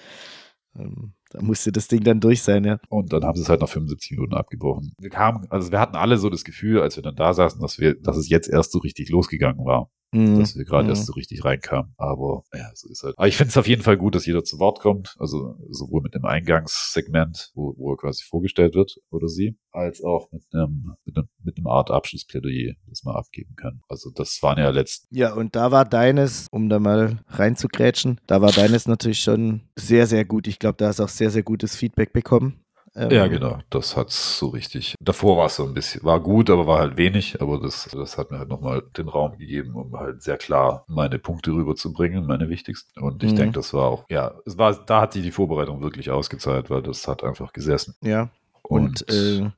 Ähm, 0.76 1.14
da 1.32 1.42
musste 1.42 1.72
das 1.72 1.88
Ding 1.88 2.04
dann 2.04 2.20
durch 2.20 2.42
sein, 2.44 2.64
ja. 2.64 2.80
Und 2.90 3.12
dann 3.12 3.24
haben 3.24 3.36
sie 3.36 3.42
es 3.42 3.50
halt 3.50 3.62
nach 3.62 3.70
75 3.70 4.12
Minuten 4.12 4.36
abgebrochen. 4.36 4.94
Wir 5.00 5.10
kamen, 5.10 5.48
also 5.50 5.72
wir 5.72 5.80
hatten 5.80 5.96
alle 5.96 6.18
so 6.18 6.30
das 6.30 6.44
Gefühl, 6.44 6.82
als 6.82 6.96
wir 6.96 7.04
dann 7.04 7.16
da 7.16 7.34
saßen, 7.34 7.60
dass 7.60 7.80
wir, 7.80 7.96
dass 8.00 8.18
es 8.18 8.30
jetzt 8.30 8.50
erst 8.50 8.72
so 8.72 8.80
richtig 8.80 9.10
losgegangen 9.10 9.66
war 9.66 9.90
mhm. 10.12 10.40
dass 10.40 10.56
wir 10.56 10.66
gerade 10.66 10.86
mhm. 10.86 10.90
erst 10.92 11.06
so 11.06 11.14
richtig 11.14 11.44
reinkamen. 11.44 11.94
Aber 11.98 12.44
ja, 12.54 12.70
so 12.74 12.90
ist 12.90 13.04
halt. 13.04 13.18
Aber 13.18 13.28
ich 13.28 13.38
finde 13.38 13.50
es 13.50 13.58
auf 13.58 13.68
jeden 13.68 13.82
Fall 13.82 13.98
gut, 13.98 14.16
dass 14.16 14.26
jeder 14.26 14.44
zu 14.44 14.60
Wort 14.60 14.80
kommt. 14.80 15.16
Also 15.20 15.56
sowohl 15.70 16.02
mit 16.02 16.14
dem 16.14 16.26
Eingangssegment, 16.26 17.52
wo, 17.54 17.74
wo 17.78 17.94
er 17.94 17.98
quasi 17.98 18.24
vorgestellt 18.24 18.76
wird 18.76 18.96
oder 19.10 19.28
sie, 19.28 19.58
als 19.72 20.04
auch 20.04 20.32
mit 20.32 20.44
einem, 20.54 20.96
mit 21.06 21.18
einem, 21.18 21.28
mit 21.44 21.58
einem 21.58 21.68
Art 21.68 21.92
Abschlussplädoyer, 21.92 22.74
das 22.88 23.04
man 23.04 23.16
abgeben 23.16 23.56
kann. 23.56 23.82
Also 23.88 24.12
das 24.14 24.40
waren 24.42 24.58
ja 24.58 24.70
letzten. 24.70 25.14
Ja, 25.16 25.34
und 25.34 25.56
da 25.56 25.72
war 25.72 25.86
deines, 25.86 26.48
um 26.52 26.70
da 26.70 26.80
mal 26.80 27.20
reinzugrätschen, 27.28 28.20
da 28.28 28.42
war 28.42 28.52
deines 28.52 28.88
natürlich 28.88 29.22
schon 29.22 29.62
sehr, 29.76 30.08
sehr 30.08 30.26
gut. 30.26 30.48
Ich 30.48 30.60
glaube, 30.60 30.78
da 30.78 30.88
hast 30.88 31.00
auch 31.00 31.10
sehr, 31.10 31.32
sehr 31.32 31.44
gutes 31.44 31.76
Feedback 31.76 32.14
bekommen. 32.14 32.64
Ähm, 32.94 33.10
ja, 33.10 33.28
genau, 33.28 33.60
das 33.70 33.96
hat's 33.96 34.38
so 34.38 34.48
richtig. 34.48 34.96
Davor 35.00 35.38
war 35.38 35.46
es 35.46 35.56
so 35.56 35.64
ein 35.64 35.74
bisschen, 35.74 36.04
war 36.04 36.20
gut, 36.20 36.50
aber 36.50 36.68
war 36.68 36.80
halt 36.80 36.98
wenig, 36.98 37.42
aber 37.42 37.60
das, 37.60 37.88
das 37.92 38.18
hat 38.18 38.32
mir 38.32 38.40
halt 38.40 38.50
nochmal 38.50 38.84
den 38.98 39.08
Raum 39.08 39.38
gegeben, 39.38 39.76
um 39.76 39.98
halt 39.98 40.22
sehr 40.22 40.38
klar 40.38 40.84
meine 40.88 41.18
Punkte 41.18 41.52
rüberzubringen, 41.52 42.26
meine 42.26 42.50
wichtigsten. 42.50 43.00
Und 43.00 43.24
ich 43.24 43.32
mhm. 43.32 43.38
denke, 43.38 43.54
das 43.54 43.74
war 43.74 43.86
auch, 43.86 44.06
ja, 44.10 44.34
es 44.46 44.58
war, 44.58 44.74
da 44.74 45.02
hat 45.02 45.14
sich 45.14 45.24
die 45.24 45.32
Vorbereitung 45.32 45.82
wirklich 45.82 46.12
ausgezahlt, 46.12 46.70
weil 46.70 46.82
das 46.82 47.08
hat 47.08 47.24
einfach 47.24 47.54
gesessen. 47.54 47.96
Ja. 48.02 48.30
Und, 48.62 49.04
und 49.04 49.10
äh, 49.10 49.52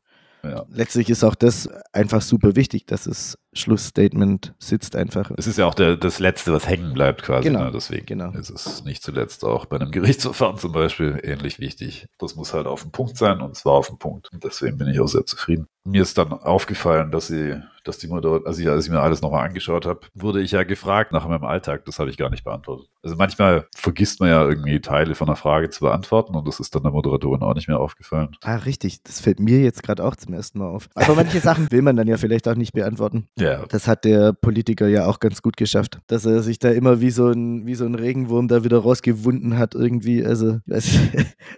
ja. 0.43 0.65
Letztlich 0.69 1.09
ist 1.09 1.23
auch 1.23 1.35
das 1.35 1.69
einfach 1.93 2.21
super 2.21 2.55
wichtig, 2.55 2.85
dass 2.85 3.05
das 3.05 3.37
Schlussstatement 3.53 4.53
sitzt 4.59 4.95
einfach. 4.95 5.31
Es 5.37 5.47
ist 5.47 5.57
ja 5.57 5.65
auch 5.65 5.73
der, 5.73 5.95
das 5.95 6.19
Letzte, 6.19 6.51
was 6.51 6.67
hängen 6.67 6.93
bleibt 6.93 7.23
quasi. 7.23 7.47
Genau. 7.47 7.65
Ne? 7.65 7.71
Deswegen 7.71 8.05
genau. 8.05 8.31
ist 8.31 8.49
es 8.49 8.83
nicht 8.83 9.03
zuletzt 9.03 9.45
auch 9.45 9.65
bei 9.65 9.77
einem 9.77 9.91
Gerichtsverfahren 9.91 10.57
zum 10.57 10.73
Beispiel 10.73 11.19
ähnlich 11.23 11.59
wichtig. 11.59 12.07
Das 12.19 12.35
muss 12.35 12.53
halt 12.53 12.67
auf 12.67 12.81
dem 12.81 12.91
Punkt 12.91 13.17
sein 13.17 13.41
und 13.41 13.55
zwar 13.55 13.73
auf 13.73 13.87
dem 13.87 13.97
Punkt. 13.97 14.31
Und 14.33 14.43
deswegen 14.43 14.77
bin 14.77 14.87
ich 14.87 14.99
auch 14.99 15.07
sehr 15.07 15.25
zufrieden. 15.25 15.67
Mir 15.85 16.01
ist 16.01 16.17
dann 16.17 16.31
aufgefallen, 16.31 17.11
dass 17.11 17.27
sie 17.27 17.61
dass 17.83 17.97
die 17.97 18.07
Mutter, 18.07 18.41
also 18.45 18.61
ich, 18.61 18.69
als 18.69 18.85
ich 18.85 18.91
mir 18.91 19.01
alles 19.01 19.21
nochmal 19.21 19.45
angeschaut 19.45 19.85
habe, 19.85 20.01
wurde 20.13 20.41
ich 20.41 20.51
ja 20.51 20.63
gefragt 20.63 21.11
nach 21.11 21.27
meinem 21.27 21.43
Alltag. 21.43 21.85
Das 21.85 21.99
habe 21.99 22.09
ich 22.09 22.17
gar 22.17 22.29
nicht 22.29 22.43
beantwortet. 22.43 22.87
Also 23.03 23.17
manchmal 23.17 23.67
vergisst 23.75 24.21
man 24.21 24.29
ja 24.29 24.47
irgendwie 24.47 24.79
Teile 24.79 25.15
von 25.15 25.27
einer 25.27 25.35
Frage 25.35 25.69
zu 25.69 25.81
beantworten 25.81 26.35
und 26.35 26.47
das 26.47 26.59
ist 26.61 26.73
dann 26.73 26.83
der 26.83 26.91
Moderatorin 26.91 27.41
auch 27.41 27.53
nicht 27.53 27.67
mehr 27.67 27.79
aufgefallen. 27.79 28.37
Ah, 28.41 28.55
richtig. 28.55 29.03
Das 29.03 29.19
fällt 29.19 29.39
mir 29.39 29.59
jetzt 29.59 29.83
gerade 29.83 30.03
auch 30.03 30.15
zum 30.15 30.33
ersten 30.33 30.59
Mal 30.59 30.69
auf. 30.69 30.89
Aber 30.95 31.15
manche 31.15 31.39
Sachen 31.41 31.69
will 31.71 31.81
man 31.81 31.97
dann 31.97 32.07
ja 32.07 32.17
vielleicht 32.17 32.47
auch 32.47 32.55
nicht 32.55 32.73
beantworten. 32.73 33.27
Ja. 33.37 33.65
Das 33.67 33.87
hat 33.87 34.05
der 34.05 34.31
Politiker 34.31 34.87
ja 34.87 35.05
auch 35.05 35.19
ganz 35.19 35.41
gut 35.41 35.57
geschafft, 35.57 35.99
dass 36.07 36.25
er 36.25 36.41
sich 36.41 36.59
da 36.59 36.69
immer 36.69 37.01
wie 37.01 37.11
so 37.11 37.29
ein, 37.29 37.65
wie 37.65 37.75
so 37.75 37.85
ein 37.85 37.95
Regenwurm 37.95 38.47
da 38.47 38.63
wieder 38.63 38.77
rausgewunden 38.77 39.57
hat 39.57 39.75
irgendwie. 39.75 40.25
Also, 40.25 40.59
das 40.65 40.87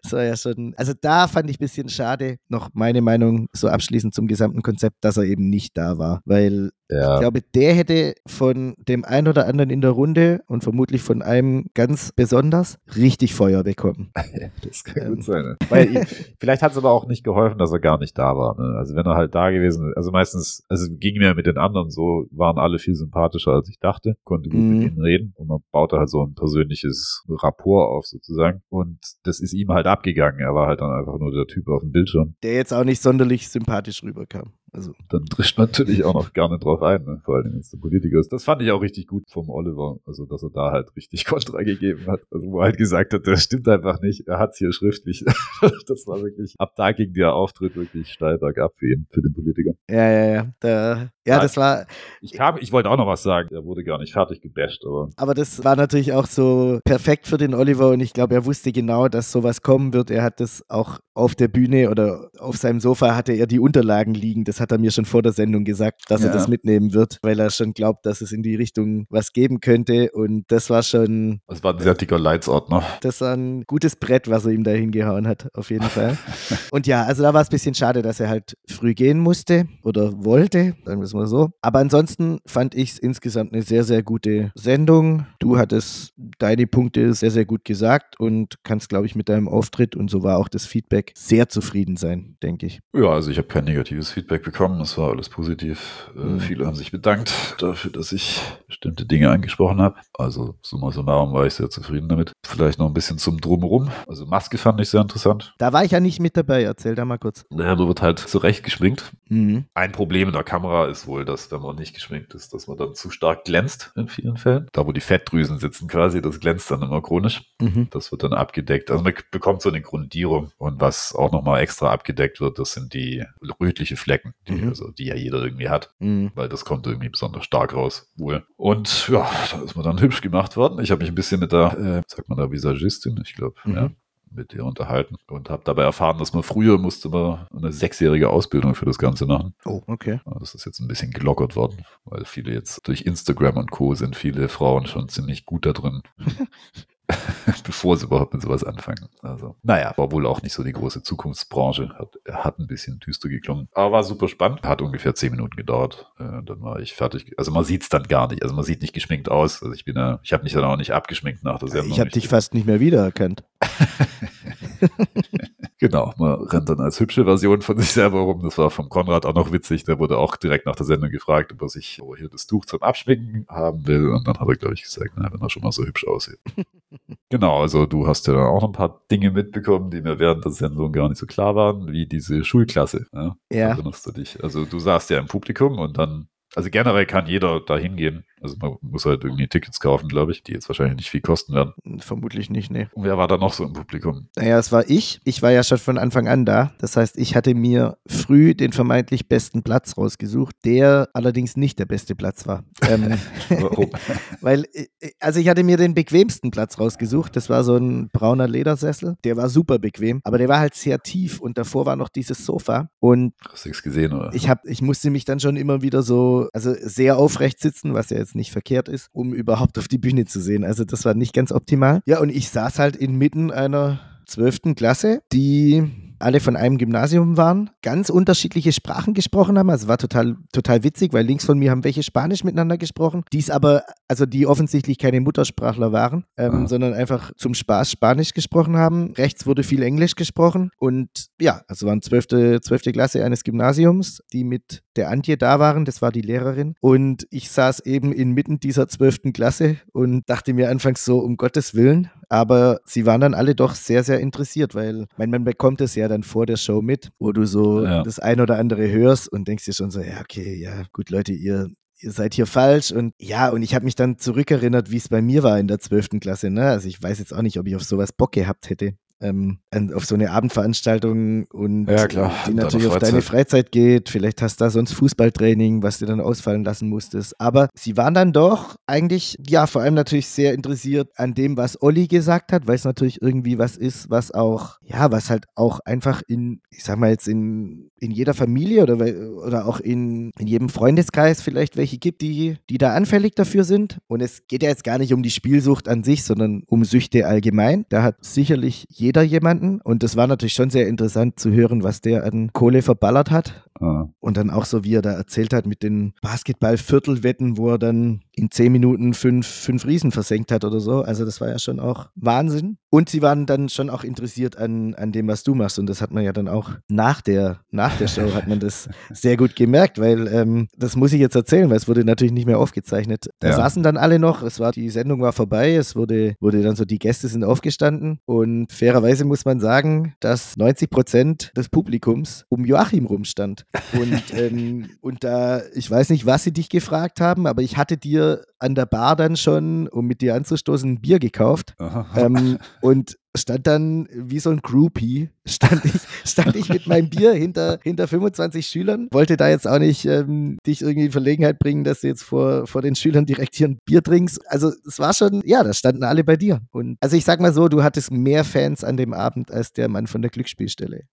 war 0.09 0.23
ja 0.23 0.35
schon, 0.35 0.73
also 0.77 0.93
da 0.99 1.27
fand 1.27 1.49
ich 1.51 1.57
ein 1.57 1.65
bisschen 1.65 1.89
schade, 1.89 2.37
noch 2.49 2.69
meine 2.73 3.01
Meinung 3.01 3.47
so 3.53 3.67
abschließend 3.67 4.14
zum 4.15 4.27
gesamten 4.27 4.61
Konzept, 4.61 4.97
dass 5.01 5.17
er 5.17 5.23
eben 5.23 5.49
nicht 5.49 5.77
da 5.77 5.97
war 5.97 6.21
weil 6.25 6.71
ja. 6.89 7.15
ich 7.15 7.19
glaube, 7.19 7.41
der 7.41 7.73
hätte 7.73 8.13
von 8.27 8.75
dem 8.77 9.05
einen 9.05 9.27
oder 9.27 9.47
anderen 9.47 9.69
in 9.69 9.81
der 9.81 9.91
Runde 9.91 10.41
und 10.47 10.63
vermutlich 10.63 11.01
von 11.01 11.21
einem 11.21 11.65
ganz 11.73 12.11
besonders 12.11 12.77
richtig 12.95 13.33
Feuer 13.33 13.63
bekommen. 13.63 14.11
das 14.63 14.83
kann 14.83 15.03
ähm. 15.03 15.15
gut 15.15 15.23
sein. 15.23 15.43
Ne? 15.43 15.57
Weil, 15.69 16.05
vielleicht 16.39 16.61
hat 16.61 16.73
es 16.73 16.77
aber 16.77 16.91
auch 16.91 17.07
nicht 17.07 17.23
geholfen, 17.23 17.57
dass 17.57 17.71
er 17.71 17.79
gar 17.79 17.97
nicht 17.97 18.17
da 18.17 18.35
war. 18.35 18.59
Ne? 18.59 18.77
Also 18.77 18.95
wenn 18.95 19.05
er 19.05 19.15
halt 19.15 19.33
da 19.33 19.49
gewesen 19.49 19.93
also 19.95 20.11
meistens, 20.11 20.63
also 20.69 20.87
ging 20.97 21.17
mir 21.17 21.33
mit 21.33 21.47
den 21.47 21.57
anderen 21.57 21.89
so, 21.89 22.27
waren 22.31 22.57
alle 22.57 22.79
viel 22.79 22.95
sympathischer, 22.95 23.51
als 23.51 23.69
ich 23.69 23.79
dachte, 23.79 24.15
konnte 24.23 24.49
gut 24.49 24.59
mhm. 24.59 24.77
mit 24.77 24.91
ihnen 24.91 25.01
reden 25.01 25.33
und 25.35 25.47
man 25.47 25.59
baute 25.71 25.97
halt 25.97 26.09
so 26.09 26.23
ein 26.23 26.33
persönliches 26.35 27.23
Rapport 27.29 27.89
auf 27.89 28.05
sozusagen 28.05 28.61
und 28.69 28.99
das 29.23 29.39
ist 29.39 29.53
ihm 29.53 29.69
halt 29.69 29.87
abgegangen. 29.87 30.39
Er 30.39 30.53
war 30.53 30.67
halt 30.67 30.81
dann 30.81 30.91
einfach 30.91 31.17
nur 31.17 31.31
der 31.31 31.47
Typ 31.47 31.67
auf 31.67 31.81
dem 31.81 31.91
Bildschirm. 31.91 32.35
Der 32.43 32.53
jetzt 32.53 32.73
auch 32.73 32.83
nicht 32.83 33.01
sonderlich 33.01 33.49
sympathisch 33.49 34.03
rüberkam. 34.05 34.53
Also. 34.75 34.93
Dann 35.09 35.25
trischt 35.25 35.57
man 35.57 35.67
natürlich 35.67 36.03
auch 36.03 36.13
noch 36.13 36.33
gerne 36.33 36.59
drauf 36.59 36.81
ein, 36.81 37.03
ne? 37.05 37.21
vor 37.23 37.35
allem 37.35 37.53
wenn 37.53 37.59
es 37.59 37.69
der 37.69 37.77
Politiker 37.77 38.19
ist. 38.19 38.31
Das 38.31 38.43
fand 38.43 38.61
ich 38.61 38.71
auch 38.71 38.81
richtig 38.81 39.07
gut 39.07 39.23
vom 39.29 39.49
Oliver, 39.49 39.99
also 40.05 40.25
dass 40.25 40.43
er 40.43 40.49
da 40.49 40.71
halt 40.71 40.95
richtig 40.95 41.25
Kontra 41.25 41.63
gegeben 41.63 42.07
hat. 42.07 42.21
Also 42.31 42.51
wo 42.51 42.59
er 42.59 42.65
halt 42.65 42.77
gesagt 42.77 43.13
hat, 43.13 43.25
das 43.25 43.43
stimmt 43.43 43.67
einfach 43.67 44.01
nicht, 44.01 44.27
er 44.27 44.39
hat 44.39 44.51
es 44.51 44.57
hier 44.57 44.73
schriftlich. 44.73 45.23
das 45.61 46.07
war 46.07 46.21
wirklich, 46.21 46.55
ab 46.57 46.73
da 46.75 46.91
ging 46.91 47.13
der 47.13 47.33
Auftritt 47.33 47.75
wirklich 47.75 48.11
steil 48.11 48.37
bergab 48.37 48.73
für 48.77 48.91
ihn, 48.91 49.07
für 49.11 49.21
den 49.21 49.33
Politiker. 49.33 49.71
Ja, 49.89 50.11
ja, 50.11 50.25
ja. 50.25 50.53
Da, 50.59 51.09
ja, 51.27 51.39
das 51.39 51.57
war. 51.57 51.87
Ich 52.21 52.33
kam, 52.33 52.57
ich 52.59 52.71
wollte 52.71 52.89
auch 52.89 52.97
noch 52.97 53.07
was 53.07 53.23
sagen, 53.23 53.49
er 53.53 53.65
wurde 53.65 53.83
gar 53.83 53.97
nicht 53.97 54.13
fertig 54.13 54.41
gebasht, 54.41 54.83
aber. 54.85 55.09
Aber 55.15 55.33
das 55.33 55.63
war 55.63 55.75
natürlich 55.75 56.13
auch 56.13 56.27
so 56.27 56.79
perfekt 56.85 57.27
für 57.27 57.37
den 57.37 57.55
Oliver 57.55 57.89
und 57.89 57.99
ich 57.99 58.13
glaube, 58.13 58.35
er 58.35 58.45
wusste 58.45 58.71
genau, 58.71 59.07
dass 59.07 59.31
sowas 59.31 59.61
kommen 59.61 59.93
wird. 59.93 60.11
Er 60.11 60.23
hat 60.23 60.39
das 60.39 60.63
auch 60.69 60.99
auf 61.15 61.33
der 61.33 61.47
Bühne 61.47 61.89
oder 61.89 62.29
auf 62.37 62.57
seinem 62.57 62.79
Sofa 62.79 63.15
hatte 63.15 63.33
er 63.33 63.47
die 63.47 63.59
Unterlagen 63.59 64.13
liegen. 64.13 64.43
Das 64.43 64.59
hat 64.59 64.64
er 64.71 64.77
mir 64.77 64.91
schon 64.91 65.05
vor 65.05 65.21
der 65.21 65.31
Sendung 65.31 65.63
gesagt, 65.63 66.03
dass 66.09 66.21
ja. 66.21 66.27
er 66.27 66.33
das 66.33 66.47
mitnehmen 66.47 66.93
wird, 66.93 67.19
weil 67.21 67.39
er 67.39 67.49
schon 67.49 67.73
glaubt, 67.73 68.05
dass 68.05 68.21
es 68.21 68.31
in 68.31 68.43
die 68.43 68.55
Richtung 68.55 69.05
was 69.09 69.33
geben 69.33 69.59
könnte. 69.59 70.11
Und 70.11 70.45
das 70.47 70.69
war 70.69 70.83
schon. 70.83 71.41
Das 71.47 71.63
war 71.63 71.73
ein 71.73 71.79
sehr 71.79 71.93
dicker 71.93 72.19
Leitsordner. 72.19 72.83
Das 73.01 73.21
war 73.21 73.33
ein 73.35 73.63
gutes 73.63 73.95
Brett, 73.95 74.29
was 74.29 74.45
er 74.45 74.51
ihm 74.51 74.63
da 74.63 74.71
hingehauen 74.71 75.27
hat, 75.27 75.49
auf 75.53 75.69
jeden 75.69 75.89
Fall. 75.89 76.17
und 76.71 76.87
ja, 76.87 77.03
also 77.03 77.23
da 77.23 77.33
war 77.33 77.41
es 77.41 77.49
ein 77.49 77.51
bisschen 77.51 77.75
schade, 77.75 78.01
dass 78.01 78.19
er 78.19 78.29
halt 78.29 78.57
früh 78.67 78.93
gehen 78.93 79.19
musste 79.19 79.67
oder 79.83 80.23
wollte, 80.23 80.75
sagen 80.85 80.99
wir 80.99 81.05
es 81.05 81.13
mal 81.13 81.27
so. 81.27 81.49
Aber 81.61 81.79
ansonsten 81.79 82.39
fand 82.45 82.75
ich 82.75 82.91
es 82.91 82.99
insgesamt 82.99 83.53
eine 83.53 83.61
sehr, 83.61 83.83
sehr 83.83 84.03
gute 84.03 84.51
Sendung. 84.55 85.25
Du 85.39 85.57
hattest 85.57 86.13
deine 86.37 86.67
Punkte 86.67 87.13
sehr, 87.13 87.31
sehr 87.31 87.45
gut 87.45 87.65
gesagt 87.65 88.19
und 88.19 88.55
kannst, 88.63 88.89
glaube 88.89 89.05
ich, 89.05 89.15
mit 89.15 89.29
deinem 89.29 89.47
Auftritt 89.47 89.95
und 89.95 90.09
so 90.09 90.23
war 90.23 90.37
auch 90.37 90.47
das 90.47 90.65
Feedback 90.65 91.11
sehr 91.15 91.49
zufrieden 91.49 91.97
sein, 91.97 92.37
denke 92.41 92.65
ich. 92.65 92.79
Ja, 92.93 93.09
also 93.09 93.31
ich 93.31 93.37
habe 93.37 93.47
kein 93.47 93.65
negatives 93.65 94.11
Feedback 94.11 94.43
bekommen. 94.45 94.79
Es 94.79 94.97
war 94.97 95.11
alles 95.11 95.27
positiv. 95.27 96.09
Äh, 96.15 96.19
mhm. 96.19 96.39
Viele 96.39 96.65
haben 96.65 96.75
sich 96.75 96.91
bedankt 96.91 97.55
dafür, 97.59 97.91
dass 97.91 98.13
ich 98.13 98.41
bestimmte 98.67 99.05
Dinge 99.05 99.29
angesprochen 99.29 99.81
habe. 99.81 99.95
Also 100.13 100.55
summa 100.61 100.91
summarum 100.91 101.33
war 101.33 101.45
ich 101.45 101.55
sehr 101.55 101.69
zufrieden 101.69 102.07
damit. 102.07 102.31
Vielleicht 102.45 102.79
noch 102.79 102.87
ein 102.87 102.93
bisschen 102.93 103.17
zum 103.17 103.41
Drumherum. 103.41 103.89
Also 104.07 104.25
Maske 104.25 104.57
fand 104.57 104.79
ich 104.79 104.89
sehr 104.89 105.01
interessant. 105.01 105.53
Da 105.57 105.73
war 105.73 105.83
ich 105.83 105.91
ja 105.91 105.99
nicht 105.99 106.21
mit 106.21 106.37
dabei. 106.37 106.63
Erzähl 106.63 106.95
da 106.95 107.03
mal 107.03 107.17
kurz. 107.17 107.45
Naja, 107.49 107.75
man 107.75 107.87
wird 107.87 108.01
halt 108.01 108.19
zurecht 108.19 108.63
geschminkt. 108.63 109.11
Mhm. 109.27 109.65
Ein 109.73 109.91
Problem 109.91 110.29
in 110.29 110.33
der 110.33 110.43
Kamera 110.43 110.87
ist 110.87 111.07
wohl, 111.07 111.25
dass 111.25 111.51
wenn 111.51 111.61
man 111.61 111.75
nicht 111.75 111.93
geschminkt 111.93 112.33
ist, 112.33 112.53
dass 112.53 112.67
man 112.67 112.77
dann 112.77 112.95
zu 112.95 113.09
stark 113.09 113.43
glänzt 113.43 113.91
in 113.95 114.07
vielen 114.07 114.37
Fällen. 114.37 114.67
Da, 114.71 114.85
wo 114.85 114.91
die 114.91 115.01
Fettdrüsen 115.01 115.57
sitzen 115.57 115.87
quasi, 115.87 116.21
das 116.21 116.39
glänzt 116.39 116.69
dann 116.69 116.83
immer 116.83 117.01
chronisch. 117.01 117.41
Mhm. 117.59 117.87
Das 117.89 118.11
wird 118.11 118.23
dann 118.23 118.33
abgedeckt. 118.33 118.91
Also 118.91 119.03
man 119.03 119.13
bekommt 119.31 119.61
so 119.61 119.69
eine 119.69 119.81
Grundierung. 119.81 120.51
Und 120.57 120.79
was 120.79 121.13
auch 121.15 121.31
nochmal 121.31 121.61
extra 121.61 121.91
abgedeckt 121.91 122.39
wird, 122.39 122.59
das 122.59 122.73
sind 122.73 122.93
die 122.93 123.25
rötliche 123.59 123.95
Flecken, 123.95 124.33
die, 124.47 124.53
mhm. 124.53 124.69
also, 124.69 124.91
die 124.91 125.05
ja 125.05 125.15
jeder 125.15 125.43
irgendwie 125.43 125.69
hat. 125.69 125.93
Mhm. 125.99 126.31
Weil 126.35 126.49
das 126.49 126.65
kommt 126.65 126.85
irgendwie 126.85 127.09
besonders 127.09 127.45
stark 127.45 127.73
raus, 127.73 128.11
wohl. 128.15 128.45
Und 128.57 129.07
ja, 129.09 129.29
da 129.51 129.61
ist 129.61 129.75
man 129.75 129.85
dann 129.85 129.99
hübsch 130.01 130.21
gemacht 130.21 130.55
worden. 130.57 130.79
Ich 130.83 130.91
habe 130.91 131.01
mich 131.01 131.11
ein 131.11 131.15
bisschen 131.15 131.39
mit 131.39 131.51
der, 131.51 131.77
äh, 131.77 132.01
sagt 132.07 132.29
man 132.29 132.37
da, 132.37 132.51
Visagistin, 132.51 133.19
ich 133.23 133.35
glaube, 133.35 133.55
mhm. 133.65 133.75
ja, 133.75 133.89
mit 134.35 134.53
ihr 134.53 134.65
unterhalten 134.65 135.15
und 135.27 135.49
habe 135.49 135.63
dabei 135.63 135.83
erfahren, 135.83 136.17
dass 136.17 136.33
man 136.33 136.43
früher 136.43 136.77
musste 136.77 137.09
man 137.09 137.47
eine 137.55 137.71
sechsjährige 137.71 138.29
Ausbildung 138.29 138.75
für 138.75 138.85
das 138.85 138.97
Ganze 138.97 139.25
machen. 139.25 139.55
Oh, 139.65 139.81
okay. 139.87 140.19
Das 140.39 140.53
ist 140.53 140.65
jetzt 140.65 140.79
ein 140.79 140.87
bisschen 140.87 141.11
gelockert 141.11 141.55
worden, 141.55 141.85
weil 142.03 142.25
viele 142.25 142.53
jetzt 142.53 142.87
durch 142.87 143.01
Instagram 143.01 143.57
und 143.57 143.71
Co. 143.71 143.95
sind 143.95 144.15
viele 144.15 144.49
Frauen 144.49 144.87
schon 144.87 145.09
ziemlich 145.09 145.45
gut 145.45 145.65
da 145.65 145.73
drin. 145.73 146.01
bevor 147.63 147.97
sie 147.97 148.05
überhaupt 148.05 148.33
mit 148.33 148.41
sowas 148.41 148.63
anfangen. 148.63 149.07
Also, 149.21 149.55
naja, 149.63 149.93
war 149.97 150.11
wohl 150.11 150.25
auch 150.25 150.41
nicht 150.41 150.53
so 150.53 150.63
die 150.63 150.71
große 150.71 151.03
Zukunftsbranche. 151.03 151.89
Hat, 151.97 152.17
hat 152.31 152.59
ein 152.59 152.67
bisschen 152.67 152.99
düster 152.99 153.29
geklungen. 153.29 153.67
Aber 153.73 153.91
war 153.91 154.03
super 154.03 154.27
spannend. 154.27 154.63
Hat 154.63 154.81
ungefähr 154.81 155.15
zehn 155.15 155.31
Minuten 155.31 155.55
gedauert. 155.55 156.11
Äh, 156.19 156.43
dann 156.43 156.61
war 156.61 156.79
ich 156.79 156.93
fertig. 156.93 157.33
Also 157.37 157.51
man 157.51 157.63
sieht 157.63 157.83
es 157.83 157.89
dann 157.89 158.03
gar 158.03 158.27
nicht. 158.29 158.43
Also 158.43 158.55
man 158.55 158.63
sieht 158.63 158.81
nicht 158.81 158.93
geschminkt 158.93 159.29
aus. 159.29 159.61
Also 159.61 159.73
ich 159.73 159.85
bin 159.85 159.95
ja, 159.95 160.19
ich 160.23 160.33
habe 160.33 160.43
mich 160.43 160.53
dann 160.53 160.63
auch 160.63 160.77
nicht 160.77 160.91
abgeschminkt 160.93 161.43
nach 161.43 161.59
der 161.59 161.69
Sendung. 161.69 161.91
Ich 161.91 161.99
habe 161.99 162.09
dich 162.09 162.27
fast 162.27 162.53
nicht 162.53 162.65
mehr 162.65 162.79
wiedererkannt. 162.79 163.43
Genau, 165.79 166.13
man 166.17 166.41
rennt 166.43 166.69
dann 166.69 166.79
als 166.79 166.99
hübsche 167.01 167.25
Version 167.25 167.61
von 167.61 167.77
sich 167.77 167.91
selber 167.91 168.19
rum. 168.21 168.41
Das 168.43 168.57
war 168.57 168.69
vom 168.71 168.87
Konrad 168.87 169.25
auch 169.25 169.33
noch 169.33 169.51
witzig. 169.51 169.83
Der 169.83 169.99
wurde 169.99 170.17
auch 170.17 170.37
direkt 170.37 170.65
nach 170.65 170.75
der 170.75 170.85
Sendung 170.85 171.09
gefragt, 171.09 171.51
ob 171.51 171.61
er 171.61 171.69
sich 171.69 171.99
oh, 172.01 172.15
hier 172.15 172.29
das 172.29 172.47
Tuch 172.47 172.65
zum 172.65 172.81
Abschminken 172.81 173.45
haben 173.49 173.85
will. 173.85 174.09
Und 174.09 174.25
dann 174.25 174.39
hat 174.39 174.47
er, 174.47 174.55
glaube 174.55 174.75
ich, 174.75 174.83
gesagt, 174.83 175.15
na, 175.17 175.31
wenn 175.33 175.41
er 175.41 175.49
schon 175.49 175.63
mal 175.63 175.73
so 175.73 175.83
hübsch 175.83 176.07
aussieht. 176.07 176.39
genau, 177.29 177.61
also 177.61 177.85
du 177.85 178.07
hast 178.07 178.25
ja 178.27 178.33
dann 178.33 178.47
auch 178.47 178.63
ein 178.63 178.71
paar 178.71 179.01
Dinge 179.11 179.31
mitbekommen, 179.31 179.91
die 179.91 180.01
mir 180.01 180.17
während 180.17 180.45
der 180.45 180.53
Sendung 180.53 180.93
gar 180.93 181.09
nicht 181.09 181.19
so 181.19 181.25
klar 181.25 181.55
waren, 181.55 181.91
wie 181.91 182.05
diese 182.05 182.45
Schulklasse. 182.45 183.07
Ja. 183.11 183.35
ja. 183.51 183.69
Erinnerst 183.69 184.05
du 184.07 184.11
dich? 184.11 184.41
Also 184.41 184.63
du 184.63 184.79
saßt 184.79 185.09
ja 185.09 185.19
im 185.19 185.27
Publikum 185.27 185.77
und 185.77 185.97
dann 185.97 186.29
also 186.55 186.69
generell 186.69 187.05
kann 187.05 187.27
jeder 187.27 187.59
da 187.59 187.77
hingehen. 187.77 188.23
Also 188.45 188.57
man 188.61 188.77
muss 188.81 189.05
halt 189.05 189.23
irgendwie 189.23 189.47
Tickets 189.47 189.79
kaufen, 189.79 190.07
glaube 190.07 190.31
ich, 190.31 190.43
die 190.43 190.51
jetzt 190.51 190.69
wahrscheinlich 190.69 190.97
nicht 190.97 191.09
viel 191.09 191.21
kosten 191.21 191.53
werden. 191.55 191.73
Vermutlich 191.97 192.51
nicht, 192.51 192.69
nee. 192.69 192.87
Und 192.93 193.03
wer 193.03 193.17
war 193.17 193.27
da 193.27 193.37
noch 193.37 193.53
so 193.53 193.63
im 193.63 193.73
Publikum? 193.73 194.27
Naja, 194.35 194.59
es 194.59 194.71
war 194.71 194.87
ich. 194.87 195.19
Ich 195.23 195.41
war 195.41 195.51
ja 195.51 195.63
schon 195.63 195.79
von 195.79 195.97
Anfang 195.97 196.27
an 196.27 196.45
da. 196.45 196.73
Das 196.77 196.95
heißt, 196.95 197.17
ich 197.17 197.35
hatte 197.35 197.55
mir 197.55 197.97
früh 198.07 198.53
den 198.53 198.71
vermeintlich 198.71 199.27
besten 199.27 199.63
Platz 199.63 199.97
rausgesucht, 199.97 200.55
der 200.63 201.09
allerdings 201.13 201.57
nicht 201.57 201.79
der 201.79 201.85
beste 201.85 202.15
Platz 202.15 202.47
war. 202.47 202.63
Ähm, 202.87 203.17
Warum? 203.49 203.89
weil, 204.41 204.65
äh, 204.73 204.85
also 205.19 205.39
ich 205.39 205.49
hatte 205.49 205.63
mir 205.63 205.75
den 205.75 205.95
bequemsten 205.95 206.51
Platz 206.51 206.77
rausgesucht. 206.79 207.35
Das 207.35 207.49
war 207.49 207.63
so 207.63 207.77
ein 207.77 208.09
brauner 208.13 208.47
Ledersessel. 208.47 209.15
Der 209.23 209.37
war 209.37 209.49
super 209.49 209.79
bequem, 209.79 210.21
aber 210.23 210.37
der 210.37 210.47
war 210.47 210.59
halt 210.59 210.75
sehr 210.75 210.99
tief 210.99 211.39
und 211.39 211.57
davor 211.57 211.87
war 211.87 211.95
noch 211.95 212.09
dieses 212.09 212.45
Sofa. 212.45 212.89
Und 212.99 213.33
Hast 213.49 213.65
du 213.65 213.69
nichts 213.69 213.81
gesehen, 213.81 214.13
oder? 214.13 214.29
Ich, 214.35 214.49
hab, 214.49 214.63
ich 214.65 214.83
musste 214.83 215.09
mich 215.09 215.25
dann 215.25 215.39
schon 215.39 215.57
immer 215.57 215.81
wieder 215.81 216.03
so, 216.03 216.47
also 216.53 216.75
sehr 216.79 217.17
aufrecht 217.17 217.59
sitzen, 217.59 217.95
was 217.95 218.11
ja 218.11 218.17
jetzt 218.17 218.34
nicht 218.35 218.51
verkehrt 218.51 218.89
ist, 218.89 219.09
um 219.13 219.33
überhaupt 219.33 219.77
auf 219.77 219.87
die 219.87 219.97
Bühne 219.97 220.25
zu 220.25 220.39
sehen. 220.39 220.63
Also 220.63 220.85
das 220.85 221.05
war 221.05 221.13
nicht 221.13 221.33
ganz 221.33 221.51
optimal. 221.51 222.01
Ja, 222.05 222.19
und 222.19 222.29
ich 222.29 222.49
saß 222.49 222.79
halt 222.79 222.95
inmitten 222.95 223.51
einer 223.51 223.99
zwölften 224.25 224.75
Klasse, 224.75 225.21
die 225.31 225.83
alle 226.19 226.39
von 226.39 226.55
einem 226.55 226.77
Gymnasium 226.77 227.37
waren, 227.37 227.69
ganz 227.81 228.09
unterschiedliche 228.09 228.71
Sprachen 228.71 229.13
gesprochen 229.13 229.57
haben. 229.57 229.69
Also 229.69 229.87
war 229.87 229.97
total, 229.97 230.37
total 230.51 230.83
witzig, 230.83 231.13
weil 231.13 231.25
links 231.25 231.45
von 231.45 231.57
mir 231.57 231.71
haben 231.71 231.83
welche 231.83 232.03
Spanisch 232.03 232.43
miteinander 232.43 232.77
gesprochen, 232.77 233.23
die 233.33 233.39
es 233.39 233.49
aber, 233.49 233.83
also 234.07 234.25
die 234.25 234.47
offensichtlich 234.47 234.97
keine 234.97 235.21
Muttersprachler 235.21 235.91
waren, 235.91 236.25
ähm, 236.37 236.61
mhm. 236.61 236.67
sondern 236.67 236.93
einfach 236.93 237.31
zum 237.37 237.53
Spaß 237.53 237.91
Spanisch 237.91 238.33
gesprochen 238.33 238.77
haben. 238.77 239.11
Rechts 239.13 239.45
wurde 239.45 239.63
viel 239.63 239.83
Englisch 239.83 240.15
gesprochen 240.15 240.71
und 240.77 241.09
ja, 241.39 241.61
also 241.67 241.85
waren 241.87 242.01
zwölfte, 242.01 242.61
zwölfte 242.61 242.91
Klasse 242.91 243.23
eines 243.23 243.43
Gymnasiums, 243.43 244.21
die 244.31 244.43
mit 244.43 244.81
der 244.95 245.09
Antje 245.09 245.37
da 245.37 245.59
waren, 245.59 245.85
das 245.85 246.01
war 246.01 246.11
die 246.11 246.21
Lehrerin. 246.21 246.75
Und 246.81 247.27
ich 247.29 247.49
saß 247.49 247.81
eben 247.81 248.13
inmitten 248.13 248.59
dieser 248.59 248.87
zwölften 248.87 249.33
Klasse 249.33 249.77
und 249.91 250.29
dachte 250.29 250.53
mir 250.53 250.69
anfangs 250.69 251.05
so, 251.05 251.19
um 251.19 251.37
Gottes 251.37 251.73
Willen. 251.75 252.09
Aber 252.29 252.79
sie 252.85 253.05
waren 253.05 253.21
dann 253.21 253.33
alle 253.33 253.55
doch 253.55 253.75
sehr, 253.75 254.03
sehr 254.03 254.19
interessiert, 254.19 254.73
weil 254.75 255.05
mein, 255.17 255.29
man 255.29 255.43
bekommt 255.43 255.81
es 255.81 255.95
ja 255.95 256.07
dann 256.07 256.23
vor 256.23 256.45
der 256.45 256.57
Show 256.57 256.81
mit, 256.81 257.11
wo 257.19 257.31
du 257.31 257.45
so 257.45 257.83
ja. 257.83 258.03
das 258.03 258.19
ein 258.19 258.39
oder 258.41 258.57
andere 258.57 258.89
hörst 258.89 259.31
und 259.31 259.47
denkst 259.47 259.65
dir 259.65 259.73
schon 259.73 259.91
so, 259.91 260.01
ja, 260.01 260.21
okay, 260.21 260.55
ja, 260.55 260.83
gut, 260.91 261.09
Leute, 261.09 261.33
ihr, 261.33 261.69
ihr 261.99 262.11
seid 262.11 262.33
hier 262.33 262.47
falsch. 262.47 262.91
Und 262.91 263.13
ja, 263.19 263.49
und 263.49 263.61
ich 263.61 263.75
habe 263.75 263.85
mich 263.85 263.95
dann 263.95 264.17
zurückerinnert, 264.17 264.91
wie 264.91 264.97
es 264.97 265.09
bei 265.09 265.21
mir 265.21 265.43
war 265.43 265.59
in 265.59 265.67
der 265.67 265.79
12. 265.79 266.19
Klasse. 266.19 266.49
Ne? 266.49 266.65
Also 266.65 266.87
ich 266.87 267.01
weiß 267.01 267.19
jetzt 267.19 267.33
auch 267.33 267.41
nicht, 267.41 267.59
ob 267.59 267.67
ich 267.67 267.75
auf 267.75 267.83
sowas 267.83 268.11
Bock 268.11 268.31
gehabt 268.31 268.69
hätte 268.69 268.95
ähm, 269.21 269.59
auf 269.93 270.05
so 270.05 270.15
eine 270.15 270.31
Abendveranstaltung 270.31 271.45
und 271.45 271.87
ja, 271.87 272.07
die 272.07 272.53
natürlich 272.53 272.87
auf 272.87 272.97
deine 272.97 273.21
Freizeit 273.21 273.71
geht. 273.71 274.09
Vielleicht 274.09 274.41
hast 274.41 274.59
du 274.59 274.65
da 274.65 274.69
sonst 274.69 274.93
Fußballtraining, 274.93 275.83
was 275.83 275.99
du 275.99 276.05
dann 276.05 276.21
ausfallen 276.21 276.63
lassen 276.63 276.89
musstest. 276.89 277.39
Aber 277.39 277.69
sie 277.75 277.97
waren 277.97 278.13
dann 278.13 278.33
doch 278.33 278.75
eigentlich, 278.87 279.37
ja, 279.47 279.67
vor 279.67 279.81
allem 279.81 279.93
natürlich 279.93 280.27
sehr 280.27 280.53
interessiert 280.53 281.09
an 281.15 281.33
dem, 281.33 281.57
was 281.57 281.81
Olli 281.81 282.07
gesagt 282.07 282.51
hat, 282.51 282.67
weil 282.67 282.75
es 282.75 282.83
natürlich 282.83 283.21
irgendwie 283.21 283.57
was 283.57 283.77
ist, 283.77 284.09
was 284.09 284.31
auch, 284.31 284.77
ja, 284.81 285.11
was 285.11 285.29
halt 285.29 285.45
auch 285.55 285.79
einfach 285.85 286.21
in, 286.27 286.61
ich 286.69 286.83
sag 286.83 286.97
mal 286.97 287.09
jetzt 287.09 287.27
in, 287.27 287.89
in 287.99 288.11
jeder 288.11 288.33
Familie 288.33 288.83
oder, 288.83 288.97
oder 288.97 289.67
auch 289.67 289.79
in, 289.79 290.31
in 290.37 290.47
jedem 290.47 290.69
Freundeskreis 290.69 291.41
vielleicht 291.41 291.77
welche 291.77 291.97
gibt, 291.97 292.21
die, 292.21 292.57
die 292.69 292.77
da 292.77 292.93
anfällig 292.93 293.35
dafür 293.35 293.63
sind. 293.63 293.99
Und 294.07 294.21
es 294.21 294.47
geht 294.47 294.63
ja 294.63 294.69
jetzt 294.69 294.83
gar 294.83 294.97
nicht 294.97 295.13
um 295.13 295.23
die 295.23 295.31
Spielsucht 295.31 295.87
an 295.87 296.03
sich, 296.03 296.23
sondern 296.23 296.63
um 296.67 296.83
Süchte 296.85 297.27
allgemein. 297.27 297.85
Da 297.89 298.03
hat 298.03 298.17
sicherlich 298.23 298.85
jeder 298.89 299.04
jeder 299.05 299.21
jemanden. 299.21 299.79
Und 299.81 300.03
das 300.03 300.15
war 300.15 300.27
natürlich 300.27 300.53
schon 300.53 300.69
sehr 300.69 300.87
interessant 300.87 301.39
zu 301.39 301.51
hören, 301.51 301.83
was 301.83 302.01
der 302.01 302.25
an 302.25 302.51
Kohle 302.53 302.81
verballert 302.81 303.31
hat. 303.31 303.69
Ah. 303.79 304.07
Und 304.19 304.37
dann 304.37 304.49
auch 304.49 304.65
so, 304.65 304.83
wie 304.83 304.95
er 304.95 305.01
da 305.01 305.11
erzählt 305.11 305.53
hat 305.53 305.67
mit 305.67 305.83
den 305.83 306.13
Basketball-Viertelwetten, 306.21 307.57
wo 307.57 307.69
er 307.69 307.77
dann 307.77 308.21
in 308.33 308.49
zehn 308.49 308.71
Minuten 308.71 309.13
fünf, 309.13 309.47
fünf 309.47 309.85
Riesen 309.85 310.11
versenkt 310.11 310.51
hat 310.51 310.65
oder 310.65 310.79
so. 310.79 311.01
Also 311.01 311.23
das 311.23 311.39
war 311.39 311.49
ja 311.49 311.59
schon 311.59 311.79
auch 311.79 312.09
Wahnsinn. 312.15 312.77
Und 312.95 313.09
sie 313.09 313.21
waren 313.21 313.45
dann 313.45 313.67
schon 313.67 313.89
auch 313.89 314.05
interessiert 314.05 314.57
an, 314.57 314.95
an 314.95 315.11
dem, 315.11 315.27
was 315.27 315.43
du 315.43 315.53
machst. 315.53 315.79
Und 315.79 315.87
das 315.87 316.01
hat 316.01 316.11
man 316.11 316.23
ja 316.23 316.31
dann 316.31 316.47
auch 316.47 316.71
nach 316.87 317.19
der, 317.19 317.59
nach 317.69 317.97
der 317.97 318.07
Show 318.07 318.33
hat 318.33 318.47
man 318.47 318.61
das 318.61 318.87
sehr 319.11 319.35
gut 319.35 319.57
gemerkt, 319.57 319.99
weil 319.99 320.29
ähm, 320.29 320.69
das 320.77 320.95
muss 320.95 321.11
ich 321.11 321.19
jetzt 321.19 321.35
erzählen, 321.35 321.69
weil 321.69 321.75
es 321.75 321.89
wurde 321.89 322.05
natürlich 322.05 322.31
nicht 322.31 322.45
mehr 322.45 322.57
aufgezeichnet. 322.57 323.27
Da 323.39 323.49
ja. 323.49 323.55
saßen 323.57 323.83
dann 323.83 323.97
alle 323.97 324.17
noch, 324.17 324.43
es 324.43 324.61
war, 324.61 324.71
die 324.71 324.89
Sendung 324.89 325.19
war 325.19 325.33
vorbei, 325.33 325.75
es 325.75 325.97
wurde, 325.97 326.35
wurde 326.39 326.63
dann 326.63 326.77
so, 326.77 326.85
die 326.85 326.97
Gäste 326.97 327.27
sind 327.27 327.43
aufgestanden 327.43 328.19
und 328.23 328.71
fairerweise 328.71 329.25
muss 329.25 329.43
man 329.43 329.59
sagen, 329.59 330.13
dass 330.21 330.55
90 330.55 330.89
Prozent 330.89 331.51
des 331.57 331.67
Publikums 331.67 332.45
um 332.47 332.63
Joachim 332.63 333.07
rumstand. 333.07 333.65
Und, 333.91 334.23
ähm, 334.33 334.89
und 335.01 335.25
da, 335.25 335.63
ich 335.73 335.91
weiß 335.91 336.11
nicht, 336.11 336.25
was 336.25 336.45
sie 336.45 336.53
dich 336.53 336.69
gefragt 336.69 337.19
haben, 337.19 337.45
aber 337.45 337.61
ich 337.61 337.75
hatte 337.75 337.97
dir 337.97 338.45
an 338.59 338.73
der 338.73 338.85
Bar 338.85 339.15
dann 339.15 339.35
schon, 339.35 339.87
um 339.89 340.05
mit 340.05 340.21
dir 340.21 340.33
anzustoßen, 340.33 340.93
ein 340.93 341.01
Bier 341.01 341.19
gekauft. 341.19 341.75
Ähm, 342.15 342.57
und 342.85 343.17
stand 343.35 343.67
dann 343.67 344.07
wie 344.11 344.39
so 344.39 344.49
ein 344.49 344.61
Groupie, 344.61 345.29
stand 345.45 345.85
ich, 345.85 345.93
stand 346.25 346.55
ich 346.55 346.69
mit 346.69 346.87
meinem 346.87 347.09
Bier 347.09 347.33
hinter, 347.33 347.79
hinter 347.83 348.07
25 348.07 348.65
Schülern, 348.65 349.07
wollte 349.11 349.37
da 349.37 349.49
jetzt 349.49 349.67
auch 349.67 349.79
nicht 349.79 350.05
ähm, 350.05 350.57
dich 350.65 350.81
irgendwie 350.81 351.05
in 351.05 351.11
Verlegenheit 351.11 351.59
bringen, 351.59 351.83
dass 351.83 352.01
du 352.01 352.07
jetzt 352.07 352.23
vor, 352.23 352.67
vor 352.67 352.81
den 352.81 352.95
Schülern 352.95 353.25
direkt 353.25 353.55
hier 353.55 353.67
ein 353.67 353.77
Bier 353.85 354.01
trinkst. 354.01 354.41
Also 354.49 354.71
es 354.87 354.99
war 354.99 355.13
schon, 355.13 355.41
ja, 355.45 355.63
da 355.63 355.73
standen 355.73 356.03
alle 356.03 356.23
bei 356.23 356.35
dir. 356.35 356.61
Und 356.71 356.97
also 357.01 357.15
ich 357.15 357.25
sag 357.25 357.39
mal 357.39 357.53
so, 357.53 357.67
du 357.67 357.83
hattest 357.83 358.11
mehr 358.11 358.43
Fans 358.43 358.83
an 358.83 358.97
dem 358.97 359.13
Abend 359.13 359.51
als 359.51 359.73
der 359.73 359.87
Mann 359.87 360.07
von 360.07 360.21
der 360.21 360.31
Glücksspielstelle. 360.31 361.03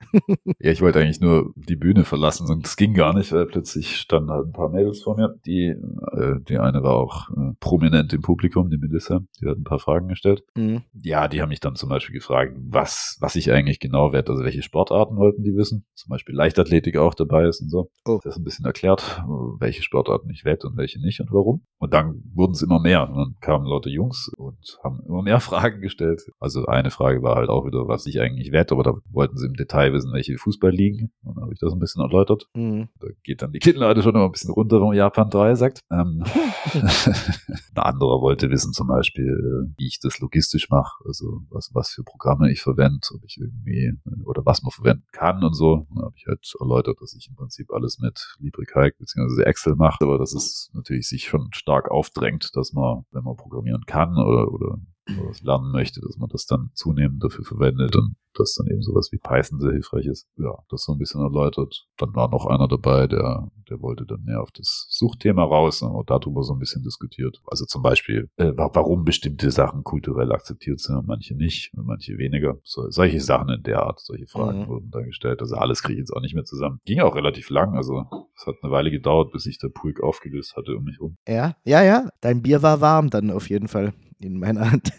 ja, 0.58 0.70
ich 0.70 0.80
wollte 0.80 1.00
eigentlich 1.00 1.20
nur 1.20 1.52
die 1.56 1.76
Bühne 1.76 2.04
verlassen 2.04 2.48
und 2.48 2.66
es 2.66 2.76
ging 2.76 2.94
gar 2.94 3.14
nicht, 3.14 3.32
weil 3.32 3.46
plötzlich 3.46 3.96
standen 3.96 4.30
halt 4.30 4.46
ein 4.46 4.52
paar 4.52 4.70
Mädels 4.70 5.02
vor 5.02 5.16
mir. 5.16 5.34
Die, 5.46 5.68
äh, 5.68 6.40
die 6.48 6.58
eine 6.58 6.82
war 6.82 6.94
auch 6.94 7.30
äh, 7.30 7.52
prominent 7.60 8.12
im 8.12 8.22
Publikum, 8.22 8.70
die 8.70 8.78
Melissa, 8.78 9.20
die 9.40 9.48
hat 9.48 9.58
ein 9.58 9.64
paar 9.64 9.78
Fragen 9.78 10.08
gestellt. 10.08 10.42
Mhm. 10.56 10.82
Ja, 10.94 11.28
die 11.28 11.40
haben 11.40 11.48
mich 11.48 11.60
dann 11.60 11.76
zum 11.76 11.88
Beispiel 11.88 12.11
Beispiel 12.12 12.20
gefragt, 12.20 12.56
was, 12.68 13.16
was 13.20 13.36
ich 13.36 13.50
eigentlich 13.50 13.80
genau 13.80 14.12
werde. 14.12 14.32
Also 14.32 14.44
welche 14.44 14.62
Sportarten 14.62 15.16
wollten 15.16 15.42
die 15.42 15.56
wissen. 15.56 15.84
Zum 15.94 16.10
Beispiel 16.10 16.34
Leichtathletik 16.34 16.96
auch 16.96 17.14
dabei 17.14 17.46
ist 17.46 17.60
und 17.60 17.70
so. 17.70 17.90
Oh. 18.04 18.20
Das 18.22 18.34
ist 18.34 18.40
ein 18.40 18.44
bisschen 18.44 18.66
erklärt, 18.66 19.22
welche 19.58 19.82
Sportarten 19.82 20.30
ich 20.30 20.44
wette 20.44 20.68
und 20.68 20.76
welche 20.76 21.00
nicht 21.00 21.20
und 21.20 21.32
warum. 21.32 21.62
Und 21.78 21.92
dann 21.94 22.22
wurden 22.34 22.52
es 22.52 22.62
immer 22.62 22.80
mehr. 22.80 23.08
Und 23.08 23.16
dann 23.16 23.36
kamen 23.40 23.66
Leute 23.66 23.90
Jungs 23.90 24.30
und 24.36 24.78
haben 24.84 25.00
immer 25.06 25.22
mehr 25.22 25.40
Fragen 25.40 25.80
gestellt. 25.80 26.22
Also 26.38 26.66
eine 26.66 26.90
Frage 26.90 27.22
war 27.22 27.36
halt 27.36 27.48
auch 27.48 27.66
wieder, 27.66 27.88
was 27.88 28.06
ich 28.06 28.20
eigentlich 28.20 28.52
wette, 28.52 28.74
aber 28.74 28.82
da 28.82 28.94
wollten 29.10 29.36
sie 29.36 29.46
im 29.46 29.54
Detail 29.54 29.92
wissen, 29.92 30.12
welche 30.12 30.36
Fußball 30.36 30.70
liegen. 30.70 31.10
Und 31.22 31.36
dann 31.36 31.44
habe 31.44 31.52
ich 31.52 31.60
das 31.60 31.72
ein 31.72 31.78
bisschen 31.78 32.02
erläutert. 32.02 32.46
Mhm. 32.54 32.88
Da 33.00 33.08
geht 33.24 33.42
dann 33.42 33.52
die 33.52 33.58
Kinnlade 33.58 34.02
schon 34.02 34.14
immer 34.14 34.26
ein 34.26 34.32
bisschen 34.32 34.52
runter, 34.52 34.76
wenn 34.76 34.88
man 34.88 34.96
Japan 34.96 35.30
3 35.30 35.54
sagt. 35.54 35.80
Ähm, 35.90 36.24
ein 36.72 37.82
anderer 37.82 38.20
wollte 38.20 38.50
wissen 38.50 38.72
zum 38.72 38.88
Beispiel, 38.88 39.68
wie 39.76 39.86
ich 39.86 39.98
das 40.00 40.20
logistisch 40.20 40.68
mache, 40.70 40.92
also 41.04 41.42
was, 41.50 41.70
was 41.74 41.90
für 41.90 42.01
Programme 42.04 42.50
ich 42.50 42.62
verwende, 42.62 43.00
ob 43.14 43.24
ich 43.24 43.38
irgendwie, 43.38 43.92
oder 44.24 44.44
was 44.44 44.62
man 44.62 44.70
verwenden 44.70 45.06
kann 45.12 45.42
und 45.44 45.54
so. 45.54 45.86
Da 45.94 46.02
habe 46.02 46.14
ich 46.16 46.26
halt 46.26 46.46
erläutert, 46.60 47.00
dass 47.00 47.14
ich 47.14 47.28
im 47.28 47.34
Prinzip 47.34 47.72
alles 47.72 47.98
mit 47.98 48.36
LibreCalc 48.40 48.98
bzw. 48.98 49.42
Excel 49.42 49.74
mache, 49.76 50.04
aber 50.04 50.18
dass 50.18 50.34
es 50.34 50.70
natürlich 50.74 51.08
sich 51.08 51.24
schon 51.24 51.48
stark 51.52 51.90
aufdrängt, 51.90 52.50
dass 52.54 52.72
man, 52.72 53.04
wenn 53.10 53.24
man 53.24 53.36
programmieren 53.36 53.84
kann 53.86 54.16
oder, 54.16 54.52
oder 54.52 54.78
was 55.06 55.42
lernen 55.42 55.72
möchte, 55.72 56.00
dass 56.00 56.16
man 56.16 56.28
das 56.28 56.46
dann 56.46 56.70
zunehmend 56.74 57.22
dafür 57.22 57.44
verwendet 57.44 57.96
und 57.96 58.16
dass 58.34 58.54
dann 58.54 58.66
eben 58.66 58.82
sowas 58.82 59.10
wie 59.12 59.18
Python 59.18 59.60
sehr 59.60 59.72
hilfreich 59.72 60.06
ist. 60.06 60.26
Ja, 60.36 60.54
das 60.70 60.84
so 60.84 60.92
ein 60.92 60.98
bisschen 60.98 61.20
erläutert. 61.20 61.86
Dann 61.98 62.14
war 62.14 62.30
noch 62.30 62.46
einer 62.46 62.68
dabei, 62.68 63.06
der, 63.06 63.50
der 63.68 63.80
wollte 63.80 64.06
dann 64.06 64.22
mehr 64.24 64.40
auf 64.40 64.50
das 64.52 64.86
Suchthema 64.88 65.44
raus 65.44 65.82
und 65.82 66.08
darüber 66.08 66.42
so 66.42 66.54
ein 66.54 66.58
bisschen 66.58 66.82
diskutiert. 66.82 67.42
Also 67.46 67.66
zum 67.66 67.82
Beispiel, 67.82 68.30
äh, 68.36 68.52
warum 68.56 69.04
bestimmte 69.04 69.50
Sachen 69.50 69.84
kulturell 69.84 70.32
akzeptiert 70.32 70.80
sind 70.80 70.96
und 70.96 71.06
manche 71.06 71.34
nicht 71.34 71.72
und 71.76 71.86
manche 71.86 72.16
weniger. 72.18 72.56
So, 72.62 72.90
solche 72.90 73.20
Sachen 73.20 73.50
in 73.50 73.62
der 73.62 73.82
Art, 73.82 74.00
solche 74.00 74.26
Fragen 74.26 74.62
mhm. 74.62 74.68
wurden 74.68 74.90
dann 74.90 75.04
gestellt. 75.04 75.40
Also 75.40 75.56
alles 75.56 75.82
kriege 75.82 75.94
ich 75.94 76.00
jetzt 76.00 76.12
auch 76.12 76.22
nicht 76.22 76.34
mehr 76.34 76.44
zusammen. 76.44 76.80
Ging 76.84 77.00
auch 77.00 77.14
relativ 77.14 77.50
lang, 77.50 77.76
also 77.76 78.04
es 78.34 78.46
hat 78.46 78.56
eine 78.62 78.72
Weile 78.72 78.90
gedauert, 78.90 79.32
bis 79.32 79.42
sich 79.42 79.58
der 79.58 79.68
Pulk 79.68 80.02
aufgelöst 80.02 80.56
hatte 80.56 80.76
um 80.76 80.84
mich 80.84 81.00
rum. 81.00 81.16
Ja, 81.28 81.56
ja, 81.64 81.82
ja. 81.82 82.08
Dein 82.20 82.42
Bier 82.42 82.62
war 82.62 82.80
warm 82.80 83.10
dann 83.10 83.30
auf 83.30 83.50
jeden 83.50 83.68
Fall 83.68 83.92
in 84.24 84.38
meiner 84.38 84.70
Hand. 84.70 84.92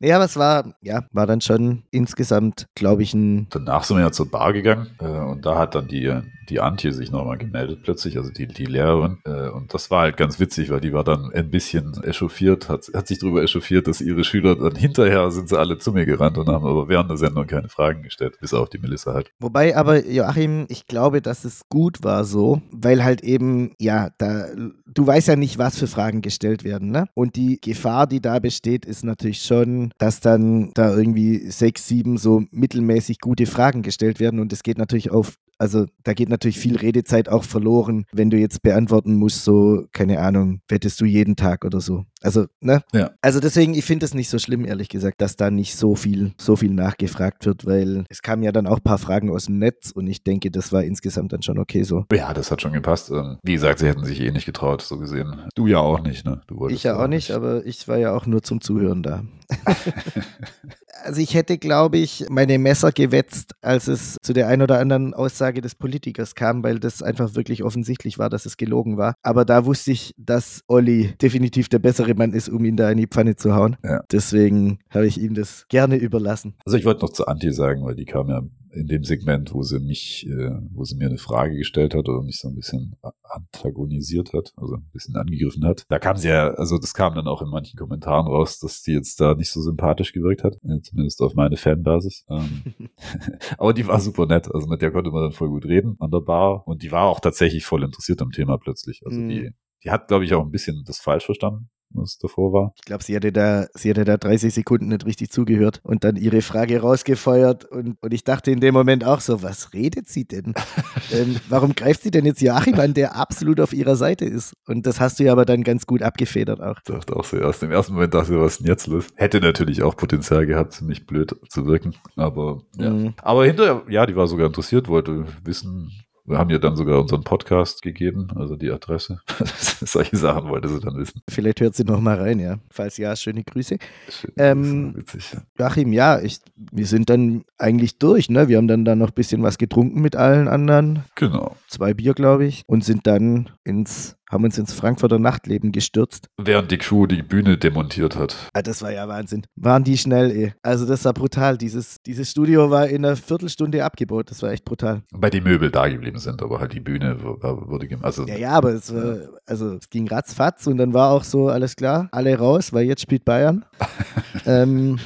ja, 0.00 0.16
aber 0.16 0.24
es 0.24 0.36
war, 0.36 0.74
ja, 0.82 1.04
war 1.12 1.26
dann 1.26 1.40
schon 1.40 1.84
insgesamt, 1.90 2.66
glaube 2.74 3.02
ich, 3.02 3.14
ein. 3.14 3.46
Danach 3.50 3.84
sind 3.84 3.96
wir 3.96 4.04
ja 4.04 4.12
zur 4.12 4.30
Bar 4.30 4.52
gegangen 4.52 4.88
äh, 5.00 5.06
und 5.06 5.44
da 5.46 5.58
hat 5.58 5.74
dann 5.74 5.88
die, 5.88 6.12
die 6.48 6.60
Antje 6.60 6.92
sich 6.92 7.10
nochmal 7.10 7.38
gemeldet 7.38 7.80
plötzlich, 7.82 8.16
also 8.16 8.30
die, 8.30 8.46
die 8.46 8.66
Lehrerin. 8.66 9.18
Äh, 9.24 9.48
und 9.48 9.72
das 9.74 9.90
war 9.90 10.02
halt 10.02 10.16
ganz 10.16 10.38
witzig, 10.38 10.70
weil 10.70 10.80
die 10.80 10.92
war 10.92 11.04
dann 11.04 11.32
ein 11.32 11.50
bisschen 11.50 12.02
echauffiert, 12.02 12.68
hat, 12.68 12.90
hat 12.94 13.06
sich 13.06 13.18
darüber 13.18 13.42
echauffiert, 13.42 13.86
dass 13.86 14.00
ihre 14.00 14.24
Schüler 14.24 14.56
dann 14.56 14.74
hinterher 14.74 15.30
sind 15.30 15.48
sie 15.48 15.58
alle 15.58 15.78
zu 15.78 15.92
mir 15.92 16.06
gerannt 16.06 16.38
und 16.38 16.48
haben 16.48 16.66
aber 16.66 16.88
während 16.88 17.10
der 17.10 17.16
Sendung 17.16 17.46
keine 17.46 17.68
Fragen 17.68 18.02
gestellt, 18.02 18.38
bis 18.40 18.54
auf 18.54 18.68
die 18.68 18.78
Melissa 18.78 19.14
halt. 19.14 19.30
Wobei 19.38 19.76
aber, 19.76 20.06
Joachim, 20.06 20.66
ich 20.68 20.86
glaube, 20.86 21.22
dass 21.22 21.44
es 21.44 21.62
gut 21.68 22.02
war 22.02 22.24
so, 22.24 22.60
weil 22.70 23.04
halt 23.04 23.22
eben, 23.22 23.74
ja, 23.78 24.10
da, 24.18 24.46
du 24.86 25.06
weißt 25.06 25.28
ja 25.28 25.36
nicht, 25.36 25.58
was 25.58 25.78
für 25.78 25.86
Fragen 25.86 26.22
gestellt 26.22 26.64
werden, 26.64 26.90
ne? 26.90 27.06
Und 27.14 27.36
die 27.36 27.60
Gefahr, 27.60 28.06
die 28.06 28.20
da 28.20 28.38
besteht, 28.38 28.55
steht, 28.56 28.84
ist 28.84 29.04
natürlich 29.04 29.42
schon, 29.42 29.92
dass 29.98 30.20
dann 30.20 30.70
da 30.74 30.96
irgendwie 30.96 31.50
sechs, 31.50 31.86
sieben 31.86 32.16
so 32.18 32.42
mittelmäßig 32.50 33.20
gute 33.20 33.46
Fragen 33.46 33.82
gestellt 33.82 34.20
werden. 34.20 34.40
Und 34.40 34.52
es 34.52 34.62
geht 34.62 34.78
natürlich 34.78 35.10
auf 35.10 35.36
also 35.58 35.86
da 36.04 36.12
geht 36.14 36.28
natürlich 36.28 36.58
viel 36.58 36.76
Redezeit 36.76 37.28
auch 37.28 37.44
verloren, 37.44 38.04
wenn 38.12 38.30
du 38.30 38.38
jetzt 38.38 38.62
beantworten 38.62 39.14
musst, 39.14 39.44
so, 39.44 39.86
keine 39.92 40.20
Ahnung, 40.20 40.60
wettest 40.68 41.00
du 41.00 41.04
jeden 41.04 41.36
Tag 41.36 41.64
oder 41.64 41.80
so. 41.80 42.04
Also, 42.22 42.46
ne? 42.60 42.82
Ja. 42.92 43.10
Also 43.20 43.40
deswegen, 43.40 43.74
ich 43.74 43.84
finde 43.84 44.06
es 44.06 44.14
nicht 44.14 44.28
so 44.28 44.38
schlimm, 44.38 44.64
ehrlich 44.64 44.88
gesagt, 44.88 45.20
dass 45.20 45.36
da 45.36 45.50
nicht 45.50 45.76
so 45.76 45.94
viel, 45.94 46.32
so 46.38 46.56
viel 46.56 46.72
nachgefragt 46.72 47.46
wird, 47.46 47.66
weil 47.66 48.04
es 48.08 48.22
kamen 48.22 48.42
ja 48.42 48.52
dann 48.52 48.66
auch 48.66 48.78
ein 48.78 48.82
paar 48.82 48.98
Fragen 48.98 49.30
aus 49.30 49.46
dem 49.46 49.58
Netz 49.58 49.90
und 49.92 50.06
ich 50.06 50.24
denke, 50.24 50.50
das 50.50 50.72
war 50.72 50.82
insgesamt 50.82 51.32
dann 51.32 51.42
schon 51.42 51.58
okay 51.58 51.82
so. 51.82 52.04
Ja, 52.12 52.34
das 52.34 52.50
hat 52.50 52.62
schon 52.62 52.72
gepasst. 52.72 53.10
Ähm, 53.10 53.38
wie 53.42 53.54
gesagt, 53.54 53.78
sie 53.78 53.86
hätten 53.86 54.04
sich 54.04 54.20
eh 54.20 54.30
nicht 54.30 54.46
getraut, 54.46 54.82
so 54.82 54.98
gesehen. 54.98 55.42
Du 55.54 55.66
ja 55.66 55.78
auch 55.78 56.00
nicht, 56.00 56.24
ne? 56.24 56.40
ich 56.68 56.82
ja 56.82 57.02
auch 57.02 57.08
nicht, 57.08 57.30
aber 57.30 57.64
ich 57.64 57.86
war 57.88 57.98
ja 57.98 58.14
auch 58.14 58.26
nur 58.26 58.42
zum 58.42 58.60
Zuhören 58.60 59.02
da. 59.02 59.22
also 61.04 61.20
ich 61.20 61.34
hätte, 61.34 61.58
glaube 61.58 61.98
ich, 61.98 62.26
meine 62.28 62.58
Messer 62.58 62.92
gewetzt, 62.92 63.54
als 63.62 63.88
es 63.88 64.16
zu 64.22 64.32
der 64.32 64.48
ein 64.48 64.62
oder 64.62 64.78
anderen 64.78 65.14
Aussage 65.14 65.60
des 65.60 65.74
Politikers 65.74 66.34
kam, 66.34 66.62
weil 66.62 66.78
das 66.78 67.02
einfach 67.02 67.34
wirklich 67.34 67.62
offensichtlich 67.62 68.18
war, 68.18 68.30
dass 68.30 68.46
es 68.46 68.56
gelogen 68.56 68.96
war. 68.96 69.14
Aber 69.22 69.44
da 69.44 69.66
wusste 69.66 69.92
ich, 69.92 70.14
dass 70.16 70.60
Olli 70.68 71.14
definitiv 71.20 71.68
der 71.68 71.78
bessere 71.78 72.14
Mann 72.14 72.32
ist, 72.32 72.48
um 72.48 72.64
ihn 72.64 72.76
da 72.76 72.90
in 72.90 72.98
die 72.98 73.06
Pfanne 73.06 73.36
zu 73.36 73.54
hauen. 73.54 73.76
Ja. 73.84 74.02
Deswegen 74.10 74.78
habe 74.90 75.06
ich 75.06 75.20
ihm 75.20 75.34
das 75.34 75.66
gerne 75.68 75.96
überlassen. 75.96 76.54
Also 76.64 76.76
ich 76.76 76.84
wollte 76.84 77.02
noch 77.02 77.12
zu 77.12 77.26
Anti 77.26 77.52
sagen, 77.52 77.84
weil 77.84 77.94
die 77.94 78.04
kam 78.04 78.28
ja 78.28 78.42
in 78.76 78.86
dem 78.86 79.04
Segment, 79.04 79.52
wo 79.54 79.62
sie 79.62 79.80
mich, 79.80 80.26
äh, 80.28 80.50
wo 80.70 80.84
sie 80.84 80.96
mir 80.96 81.06
eine 81.06 81.18
Frage 81.18 81.56
gestellt 81.56 81.94
hat 81.94 82.08
oder 82.08 82.22
mich 82.22 82.38
so 82.38 82.48
ein 82.48 82.54
bisschen 82.54 82.96
antagonisiert 83.22 84.32
hat, 84.32 84.52
also 84.56 84.74
ein 84.74 84.88
bisschen 84.92 85.16
angegriffen 85.16 85.64
hat. 85.64 85.84
Da 85.88 85.98
kam 85.98 86.16
sie 86.16 86.28
ja, 86.28 86.50
also 86.50 86.78
das 86.78 86.94
kam 86.94 87.14
dann 87.14 87.26
auch 87.26 87.42
in 87.42 87.48
manchen 87.48 87.78
Kommentaren 87.78 88.26
raus, 88.26 88.58
dass 88.58 88.82
die 88.82 88.92
jetzt 88.92 89.20
da 89.20 89.34
nicht 89.34 89.50
so 89.50 89.60
sympathisch 89.62 90.12
gewirkt 90.12 90.44
hat, 90.44 90.56
äh, 90.62 90.80
zumindest 90.82 91.20
auf 91.22 91.34
meine 91.34 91.56
Fanbasis. 91.56 92.24
Ähm, 92.28 92.62
aber 93.58 93.72
die 93.72 93.86
war 93.86 94.00
super 94.00 94.26
nett, 94.26 94.52
also 94.52 94.68
mit 94.68 94.82
der 94.82 94.92
konnte 94.92 95.10
man 95.10 95.22
dann 95.22 95.32
voll 95.32 95.48
gut 95.48 95.64
reden 95.64 95.96
an 95.98 96.10
der 96.10 96.20
Bar 96.20 96.66
und 96.68 96.82
die 96.82 96.92
war 96.92 97.06
auch 97.06 97.20
tatsächlich 97.20 97.64
voll 97.64 97.82
interessiert 97.82 98.20
am 98.22 98.30
Thema 98.30 98.58
plötzlich. 98.58 99.00
Also 99.04 99.18
mm. 99.18 99.28
die, 99.28 99.50
die 99.84 99.90
hat, 99.90 100.08
glaube 100.08 100.24
ich, 100.24 100.34
auch 100.34 100.44
ein 100.44 100.50
bisschen 100.50 100.82
das 100.84 100.98
falsch 100.98 101.24
verstanden 101.24 101.70
was 101.90 102.18
davor 102.18 102.52
war. 102.52 102.72
Ich 102.76 102.82
glaube, 102.82 103.04
sie 103.04 103.16
hatte 103.16 103.32
da, 103.32 103.66
sie 103.74 103.90
hatte 103.90 104.04
da 104.04 104.16
30 104.16 104.52
Sekunden 104.52 104.88
nicht 104.88 105.06
richtig 105.06 105.30
zugehört 105.30 105.80
und 105.82 106.04
dann 106.04 106.16
ihre 106.16 106.42
Frage 106.42 106.80
rausgefeuert 106.80 107.64
und, 107.64 107.96
und 108.00 108.12
ich 108.12 108.24
dachte 108.24 108.50
in 108.50 108.60
dem 108.60 108.74
Moment 108.74 109.04
auch 109.04 109.20
so, 109.20 109.42
was 109.42 109.72
redet 109.72 110.08
sie 110.08 110.24
denn? 110.24 110.54
ähm, 111.12 111.36
warum 111.48 111.74
greift 111.74 112.02
sie 112.02 112.10
denn 112.10 112.24
jetzt 112.24 112.40
Joachim 112.40 112.78
an, 112.78 112.94
der 112.94 113.16
absolut 113.16 113.60
auf 113.60 113.72
ihrer 113.72 113.96
Seite 113.96 114.24
ist? 114.24 114.54
Und 114.66 114.86
das 114.86 115.00
hast 115.00 115.18
du 115.18 115.24
ja 115.24 115.32
aber 115.32 115.44
dann 115.44 115.62
ganz 115.62 115.86
gut 115.86 116.02
abgefedert 116.02 116.60
auch. 116.60 116.76
Ich 116.78 116.84
dachte 116.84 117.16
auch 117.16 117.24
so, 117.24 117.36
erst 117.36 117.62
im 117.62 117.70
ersten 117.70 117.94
Moment 117.94 118.14
dachte 118.14 118.34
ich, 118.34 118.40
was 118.40 118.52
ist 118.52 118.60
denn 118.60 118.68
jetzt 118.68 118.86
los? 118.86 119.06
Hätte 119.14 119.40
natürlich 119.40 119.82
auch 119.82 119.96
Potenzial 119.96 120.46
gehabt, 120.46 120.72
ziemlich 120.72 121.06
blöd 121.06 121.34
zu 121.48 121.66
wirken, 121.66 121.94
aber 122.16 122.62
ja. 122.76 122.90
Mhm. 122.90 123.14
Aber 123.22 123.46
hinterher, 123.46 123.82
ja, 123.88 124.06
die 124.06 124.16
war 124.16 124.26
sogar 124.26 124.46
interessiert, 124.46 124.88
wollte 124.88 125.26
wissen, 125.44 125.90
wir 126.26 126.38
haben 126.38 126.50
ihr 126.50 126.58
dann 126.58 126.76
sogar 126.76 127.00
unseren 127.00 127.22
Podcast 127.22 127.82
gegeben, 127.82 128.28
also 128.34 128.56
die 128.56 128.70
Adresse. 128.70 129.20
Solche 129.80 130.16
Sachen 130.16 130.48
wollte 130.48 130.68
sie 130.68 130.80
dann 130.80 130.96
wissen. 130.96 131.22
Vielleicht 131.28 131.60
hört 131.60 131.74
sie 131.74 131.84
noch 131.84 132.00
mal 132.00 132.16
rein, 132.16 132.40
ja. 132.40 132.58
Falls 132.70 132.96
ja, 132.96 133.14
schöne 133.14 133.44
Grüße. 133.44 133.78
Schön, 134.08 134.32
ähm, 134.36 134.96
witzig, 134.96 135.32
ja. 135.32 135.42
Joachim, 135.58 135.92
ja, 135.92 136.20
ich, 136.20 136.40
wir 136.56 136.86
sind 136.86 137.10
dann 137.10 137.44
eigentlich 137.58 137.98
durch, 137.98 138.28
ne? 138.28 138.48
Wir 138.48 138.56
haben 138.56 138.68
dann 138.68 138.84
da 138.84 138.96
noch 138.96 139.08
ein 139.08 139.14
bisschen 139.14 139.42
was 139.42 139.58
getrunken 139.58 140.00
mit 140.00 140.16
allen 140.16 140.48
anderen. 140.48 141.04
Genau. 141.14 141.56
Zwei 141.68 141.94
Bier, 141.94 142.14
glaube 142.14 142.46
ich. 142.46 142.64
Und 142.66 142.84
sind 142.84 143.06
dann 143.06 143.50
ins 143.64 144.15
haben 144.30 144.44
uns 144.44 144.58
ins 144.58 144.72
Frankfurter 144.72 145.18
Nachtleben 145.18 145.72
gestürzt. 145.72 146.28
Während 146.36 146.70
die 146.70 146.78
Crew 146.78 147.06
die 147.06 147.22
Bühne 147.22 147.58
demontiert 147.58 148.16
hat. 148.16 148.36
Ah, 148.52 148.62
das 148.62 148.82
war 148.82 148.92
ja 148.92 149.06
Wahnsinn. 149.08 149.46
Waren 149.56 149.84
die 149.84 149.96
schnell, 149.98 150.30
ey. 150.30 150.54
Also 150.62 150.86
das 150.86 151.04
war 151.04 151.12
brutal. 151.12 151.58
Dieses, 151.58 152.02
dieses 152.02 152.30
Studio 152.30 152.70
war 152.70 152.88
in 152.88 153.04
einer 153.04 153.16
Viertelstunde 153.16 153.84
abgebaut. 153.84 154.30
Das 154.30 154.42
war 154.42 154.50
echt 154.50 154.64
brutal. 154.64 155.02
Weil 155.12 155.30
die 155.30 155.40
Möbel 155.40 155.70
da 155.70 155.88
geblieben 155.88 156.18
sind, 156.18 156.42
aber 156.42 156.60
halt 156.60 156.72
die 156.72 156.80
Bühne 156.80 157.22
wurde 157.22 157.86
gemacht. 157.86 158.04
Also, 158.04 158.26
ja, 158.26 158.36
ja, 158.36 158.50
aber 158.50 158.70
es 158.70 158.94
war, 158.94 159.18
also 159.46 159.74
es 159.74 159.90
ging 159.90 160.08
ratzfatz 160.08 160.66
und 160.66 160.78
dann 160.78 160.94
war 160.94 161.10
auch 161.10 161.24
so, 161.24 161.48
alles 161.48 161.76
klar, 161.76 162.08
alle 162.12 162.36
raus, 162.36 162.72
weil 162.72 162.86
jetzt 162.86 163.02
spielt 163.02 163.24
Bayern. 163.24 163.64
ähm, 164.46 164.98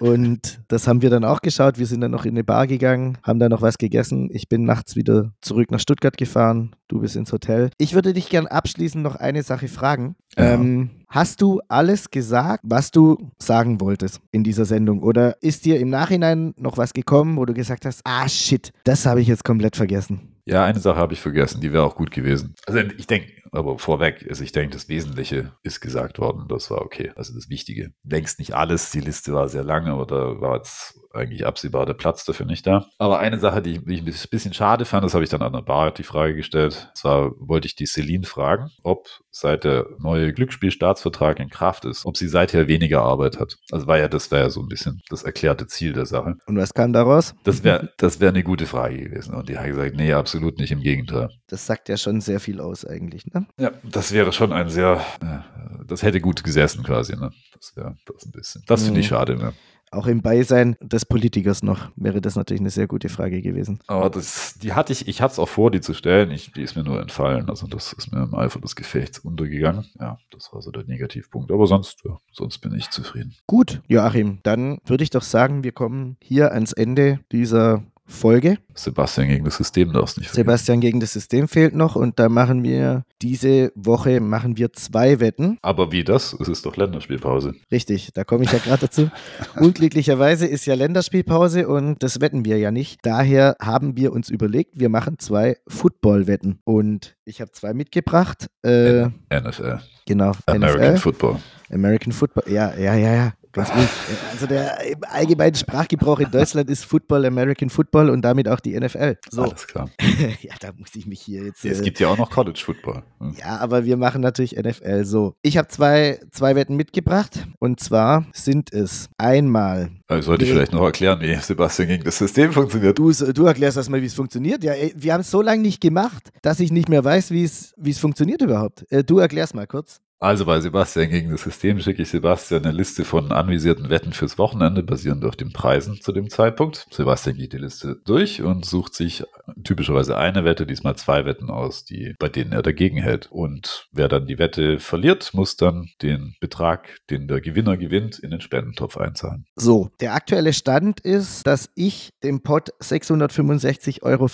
und 0.00 0.60
das 0.68 0.88
haben 0.88 1.02
wir 1.02 1.10
dann 1.10 1.24
auch 1.24 1.40
geschaut. 1.40 1.78
Wir 1.78 1.86
sind 1.86 2.00
dann 2.00 2.10
noch 2.10 2.24
in 2.24 2.32
eine 2.32 2.44
Bar 2.44 2.66
gegangen, 2.66 3.18
haben 3.22 3.38
da 3.38 3.48
noch 3.48 3.62
was 3.62 3.78
gegessen. 3.78 4.28
Ich 4.32 4.48
bin 4.48 4.64
nachts 4.64 4.96
wieder 4.96 5.32
zurück 5.40 5.70
nach 5.70 5.80
Stuttgart 5.80 6.16
gefahren. 6.16 6.74
Du 6.88 7.00
bist 7.00 7.16
ins 7.16 7.32
Hotel. 7.32 7.70
Ich 7.78 7.94
würde 7.94 8.12
dich 8.12 8.28
gern 8.28 8.46
abschließend 8.64 9.04
noch 9.04 9.16
eine 9.16 9.42
Sache 9.42 9.68
fragen. 9.68 10.16
Ja. 10.38 10.54
Ähm, 10.54 10.90
hast 11.08 11.42
du 11.42 11.60
alles 11.68 12.10
gesagt, 12.10 12.60
was 12.64 12.90
du 12.90 13.30
sagen 13.38 13.78
wolltest 13.80 14.20
in 14.32 14.42
dieser 14.42 14.64
Sendung? 14.64 15.02
Oder 15.02 15.36
ist 15.42 15.66
dir 15.66 15.78
im 15.78 15.90
Nachhinein 15.90 16.54
noch 16.56 16.78
was 16.78 16.94
gekommen, 16.94 17.36
wo 17.36 17.44
du 17.44 17.52
gesagt 17.52 17.84
hast, 17.84 18.00
ah 18.04 18.26
shit, 18.26 18.72
das 18.84 19.04
habe 19.04 19.20
ich 19.20 19.28
jetzt 19.28 19.44
komplett 19.44 19.76
vergessen? 19.76 20.30
Ja, 20.46 20.64
eine 20.64 20.78
Sache 20.78 20.96
habe 20.96 21.12
ich 21.12 21.20
vergessen, 21.20 21.60
die 21.60 21.72
wäre 21.72 21.84
auch 21.84 21.94
gut 21.94 22.10
gewesen. 22.10 22.54
Also 22.66 22.80
ich 22.96 23.06
denke, 23.06 23.28
aber 23.54 23.78
vorweg, 23.78 24.26
also 24.28 24.42
ich 24.42 24.52
denke, 24.52 24.74
das 24.74 24.88
Wesentliche 24.88 25.52
ist 25.62 25.80
gesagt 25.80 26.18
worden, 26.18 26.46
das 26.48 26.70
war 26.70 26.82
okay. 26.82 27.12
Also 27.16 27.34
das 27.34 27.48
Wichtige. 27.48 27.92
Längst 28.02 28.38
nicht 28.38 28.54
alles, 28.54 28.90
die 28.90 29.00
Liste 29.00 29.32
war 29.32 29.48
sehr 29.48 29.64
lang, 29.64 29.86
aber 29.86 30.06
da 30.06 30.40
war 30.40 30.56
jetzt 30.56 31.00
eigentlich 31.14 31.46
absehbar 31.46 31.86
der 31.86 31.94
Platz 31.94 32.24
dafür 32.24 32.46
nicht 32.46 32.66
da. 32.66 32.86
Aber 32.98 33.18
eine 33.18 33.38
Sache, 33.38 33.62
die, 33.62 33.80
ich 33.86 34.00
ein 34.00 34.28
bisschen 34.30 34.52
schade 34.52 34.84
fand, 34.84 35.04
das 35.04 35.14
habe 35.14 35.24
ich 35.24 35.30
dann 35.30 35.42
an 35.42 35.52
der 35.52 35.62
Bar 35.62 35.92
die 35.92 36.02
Frage 36.02 36.34
gestellt. 36.34 36.88
Und 36.88 36.96
zwar 36.96 37.32
wollte 37.38 37.66
ich 37.66 37.76
die 37.76 37.86
Celine 37.86 38.26
fragen, 38.26 38.70
ob 38.82 39.08
seit 39.30 39.64
der 39.64 39.86
neue 39.98 40.32
Glücksspielstaatsvertrag 40.32 41.40
in 41.40 41.50
Kraft 41.50 41.84
ist, 41.84 42.04
ob 42.04 42.16
sie 42.16 42.28
seither 42.28 42.68
weniger 42.68 43.02
Arbeit 43.02 43.38
hat. 43.38 43.56
Also 43.70 43.86
war 43.86 43.98
ja, 43.98 44.08
das 44.08 44.30
wäre 44.30 44.42
ja 44.42 44.50
so 44.50 44.60
ein 44.60 44.68
bisschen 44.68 45.00
das 45.08 45.22
erklärte 45.22 45.66
Ziel 45.66 45.92
der 45.92 46.06
Sache. 46.06 46.36
Und 46.46 46.56
was 46.56 46.74
kam 46.74 46.92
daraus? 46.92 47.34
Das 47.44 47.62
wäre 47.64 47.92
das 47.98 48.20
wäre 48.20 48.32
eine 48.32 48.42
gute 48.42 48.66
Frage 48.66 48.98
gewesen. 48.98 49.34
Und 49.34 49.48
die 49.48 49.58
hat 49.58 49.66
gesagt, 49.66 49.96
nee, 49.96 50.12
absolut 50.12 50.58
nicht, 50.58 50.72
im 50.72 50.80
Gegenteil. 50.80 51.28
Das 51.48 51.66
sagt 51.66 51.88
ja 51.88 51.96
schon 51.96 52.20
sehr 52.20 52.40
viel 52.40 52.60
aus 52.60 52.84
eigentlich, 52.84 53.26
ne? 53.26 53.43
Ja, 53.58 53.72
das 53.82 54.12
wäre 54.12 54.32
schon 54.32 54.52
ein 54.52 54.68
sehr, 54.68 55.04
äh, 55.20 55.84
das 55.86 56.02
hätte 56.02 56.20
gut 56.20 56.44
gesessen 56.44 56.82
quasi, 56.82 57.16
ne? 57.16 57.30
Das 57.54 57.76
wäre 57.76 57.96
das 58.06 58.26
ein 58.26 58.32
bisschen. 58.32 58.62
Das 58.66 58.84
finde 58.84 59.00
ich 59.00 59.06
mhm. 59.06 59.14
schade, 59.14 59.36
ne? 59.36 59.52
auch 59.94 60.06
im 60.06 60.22
Beisein 60.22 60.76
des 60.80 61.06
Politikers 61.06 61.62
noch, 61.62 61.90
wäre 61.96 62.20
das 62.20 62.36
natürlich 62.36 62.60
eine 62.60 62.70
sehr 62.70 62.86
gute 62.86 63.08
Frage 63.08 63.40
gewesen. 63.40 63.80
Aber 63.86 64.10
das, 64.10 64.58
die 64.60 64.72
hatte 64.72 64.92
ich, 64.92 65.08
ich 65.08 65.22
hatte 65.22 65.32
es 65.32 65.38
auch 65.38 65.48
vor, 65.48 65.70
die 65.70 65.80
zu 65.80 65.94
stellen. 65.94 66.30
Ich, 66.30 66.52
die 66.52 66.62
ist 66.62 66.76
mir 66.76 66.84
nur 66.84 67.00
entfallen. 67.00 67.48
Also 67.48 67.66
das 67.66 67.92
ist 67.92 68.12
mir 68.12 68.22
im 68.22 68.34
Eifer 68.34 68.60
des 68.60 68.76
Gefechts 68.76 69.20
untergegangen. 69.20 69.86
Ja, 69.98 70.18
das 70.30 70.52
war 70.52 70.60
so 70.62 70.70
der 70.70 70.84
Negativpunkt. 70.84 71.50
Aber 71.50 71.66
sonst, 71.66 72.04
ja, 72.04 72.18
sonst 72.32 72.58
bin 72.58 72.74
ich 72.74 72.90
zufrieden. 72.90 73.34
Gut, 73.46 73.80
Joachim, 73.88 74.40
dann 74.42 74.78
würde 74.84 75.04
ich 75.04 75.10
doch 75.10 75.22
sagen, 75.22 75.64
wir 75.64 75.72
kommen 75.72 76.16
hier 76.20 76.52
ans 76.52 76.72
Ende 76.72 77.20
dieser 77.32 77.84
Folge. 78.06 78.58
Sebastian 78.74 79.28
gegen 79.28 79.44
das 79.44 79.56
System 79.56 79.92
darfst 79.92 80.18
nicht 80.18 80.28
vergessen. 80.28 80.44
Sebastian 80.44 80.80
gegen 80.80 81.00
das 81.00 81.12
System 81.12 81.48
fehlt 81.48 81.74
noch 81.74 81.96
und 81.96 82.18
da 82.18 82.28
machen 82.28 82.62
wir 82.62 83.04
diese 83.22 83.72
Woche 83.74 84.20
machen 84.20 84.58
wir 84.58 84.72
zwei 84.72 85.20
Wetten. 85.20 85.58
Aber 85.62 85.90
wie 85.90 86.04
das? 86.04 86.34
Es 86.34 86.48
ist 86.48 86.66
doch 86.66 86.76
Länderspielpause. 86.76 87.54
Richtig, 87.70 88.10
da 88.12 88.24
komme 88.24 88.44
ich 88.44 88.52
ja 88.52 88.58
gerade 88.58 88.82
dazu. 88.82 89.10
Unglücklicherweise 89.56 90.46
ist 90.46 90.66
ja 90.66 90.74
Länderspielpause 90.74 91.66
und 91.66 92.02
das 92.02 92.20
wetten 92.20 92.44
wir 92.44 92.58
ja 92.58 92.70
nicht. 92.70 93.00
Daher 93.02 93.56
haben 93.60 93.96
wir 93.96 94.12
uns 94.12 94.28
überlegt, 94.28 94.78
wir 94.78 94.90
machen 94.90 95.18
zwei 95.18 95.56
Football-Wetten 95.66 96.60
und 96.64 97.16
ich 97.24 97.40
habe 97.40 97.52
zwei 97.52 97.72
mitgebracht. 97.72 98.48
Äh, 98.62 99.06
NFL. 99.30 99.80
Genau. 100.06 100.32
American 100.46 100.92
NFL. 100.92 101.00
Football. 101.00 101.36
American 101.70 102.12
Football. 102.12 102.44
Ja, 102.52 102.74
ja, 102.76 102.94
ja, 102.94 103.14
ja. 103.14 103.32
Ganz 103.54 103.72
gut. 103.72 103.88
Also 104.32 104.46
der 104.48 104.78
allgemeine 105.02 105.56
Sprachgebrauch 105.56 106.18
in 106.18 106.28
Deutschland 106.28 106.68
ist 106.68 106.84
Football, 106.84 107.24
American 107.24 107.70
Football 107.70 108.10
und 108.10 108.22
damit 108.22 108.48
auch 108.48 108.58
die 108.58 108.78
NFL. 108.78 109.16
So. 109.30 109.42
Alles 109.42 109.66
klar. 109.68 109.88
ja, 110.40 110.54
da 110.60 110.70
muss 110.76 110.88
ich 110.96 111.06
mich 111.06 111.20
hier 111.20 111.44
jetzt. 111.44 111.64
Es 111.64 111.80
äh, 111.80 111.84
gibt 111.84 112.00
ja 112.00 112.08
auch 112.08 112.18
noch 112.18 112.30
College 112.30 112.60
Football. 112.62 113.04
Hm. 113.20 113.36
Ja, 113.38 113.58
aber 113.58 113.84
wir 113.84 113.96
machen 113.96 114.22
natürlich 114.22 114.56
NFL 114.56 115.04
so. 115.04 115.36
Ich 115.42 115.56
habe 115.56 115.68
zwei, 115.68 116.18
zwei 116.32 116.56
Wetten 116.56 116.74
mitgebracht 116.74 117.46
und 117.60 117.78
zwar 117.78 118.26
sind 118.32 118.72
es 118.72 119.08
einmal. 119.18 119.90
Also 120.08 120.26
sollte 120.26 120.44
ich 120.44 120.50
vielleicht 120.50 120.72
noch 120.72 120.82
erklären, 120.82 121.20
wie 121.20 121.34
Sebastian 121.36 121.88
gegen 121.88 122.02
das 122.02 122.18
System 122.18 122.52
funktioniert. 122.52 122.98
Du, 122.98 123.12
du 123.12 123.46
erklärst 123.46 123.76
erstmal, 123.76 124.02
wie 124.02 124.06
es 124.06 124.14
funktioniert. 124.14 124.64
Ja, 124.64 124.72
wir 124.96 125.12
haben 125.12 125.20
es 125.20 125.30
so 125.30 125.42
lange 125.42 125.62
nicht 125.62 125.80
gemacht, 125.80 126.30
dass 126.42 126.58
ich 126.58 126.72
nicht 126.72 126.88
mehr 126.88 127.04
weiß, 127.04 127.30
wie 127.30 127.44
es 127.44 127.98
funktioniert 127.98 128.42
überhaupt. 128.42 128.84
Äh, 128.90 129.04
du 129.04 129.18
erklärst 129.18 129.54
mal 129.54 129.68
kurz. 129.68 130.00
Also 130.20 130.46
bei 130.46 130.60
Sebastian 130.60 131.10
gegen 131.10 131.30
das 131.30 131.42
System 131.42 131.78
schicke 131.80 132.02
ich 132.02 132.08
Sebastian 132.08 132.64
eine 132.64 132.72
Liste 132.72 133.04
von 133.04 133.32
anvisierten 133.32 133.90
Wetten 133.90 134.12
fürs 134.12 134.38
Wochenende, 134.38 134.82
basierend 134.82 135.24
auf 135.24 135.36
den 135.36 135.52
Preisen 135.52 136.00
zu 136.00 136.12
dem 136.12 136.30
Zeitpunkt. 136.30 136.86
Sebastian 136.90 137.36
geht 137.36 137.52
die 137.52 137.58
Liste 137.58 138.00
durch 138.06 138.40
und 138.40 138.64
sucht 138.64 138.94
sich 138.94 139.24
typischerweise 139.64 140.16
eine 140.16 140.44
Wette, 140.44 140.66
diesmal 140.66 140.96
zwei 140.96 141.26
Wetten 141.26 141.50
aus, 141.50 141.84
die, 141.84 142.14
bei 142.18 142.28
denen 142.28 142.52
er 142.52 142.62
dagegen 142.62 142.96
hält. 142.96 143.30
Und 143.30 143.88
wer 143.92 144.08
dann 144.08 144.26
die 144.26 144.38
Wette 144.38 144.78
verliert, 144.78 145.34
muss 145.34 145.56
dann 145.56 145.90
den 146.00 146.34
Betrag, 146.40 146.96
den 147.10 147.28
der 147.28 147.40
Gewinner 147.40 147.76
gewinnt, 147.76 148.18
in 148.18 148.30
den 148.30 148.40
Spendentopf 148.40 148.96
einzahlen. 148.96 149.44
So, 149.56 149.90
der 150.00 150.14
aktuelle 150.14 150.52
Stand 150.52 151.00
ist, 151.00 151.46
dass 151.46 151.68
ich 151.74 152.10
dem 152.22 152.42
Pot 152.42 152.70
665,85 152.80 154.02
Euro 154.02 154.28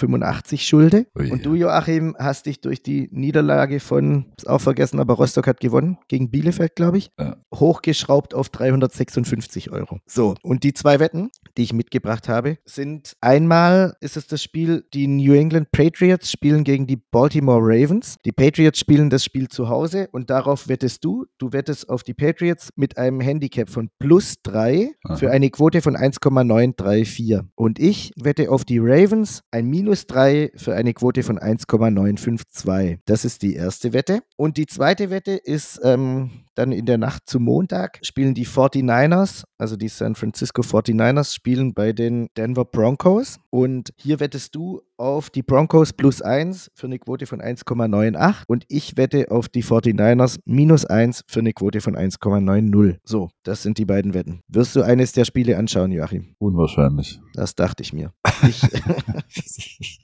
schulde. 0.56 1.06
Ui. 1.18 1.32
Und 1.32 1.44
du, 1.44 1.54
Joachim, 1.54 2.14
hast 2.18 2.46
dich 2.46 2.60
durch 2.60 2.82
die 2.82 3.08
Niederlage 3.10 3.80
von, 3.80 4.26
ist 4.36 4.48
auch 4.48 4.60
vergessen, 4.60 5.00
aber 5.00 5.14
Rostock 5.14 5.48
hat 5.48 5.58
gewonnen 5.58 5.69
gewonnen, 5.70 5.98
gegen 6.08 6.30
Bielefeld, 6.30 6.74
glaube 6.74 6.98
ich. 6.98 7.10
Ja. 7.18 7.36
Hochgeschraubt 7.54 8.34
auf 8.34 8.48
356 8.48 9.70
Euro. 9.70 10.00
So, 10.06 10.34
und 10.42 10.64
die 10.64 10.74
zwei 10.74 10.98
Wetten, 10.98 11.30
die 11.56 11.62
ich 11.62 11.72
mitgebracht 11.72 12.28
habe, 12.28 12.58
sind 12.64 13.16
einmal 13.20 13.96
ist 14.00 14.16
es 14.16 14.26
das 14.26 14.42
Spiel, 14.42 14.84
die 14.92 15.06
New 15.06 15.34
England 15.34 15.70
Patriots 15.72 16.30
spielen 16.30 16.64
gegen 16.64 16.86
die 16.86 16.96
Baltimore 16.96 17.60
Ravens. 17.60 18.16
Die 18.24 18.32
Patriots 18.32 18.78
spielen 18.78 19.10
das 19.10 19.24
Spiel 19.24 19.48
zu 19.48 19.68
Hause 19.68 20.08
und 20.12 20.30
darauf 20.30 20.68
wettest 20.68 21.04
du. 21.04 21.26
Du 21.38 21.52
wettest 21.52 21.88
auf 21.88 22.02
die 22.02 22.14
Patriots 22.14 22.70
mit 22.76 22.98
einem 22.98 23.20
Handicap 23.20 23.70
von 23.70 23.90
plus 23.98 24.36
3 24.42 24.90
für 25.16 25.30
eine 25.30 25.50
Quote 25.50 25.82
von 25.82 25.96
1,934. 25.96 27.40
Und 27.54 27.78
ich 27.78 28.12
wette 28.16 28.50
auf 28.50 28.64
die 28.64 28.78
Ravens 28.78 29.42
ein 29.50 29.66
minus 29.66 30.06
3 30.06 30.52
für 30.56 30.74
eine 30.74 30.94
Quote 30.94 31.22
von 31.22 31.38
1,952. 31.38 33.00
Das 33.04 33.24
ist 33.24 33.42
die 33.42 33.54
erste 33.54 33.92
Wette. 33.92 34.22
Und 34.36 34.56
die 34.56 34.66
zweite 34.66 35.10
Wette 35.10 35.32
ist 35.32 35.59
ähm, 35.82 36.30
dann 36.54 36.72
in 36.72 36.84
der 36.84 36.98
Nacht 36.98 37.22
zum 37.26 37.44
Montag 37.44 37.98
spielen 38.02 38.34
die 38.34 38.46
49ers, 38.46 39.44
also 39.58 39.76
die 39.76 39.88
San 39.88 40.14
Francisco 40.14 40.62
49ers, 40.62 41.34
spielen 41.34 41.72
bei 41.74 41.92
den 41.92 42.28
Denver 42.36 42.64
Broncos. 42.64 43.38
Und 43.50 43.90
hier 43.96 44.20
wettest 44.20 44.54
du 44.54 44.82
auf 44.96 45.30
die 45.30 45.42
Broncos 45.42 45.92
plus 45.92 46.20
1 46.20 46.70
für 46.74 46.86
eine 46.86 46.98
Quote 46.98 47.26
von 47.26 47.40
1,98 47.40 48.42
und 48.46 48.64
ich 48.68 48.96
wette 48.96 49.30
auf 49.30 49.48
die 49.48 49.64
49ers 49.64 50.38
minus 50.44 50.84
1 50.84 51.22
für 51.26 51.40
eine 51.40 51.52
Quote 51.52 51.80
von 51.80 51.96
1,90. 51.96 52.98
So, 53.04 53.30
das 53.42 53.62
sind 53.62 53.78
die 53.78 53.86
beiden 53.86 54.12
Wetten. 54.12 54.40
Wirst 54.48 54.76
du 54.76 54.82
eines 54.82 55.12
der 55.12 55.24
Spiele 55.24 55.56
anschauen, 55.56 55.92
Joachim? 55.92 56.34
Unwahrscheinlich. 56.38 57.20
Das 57.34 57.54
dachte 57.54 57.82
ich 57.82 57.92
mir. 57.92 58.12
Ich 58.42 60.00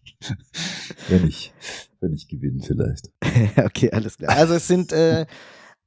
wenn 1.09 1.27
ich, 1.27 1.53
wenn 2.01 2.13
ich 2.13 2.29
gewinne 2.29 2.63
vielleicht. 2.63 3.11
okay, 3.65 3.91
alles 3.91 4.17
klar. 4.17 4.37
Also 4.37 4.55
es 4.55 4.67
sind 4.67 4.93
äh, 4.93 5.27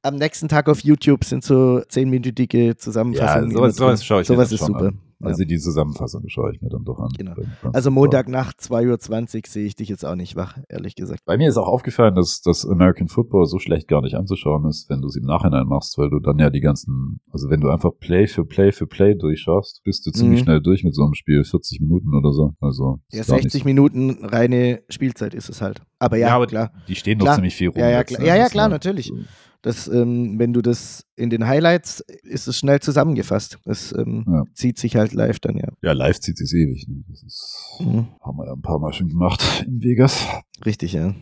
am 0.02 0.16
nächsten 0.16 0.48
Tag 0.48 0.68
auf 0.68 0.80
YouTube 0.80 1.24
sind 1.24 1.44
so 1.44 1.80
zehnminütige 1.88 2.76
Zusammenfassungen. 2.76 3.50
Ja, 3.50 3.56
sowas, 3.56 3.76
sowas 3.76 4.04
schaue 4.04 4.22
ich 4.22 4.26
Sowas 4.28 4.52
ist 4.52 4.64
super. 4.64 4.88
An. 4.88 5.09
Also 5.22 5.42
ja. 5.42 5.48
die 5.48 5.58
Zusammenfassung 5.58 6.24
schaue 6.28 6.52
ich 6.52 6.62
mir 6.62 6.70
dann 6.70 6.84
doch 6.84 6.98
an. 6.98 7.10
Genau. 7.16 7.34
Also 7.72 7.90
Montagnacht 7.90 8.58
2.20 8.60 9.36
Uhr 9.36 9.42
sehe 9.46 9.66
ich 9.66 9.76
dich 9.76 9.88
jetzt 9.88 10.04
auch 10.04 10.14
nicht 10.14 10.36
wach, 10.36 10.58
ehrlich 10.68 10.94
gesagt. 10.94 11.20
Bei 11.26 11.36
mir 11.36 11.48
ist 11.48 11.58
auch 11.58 11.68
aufgefallen, 11.68 12.14
dass 12.14 12.40
das 12.40 12.66
American 12.66 13.08
Football 13.08 13.46
so 13.46 13.58
schlecht 13.58 13.88
gar 13.88 14.00
nicht 14.00 14.14
anzuschauen 14.14 14.66
ist, 14.66 14.88
wenn 14.88 15.02
du 15.02 15.08
es 15.08 15.16
im 15.16 15.24
Nachhinein 15.24 15.66
machst, 15.66 15.98
weil 15.98 16.08
du 16.08 16.20
dann 16.20 16.38
ja 16.38 16.48
die 16.48 16.60
ganzen, 16.60 17.20
also 17.30 17.50
wenn 17.50 17.60
du 17.60 17.68
einfach 17.68 17.90
Play 17.98 18.26
für 18.26 18.44
Play 18.44 18.72
für 18.72 18.86
Play 18.86 19.14
durchschaust, 19.14 19.82
bist 19.84 20.06
du 20.06 20.10
ziemlich 20.10 20.40
mhm. 20.40 20.44
schnell 20.44 20.60
durch 20.62 20.84
mit 20.84 20.94
so 20.94 21.04
einem 21.04 21.14
Spiel, 21.14 21.44
40 21.44 21.80
Minuten 21.80 22.14
oder 22.14 22.32
so. 22.32 22.54
Also 22.60 23.00
ja, 23.12 23.22
60 23.22 23.64
Minuten 23.64 24.24
reine 24.24 24.82
Spielzeit 24.88 25.34
ist 25.34 25.50
es 25.50 25.60
halt. 25.60 25.82
Aber 25.98 26.16
ja, 26.16 26.28
ja 26.28 26.36
aber 26.36 26.46
klar. 26.46 26.72
Die 26.88 26.94
stehen 26.94 27.18
doch 27.18 27.34
ziemlich 27.34 27.54
viel 27.54 27.68
rum. 27.68 27.78
Ja, 27.78 27.90
ja, 27.90 28.04
klar, 28.04 28.20
ne? 28.20 28.26
ja, 28.26 28.36
ja, 28.36 28.48
klar 28.48 28.68
natürlich. 28.68 29.08
So. 29.08 29.16
Das, 29.62 29.88
ähm, 29.88 30.38
wenn 30.38 30.52
du 30.52 30.62
das 30.62 31.04
in 31.16 31.28
den 31.28 31.46
Highlights, 31.46 32.00
ist 32.22 32.48
es 32.48 32.58
schnell 32.58 32.80
zusammengefasst. 32.80 33.58
Es 33.66 33.92
ähm, 33.92 34.24
ja. 34.26 34.44
zieht 34.54 34.78
sich 34.78 34.96
halt 34.96 35.12
live 35.12 35.38
dann, 35.38 35.56
ja. 35.56 35.68
Ja, 35.82 35.92
live 35.92 36.18
zieht 36.18 36.38
sich 36.38 36.52
ewig. 36.54 36.88
Ne? 36.88 37.04
Das 37.08 37.22
ist, 37.22 37.76
mhm. 37.80 38.08
haben 38.22 38.38
wir 38.38 38.46
ja 38.46 38.52
ein 38.54 38.62
paar 38.62 38.78
Mal 38.78 38.92
schon 38.92 39.08
gemacht 39.08 39.64
in 39.66 39.82
Vegas. 39.82 40.26
Richtig, 40.64 40.94
ja. 40.94 41.14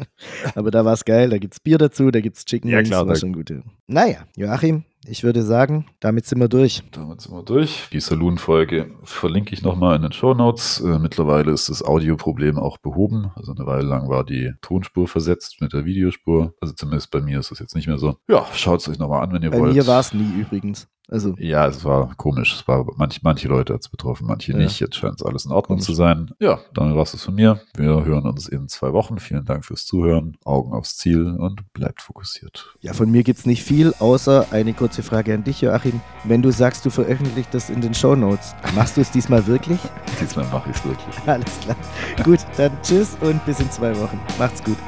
Aber 0.54 0.70
da 0.70 0.84
war 0.84 0.94
es 0.94 1.04
geil, 1.04 1.28
da 1.30 1.38
gibt 1.38 1.54
es 1.54 1.60
Bier 1.60 1.78
dazu, 1.78 2.10
da 2.10 2.20
gibt 2.20 2.38
es 2.38 2.44
Chicken 2.46 2.70
ja, 2.70 2.82
klar, 2.82 3.04
das 3.04 3.08
war 3.08 3.16
schon 3.16 3.32
gut. 3.34 3.52
Naja, 3.86 4.26
Joachim, 4.36 4.84
ich 5.06 5.24
würde 5.24 5.42
sagen, 5.42 5.86
damit 6.00 6.26
sind 6.26 6.38
wir 6.38 6.48
durch. 6.48 6.82
Damit 6.92 7.20
sind 7.20 7.34
wir 7.34 7.42
durch. 7.42 7.88
Die 7.92 8.00
Saloon-Folge 8.00 8.92
verlinke 9.02 9.52
ich 9.52 9.62
nochmal 9.62 9.96
in 9.96 10.02
den 10.02 10.12
Show 10.12 10.34
Notes. 10.34 10.80
Äh, 10.80 10.98
mittlerweile 10.98 11.50
ist 11.50 11.68
das 11.68 11.82
Audioproblem 11.82 12.58
auch 12.58 12.78
behoben. 12.78 13.32
Also 13.34 13.52
eine 13.52 13.66
Weile 13.66 13.86
lang 13.86 14.08
war 14.08 14.24
die 14.24 14.52
Tonspur 14.60 15.08
versetzt 15.08 15.60
mit 15.60 15.72
der 15.72 15.84
Videospur. 15.84 16.54
Also 16.60 16.74
zumindest 16.74 17.10
bei 17.10 17.20
mir 17.20 17.40
ist 17.40 17.50
das 17.50 17.58
jetzt 17.58 17.74
nicht 17.74 17.88
mehr 17.88 17.98
so. 17.98 18.16
Ja, 18.28 18.46
schaut 18.54 18.80
es 18.80 18.88
euch 18.88 18.98
nochmal 18.98 19.24
an, 19.24 19.32
wenn 19.32 19.42
ihr 19.42 19.50
bei 19.50 19.58
wollt. 19.58 19.70
Bei 19.72 19.76
mir 19.76 19.86
war 19.86 20.00
es 20.00 20.14
nie 20.14 20.40
übrigens. 20.40 20.88
Also. 21.08 21.34
Ja, 21.38 21.66
es 21.66 21.84
war 21.84 22.14
komisch. 22.16 22.54
Es 22.54 22.66
war 22.68 22.86
manch, 22.96 23.22
manche 23.22 23.48
Leute 23.48 23.74
hat 23.74 23.82
es 23.82 23.88
betroffen, 23.88 24.26
manche 24.26 24.52
ja. 24.52 24.58
nicht. 24.58 24.80
Jetzt 24.80 24.96
scheint 24.96 25.20
es 25.20 25.26
alles 25.26 25.44
in 25.44 25.52
Ordnung 25.52 25.78
komisch. 25.78 25.86
zu 25.86 25.94
sein. 25.94 26.30
Ja, 26.38 26.60
dann 26.74 26.94
war 26.94 27.02
es 27.02 27.22
von 27.22 27.34
mir. 27.34 27.60
Wir 27.76 28.04
hören 28.04 28.24
uns 28.24 28.48
in 28.48 28.68
zwei 28.68 28.92
Wochen. 28.92 29.18
Vielen 29.18 29.44
Dank 29.44 29.64
fürs 29.64 29.84
Zuhören. 29.84 30.36
Augen 30.44 30.72
aufs 30.72 30.96
Ziel 30.96 31.26
und 31.26 31.72
bleibt 31.72 32.02
fokussiert. 32.02 32.74
Ja, 32.80 32.92
von 32.92 33.10
mir 33.10 33.22
gibt 33.22 33.40
es 33.40 33.46
nicht 33.46 33.62
viel, 33.62 33.92
außer 33.98 34.46
eine 34.50 34.72
kurze 34.72 35.02
Frage 35.02 35.34
an 35.34 35.44
dich, 35.44 35.60
Joachim. 35.60 36.00
Wenn 36.24 36.42
du 36.42 36.50
sagst, 36.50 36.84
du 36.86 36.90
veröffentlichst 36.90 37.52
das 37.52 37.70
in 37.70 37.80
den 37.80 37.94
Show 37.94 38.14
Notes, 38.14 38.54
machst 38.74 38.96
du 38.96 39.00
es 39.00 39.10
diesmal 39.10 39.46
wirklich? 39.46 39.78
diesmal 40.20 40.46
mache 40.46 40.70
ich 40.70 40.76
es 40.76 40.84
wirklich. 40.84 41.28
Alles 41.28 41.60
klar. 41.60 41.76
gut, 42.24 42.40
dann 42.56 42.72
tschüss 42.82 43.16
und 43.20 43.44
bis 43.44 43.60
in 43.60 43.70
zwei 43.70 43.98
Wochen. 43.98 44.20
Macht's 44.38 44.62
gut. 44.62 44.78